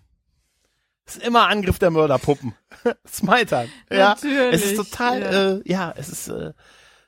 Es 1.06 1.16
ist 1.16 1.26
immer 1.26 1.48
Angriff 1.48 1.78
der 1.80 1.90
Mörderpuppen. 1.90 2.54
Smile 3.06 3.46
Time. 3.46 3.68
Ja. 3.90 4.10
Natürlich, 4.10 4.54
Es 4.54 4.64
ist 4.64 4.76
total, 4.76 5.20
ja. 5.20 5.30
äh, 5.56 5.60
ja, 5.66 5.94
es 5.96 6.08
ist, 6.08 6.28
äh, 6.28 6.52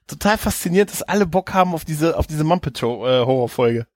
total 0.06 0.38
faszinierend, 0.38 0.90
dass 0.90 1.02
alle 1.02 1.26
Bock 1.26 1.54
haben 1.54 1.72
auf 1.72 1.84
diese, 1.84 2.18
auf 2.18 2.26
diese 2.26 2.44
Muppet 2.44 2.78
Show, 2.78 3.06
äh, 3.06 3.24
Horrorfolge. 3.24 3.86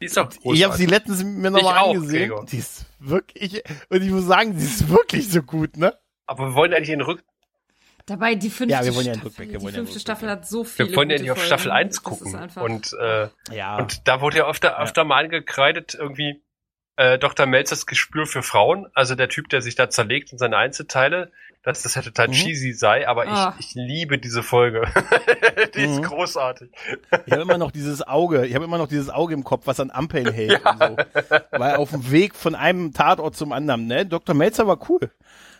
Die 0.00 0.06
ist 0.06 0.18
auch 0.18 0.30
Ich 0.44 0.64
habe 0.64 0.76
sie 0.76 0.86
letztens 0.86 1.24
mir 1.24 1.50
nochmal 1.50 1.74
Ich 1.74 1.80
auch, 1.80 1.94
angesehen. 1.94 2.28
Gregor. 2.30 2.46
Die 2.46 2.58
ist 2.58 2.86
wirklich, 3.00 3.62
und 3.88 4.02
ich 4.02 4.10
muss 4.10 4.24
sagen, 4.26 4.56
die 4.56 4.64
ist 4.64 4.88
wirklich 4.88 5.28
so 5.30 5.42
gut, 5.42 5.76
ne? 5.76 5.98
Aber 6.26 6.48
wir 6.48 6.54
wollen 6.54 6.72
eigentlich 6.74 6.90
in 6.90 7.00
Rück 7.00 7.24
Dabei 8.06 8.36
die 8.36 8.48
fünfte 8.48 8.72
Ja, 8.74 8.84
wir 8.84 8.94
wollen 8.94 9.06
ja 9.06 9.12
Staffel, 9.12 9.26
Rückblick, 9.28 9.48
wir 9.50 9.58
die 9.58 9.64
wollen 9.64 9.74
ja 9.74 9.78
fünfte 9.80 9.90
Rückblick, 9.96 10.00
Staffel 10.00 10.26
ja. 10.28 10.32
hat 10.32 10.48
so 10.48 10.64
viele 10.64 10.88
wir 10.88 10.96
wollen 10.96 11.10
ja 11.10 11.18
nicht 11.18 11.30
auf. 11.30 11.44
Staffel 11.44 11.70
1 11.70 11.96
Das 11.96 12.02
gucken. 12.02 12.50
Und, 12.56 12.92
äh, 12.98 13.28
Ja. 13.52 13.76
und 13.78 14.08
da 14.08 14.20
wurde 14.22 14.38
ja 14.38 14.48
öfter, 14.48 14.78
öfter 14.80 15.04
mal 15.04 15.22
angekreidet, 15.24 15.94
irgendwie 15.94 16.42
äh, 16.96 17.18
Dr. 17.18 17.46
Melzers 17.46 17.84
Gespür 17.86 18.26
für 18.26 18.42
Frauen, 18.42 18.86
also 18.94 19.14
der 19.14 19.28
Typ, 19.28 19.48
der 19.50 19.60
sich 19.62 19.74
da 19.74 19.90
zerlegt 19.90 20.32
in 20.32 20.38
seine 20.38 20.56
Einzelteile, 20.56 21.30
dass 21.62 21.82
das 21.82 21.94
ja 21.94 22.02
total 22.02 22.28
Mhm. 22.28 22.32
cheesy 22.32 22.72
sei, 22.72 23.06
aber 23.08 23.26
Ah. 23.28 23.54
ich, 23.58 23.70
ich 23.70 23.74
liebe 23.74 24.18
diese 24.18 24.42
Folge. 24.42 24.82
Die 25.74 25.82
ist 25.82 25.98
Mhm. 25.98 26.02
großartig. 26.02 26.70
ich 27.26 27.32
habe 27.32 27.42
immer 27.42 27.58
noch 27.58 27.70
dieses 27.72 28.06
Auge, 28.06 28.46
ich 28.46 28.54
habe 28.54 28.64
immer 28.64 28.78
noch 28.78 28.88
dieses 28.88 29.10
Auge 29.10 29.34
im 29.34 29.44
Kopf, 29.44 29.66
was 29.66 29.80
an 29.80 29.90
Ampeln 29.90 30.32
hält 30.32 30.64
und 30.64 30.78
so. 30.78 30.96
Weil 31.52 31.76
auf 31.76 31.90
dem 31.90 32.10
Weg 32.10 32.34
von 32.34 32.54
einem 32.54 32.92
Tatort 32.94 33.36
zum 33.36 33.52
anderen, 33.52 33.86
ne? 33.86 34.06
Dr. 34.06 34.34
Melzer 34.34 34.66
war 34.66 34.78
cool. 34.88 35.10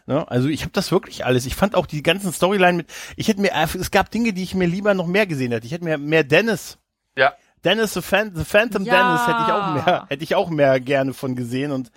Ne? 0.07 0.27
Also 0.31 0.49
ich 0.49 0.63
habe 0.63 0.73
das 0.73 0.91
wirklich 0.91 1.27
alles. 1.27 1.45
Ich 1.45 1.55
fand 1.55 1.75
auch 1.75 1.85
die 1.85 2.03
ganzen 2.03 2.33
Storyline 2.33 2.79
mit. 2.79 2.87
Ich 3.17 3.29
hätte 3.29 3.43
mir, 3.43 3.51
es 3.55 3.91
gab 3.91 4.11
Dinge, 4.11 4.33
die 4.33 4.43
ich 4.43 4.55
mir 4.55 4.67
lieber 4.67 4.95
noch 4.95 5.07
mehr 5.07 5.27
gesehen 5.27 5.53
hätte. 5.53 5.67
Ich 5.67 5.73
hätte 5.73 5.85
mir 5.85 5.99
mehr 5.99 6.25
Dennis. 6.25 6.79
Ja. 7.17 7.35
Dennis 7.69 7.93
the, 7.93 8.03
Phan 8.03 8.33
the 8.35 8.45
Phantom 8.45 8.85
Ja. 8.85 8.95
Dennis 8.95 9.27
hätte 9.27 9.43
ich 9.47 9.53
auch 9.53 9.75
mehr, 9.75 10.07
hätte 10.09 10.25
ich 10.25 10.35
auch 10.35 10.51
mehr 10.51 10.81
gerne 10.81 11.13
von 11.13 11.37
gesehen 11.37 11.71
und 11.71 11.91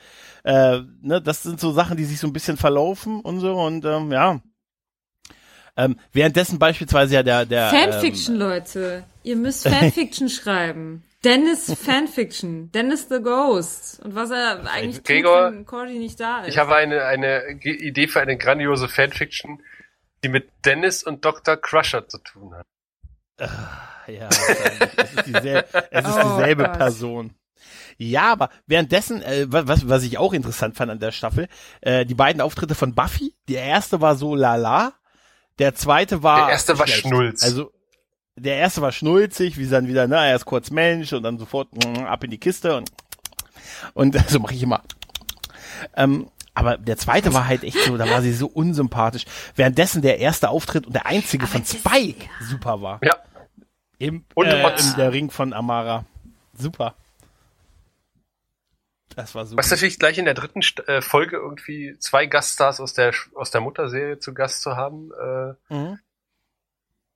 äh, 0.44 0.82
ne, 1.02 1.22
das 1.22 1.44
sind 1.44 1.60
so 1.60 1.72
Sachen, 1.72 1.96
die 1.96 2.04
sich 2.04 2.20
so 2.20 2.28
ein 2.28 2.34
bisschen 2.34 2.58
verlaufen 2.58 3.22
und 3.22 3.40
so 3.40 3.54
und 3.54 3.86
ähm, 3.86 4.12
ja. 4.12 4.42
Ähm, 5.78 5.98
währenddessen 6.12 6.60
beispielsweise 6.60 7.16
ja 7.16 7.24
der 7.24 7.46
der 7.46 7.70
Fanfiction, 7.70 8.36
Leute. 8.36 9.06
Ihr 9.24 9.38
müsst 9.38 9.68
Fanfiction 9.68 10.28
schreiben. 10.40 11.04
Dennis 11.24 11.74
Fanfiction. 11.74 12.72
Dennis 12.72 13.08
the 13.08 13.22
Ghost. 13.22 14.02
Und 14.04 14.16
was 14.16 14.32
er 14.32 14.70
eigentlich 14.70 15.04
Gregor, 15.04 15.48
tut, 15.48 15.56
wenn 15.56 15.66
Cordy 15.66 16.00
nicht 16.00 16.20
da 16.20 16.42
ist. 16.42 16.50
Ich 16.50 16.58
habe 16.58 16.76
eine, 16.76 17.06
eine 17.06 17.60
Idee 17.62 18.08
für 18.08 18.20
eine 18.20 18.38
grandiose 18.38 18.90
Fanfiction, 18.90 19.62
die 20.24 20.30
mit 20.30 20.50
Dennis 20.66 21.04
und 21.04 21.24
Dr. 21.24 21.58
Crusher 21.58 22.08
zu 22.08 22.18
tun 22.18 22.56
hat. 22.56 22.66
Ähm, 24.08 24.16
ja, 24.16 24.28
es 24.30 25.14
ist 25.14 25.26
dieselbe, 25.28 25.66
es 25.92 26.08
ist 26.08 26.16
Oh 26.18 26.38
dieselbe 26.38 26.64
Gott. 26.64 26.74
Person. 26.78 27.36
Ja, 27.98 28.32
aber 28.32 28.50
währenddessen, 28.68 29.22
äh, 29.22 29.46
wa- 29.52 29.64
was, 29.66 29.88
was 29.88 30.04
ich 30.04 30.18
auch 30.18 30.34
interessant 30.34 30.76
fand 30.76 30.92
an 30.92 31.00
der 31.00 31.12
Staffel, 31.12 31.48
äh, 31.82 32.06
die 32.06 32.16
beiden 32.16 32.42
Auftritte 32.42 32.74
von 32.76 32.96
Buffy. 32.96 33.36
Der 33.48 33.64
erste 33.64 34.02
war 34.02 34.16
so 34.16 34.34
lala, 34.36 34.94
der 35.60 35.76
zweite 35.76 36.24
war. 36.24 36.46
Der 36.46 36.54
erste 36.54 36.80
war 36.80 36.88
schlecht. 36.88 37.02
Schnulz. 37.08 37.44
Also 37.44 37.72
der 38.36 38.56
erste 38.58 38.82
war 38.82 38.92
schnulzig, 38.92 39.58
wie 39.58 39.66
sie 39.66 39.72
dann 39.72 39.88
wieder, 39.88 40.08
na, 40.08 40.26
er 40.26 40.36
ist 40.36 40.46
kurz 40.46 40.72
Mensch 40.72 41.14
und 41.14 41.22
dann 41.24 41.38
sofort 41.38 41.68
mm, 41.86 42.06
ab 42.06 42.24
in 42.24 42.32
die 42.32 42.40
Kiste 42.40 42.76
und 42.76 42.90
und 43.94 44.18
so 44.30 44.40
mache 44.40 44.54
ich 44.56 44.64
immer. 44.64 44.82
Ähm, 45.96 46.30
aber 46.54 46.78
der 46.78 46.98
zweite 46.98 47.34
war 47.34 47.48
halt 47.48 47.64
echt 47.64 47.78
so, 47.86 47.98
da 47.98 48.10
war 48.10 48.22
sie 48.22 48.34
so 48.34 48.48
unsympathisch. 48.48 49.26
Währenddessen 49.56 50.02
der 50.02 50.20
erste 50.20 50.50
Auftritt 50.50 50.86
und 50.88 50.94
der 50.94 51.06
einzige 51.06 51.48
von 51.48 51.62
das- 51.62 51.72
Spike 51.72 52.26
super 52.42 52.82
war. 52.82 53.00
Ja. 53.04 53.16
Im, 54.02 54.26
Und 54.36 54.48
äh, 54.48 54.62
im 54.68 54.96
der 54.98 55.12
Ring 55.12 55.30
von 55.30 55.54
Amara. 55.54 56.06
Super. 56.58 56.96
Das 59.16 59.36
war 59.36 59.46
super. 59.46 59.60
Was 59.60 59.70
natürlich 59.72 60.00
gleich 60.00 60.18
in 60.18 60.26
der 60.26 60.34
dritten 60.34 60.62
äh, 60.88 61.02
Folge 61.02 61.36
irgendwie 61.38 61.98
zwei 62.00 62.26
Gaststars 62.26 62.80
aus 62.80 62.94
der 62.94 63.14
aus 63.36 63.52
der 63.52 63.62
Mutterserie 63.62 64.20
zu 64.20 64.34
Gast 64.34 64.62
zu 64.62 64.76
haben. 64.78 65.12
Äh, 65.12 65.74
Mhm. 65.74 66.00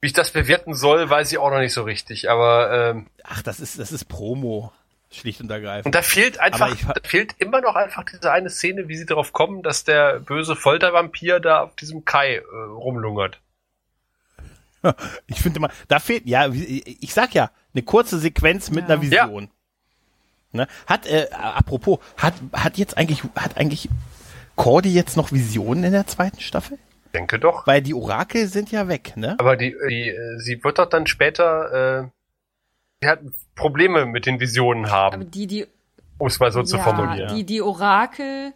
wie 0.02 0.08
ich 0.08 0.13
das 0.13 0.32
bewerten 0.32 0.74
soll, 0.76 1.10
weiß 1.10 1.32
ich 1.32 1.38
auch 1.38 1.50
noch 1.50 1.60
nicht 1.60 1.74
so 1.74 1.84
richtig. 1.84 2.30
Aber 2.30 2.71
ähm, 2.91 3.08
Ach, 3.24 3.41
das 3.41 3.60
ist, 3.60 3.80
das 3.80 3.91
ist 3.91 4.06
Promo. 4.06 4.71
Schlicht 5.12 5.39
und 5.39 5.50
ergreifend. 5.50 5.86
und 5.86 5.95
da 5.95 6.02
fehlt 6.02 6.39
einfach, 6.39 6.74
ich- 6.74 6.86
da 6.86 6.93
fehlt 7.04 7.36
immer 7.38 7.62
noch 7.62 7.76
einfach 7.76 8.04
diese 8.04 8.32
eine 8.32 8.50
Szene, 8.50 8.89
wie 8.89 8.98
sie 8.98 9.06
darauf 9.06 9.32
kommen, 9.32 9.63
dass 9.63 9.86
der 9.86 10.19
böse 10.19 10.56
Foltervampir 10.58 11.39
da 11.39 11.62
auf 11.62 11.76
diesem 11.78 12.04
Kai 12.04 12.36
äh, 12.38 12.41
rumlungert. 12.41 13.39
Ich 15.28 15.41
finde 15.41 15.58
immer, 15.58 15.69
da 15.88 16.00
fehlt, 16.00 16.26
ja, 16.26 16.48
ich 16.52 17.13
sag 17.13 17.34
ja, 17.34 17.52
eine 17.74 17.84
kurze 17.84 18.19
Sequenz 18.19 18.69
mit 18.71 18.88
Ja. 18.88 18.95
einer 18.95 19.02
Vision. 19.02 19.50
Ne? 20.52 20.67
Hat, 20.88 21.06
äh, 21.06 21.28
apropos, 21.32 22.00
hat, 22.17 22.34
hat 22.54 22.78
jetzt 22.78 22.98
eigentlich, 22.98 23.24
hat 23.36 23.58
eigentlich 23.58 23.89
Cordy 24.56 24.93
jetzt 24.93 25.17
noch 25.17 25.32
Visionen 25.32 25.84
in 25.84 25.91
der 25.91 26.08
zweiten 26.08 26.39
Staffel? 26.39 26.78
Denke 27.13 27.39
doch. 27.39 27.67
Weil 27.67 27.82
die 27.82 27.93
Orakel 27.93 28.48
sind 28.48 28.71
ja 28.71 28.88
weg, 28.88 29.13
ne? 29.17 29.36
Aber 29.38 29.58
die, 29.58 29.76
die 29.89 30.10
äh, 30.10 30.39
sie 30.39 30.63
wird 30.63 30.80
doch 30.80 30.86
dann 30.89 31.08
später, 31.08 32.04
äh, 32.04 32.08
sie 33.02 33.10
hat 33.10 33.19
Probleme 33.56 34.06
mit 34.06 34.26
den 34.26 34.39
Visionen 34.39 34.86
Aber 34.86 34.93
haben, 34.93 35.32
die, 35.32 35.48
die, 35.48 35.65
um 36.17 36.28
es 36.28 36.39
mal 36.39 36.52
so 36.52 36.63
zu 36.63 36.78
ja, 36.78 36.84
formulieren. 36.84 37.36
die, 37.36 37.43
die 37.43 37.62
Orakel, 37.62 38.54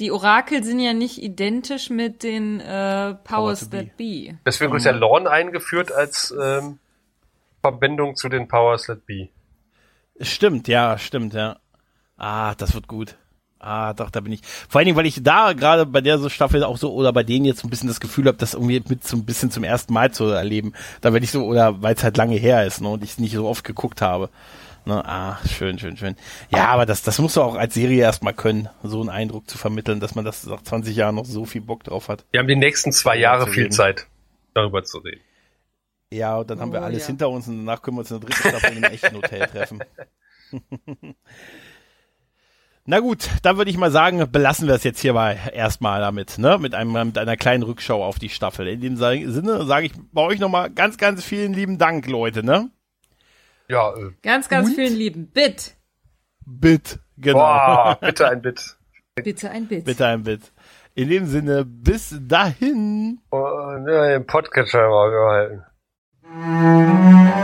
die 0.00 0.10
Orakel 0.10 0.64
sind 0.64 0.80
ja 0.80 0.92
nicht 0.92 1.22
identisch 1.22 1.90
mit 1.90 2.22
den 2.22 2.60
äh, 2.60 3.14
Powers 3.24 3.68
be. 3.68 3.78
that 3.78 3.96
be. 3.96 4.38
Deswegen 4.44 4.74
ist 4.74 4.84
ja 4.84 4.92
Lorne 4.92 5.30
eingeführt 5.30 5.92
als 5.92 6.34
ähm, 6.40 6.78
Verbindung 7.64 8.14
zu 8.14 8.28
den 8.28 8.46
Powers 8.46 8.82
That 8.88 9.06
Be. 9.06 9.28
Stimmt, 10.20 10.68
ja, 10.68 10.98
stimmt, 10.98 11.32
ja. 11.32 11.56
Ah, 12.18 12.54
das 12.56 12.74
wird 12.74 12.88
gut. 12.88 13.16
Ah, 13.58 13.94
doch, 13.94 14.10
da 14.10 14.20
bin 14.20 14.34
ich. 14.34 14.42
Vor 14.68 14.78
allen 14.78 14.84
Dingen, 14.84 14.98
weil 14.98 15.06
ich 15.06 15.22
da 15.22 15.54
gerade 15.54 15.86
bei 15.86 16.02
der 16.02 16.18
so 16.18 16.28
Staffel 16.28 16.62
auch 16.62 16.76
so 16.76 16.92
oder 16.92 17.10
bei 17.14 17.22
denen 17.22 17.46
jetzt 17.46 17.64
ein 17.64 17.70
bisschen 17.70 17.88
das 17.88 18.00
Gefühl 18.00 18.26
habe, 18.26 18.36
das 18.36 18.52
irgendwie 18.52 18.82
mit 18.86 19.06
so 19.06 19.16
ein 19.16 19.24
bisschen 19.24 19.50
zum 19.50 19.64
ersten 19.64 19.94
Mal 19.94 20.12
zu 20.12 20.24
erleben. 20.24 20.74
Da 21.00 21.14
werde 21.14 21.24
ich 21.24 21.30
so, 21.30 21.46
oder 21.46 21.80
weil 21.80 21.94
es 21.94 22.04
halt 22.04 22.18
lange 22.18 22.36
her 22.36 22.66
ist, 22.66 22.82
ne, 22.82 22.88
und 22.90 23.02
ich 23.02 23.12
es 23.12 23.18
nicht 23.18 23.34
so 23.34 23.48
oft 23.48 23.64
geguckt 23.64 24.02
habe. 24.02 24.28
Ne, 24.86 25.02
ah, 25.06 25.38
schön, 25.48 25.78
schön, 25.78 25.96
schön. 25.96 26.14
Ja, 26.50 26.66
aber 26.68 26.84
das, 26.84 27.02
das 27.02 27.18
musst 27.18 27.36
du 27.36 27.42
auch 27.42 27.54
als 27.54 27.72
Serie 27.72 28.02
erstmal 28.02 28.34
können, 28.34 28.68
so 28.82 29.00
einen 29.00 29.08
Eindruck 29.08 29.48
zu 29.48 29.56
vermitteln, 29.56 29.98
dass 29.98 30.14
man 30.14 30.26
das 30.26 30.44
nach 30.44 30.60
20 30.62 30.94
Jahren 30.94 31.14
noch 31.14 31.24
so 31.24 31.46
viel 31.46 31.62
Bock 31.62 31.84
drauf 31.84 32.08
hat. 32.08 32.26
Wir 32.32 32.40
haben 32.40 32.48
die 32.48 32.56
nächsten 32.56 32.92
zwei 32.92 33.16
Jahre 33.16 33.46
viel. 33.46 33.70
Zeit, 33.70 34.06
darüber 34.52 34.84
zu 34.84 34.98
reden. 34.98 35.22
Ja, 36.12 36.36
und 36.36 36.50
dann 36.50 36.60
haben 36.60 36.72
wir 36.72 36.80
Oh, 36.80 36.84
alles 36.84 37.02
ja. 37.02 37.06
hinter 37.08 37.30
uns 37.30 37.48
und 37.48 37.64
danach 37.64 37.80
können 37.80 37.96
wir 37.96 38.00
uns 38.00 38.10
in 38.10 38.20
der 38.20 38.28
dritten 38.28 38.48
Staffel 38.48 38.76
in 38.76 38.84
einem 38.84 38.92
echten 38.92 39.16
Hotel 39.16 39.46
treffen. 39.46 39.82
Na 42.86 43.00
gut, 43.00 43.30
dann 43.42 43.56
würde 43.56 43.70
ich 43.70 43.78
mal 43.78 43.90
sagen, 43.90 44.30
belassen 44.30 44.68
wir 44.68 44.74
es 44.74 44.84
jetzt 44.84 45.00
hierbei 45.00 45.38
erstmal 45.54 46.00
damit, 46.02 46.36
ne? 46.36 46.58
Mit 46.58 46.74
einem 46.74 46.92
mit 47.06 47.16
einer 47.16 47.38
kleinen 47.38 47.62
Rückschau 47.62 48.04
auf 48.04 48.18
die 48.18 48.28
Staffel. 48.28 48.68
In 48.68 48.82
dem 48.82 48.96
Sinne 48.98 49.64
sage 49.64 49.86
ich 49.86 49.92
bei 50.12 50.20
euch 50.20 50.38
nochmal 50.38 50.68
ganz, 50.70 50.98
ganz 50.98 51.24
vielen 51.24 51.54
lieben 51.54 51.78
Dank, 51.78 52.06
Leute, 52.06 52.44
ne? 52.44 52.70
Ja, 53.68 53.94
äh, 53.94 54.10
Ganz, 54.22 54.48
ganz 54.48 54.68
Und? 54.68 54.74
vielen 54.74 54.94
lieben 54.94 55.26
Bit. 55.28 55.76
Bit, 56.46 56.98
genau. 57.16 57.38
boah, 57.38 57.98
bitte 58.00 58.28
ein 58.28 58.42
Bit. 58.42 58.76
Bitte 59.14 59.50
ein 59.50 59.66
Bit. 59.66 59.84
Bitte 59.84 60.06
ein 60.06 60.22
Bit. 60.22 60.52
In 60.94 61.08
dem 61.08 61.26
Sinne, 61.26 61.64
bis 61.64 62.14
dahin. 62.20 63.20
Und 63.30 63.88
ja, 63.88 64.08
den 64.08 64.26
Podcatcher 64.26 64.88
mal 64.88 65.10
gehalten. 65.10 65.62
Eine 66.24 67.43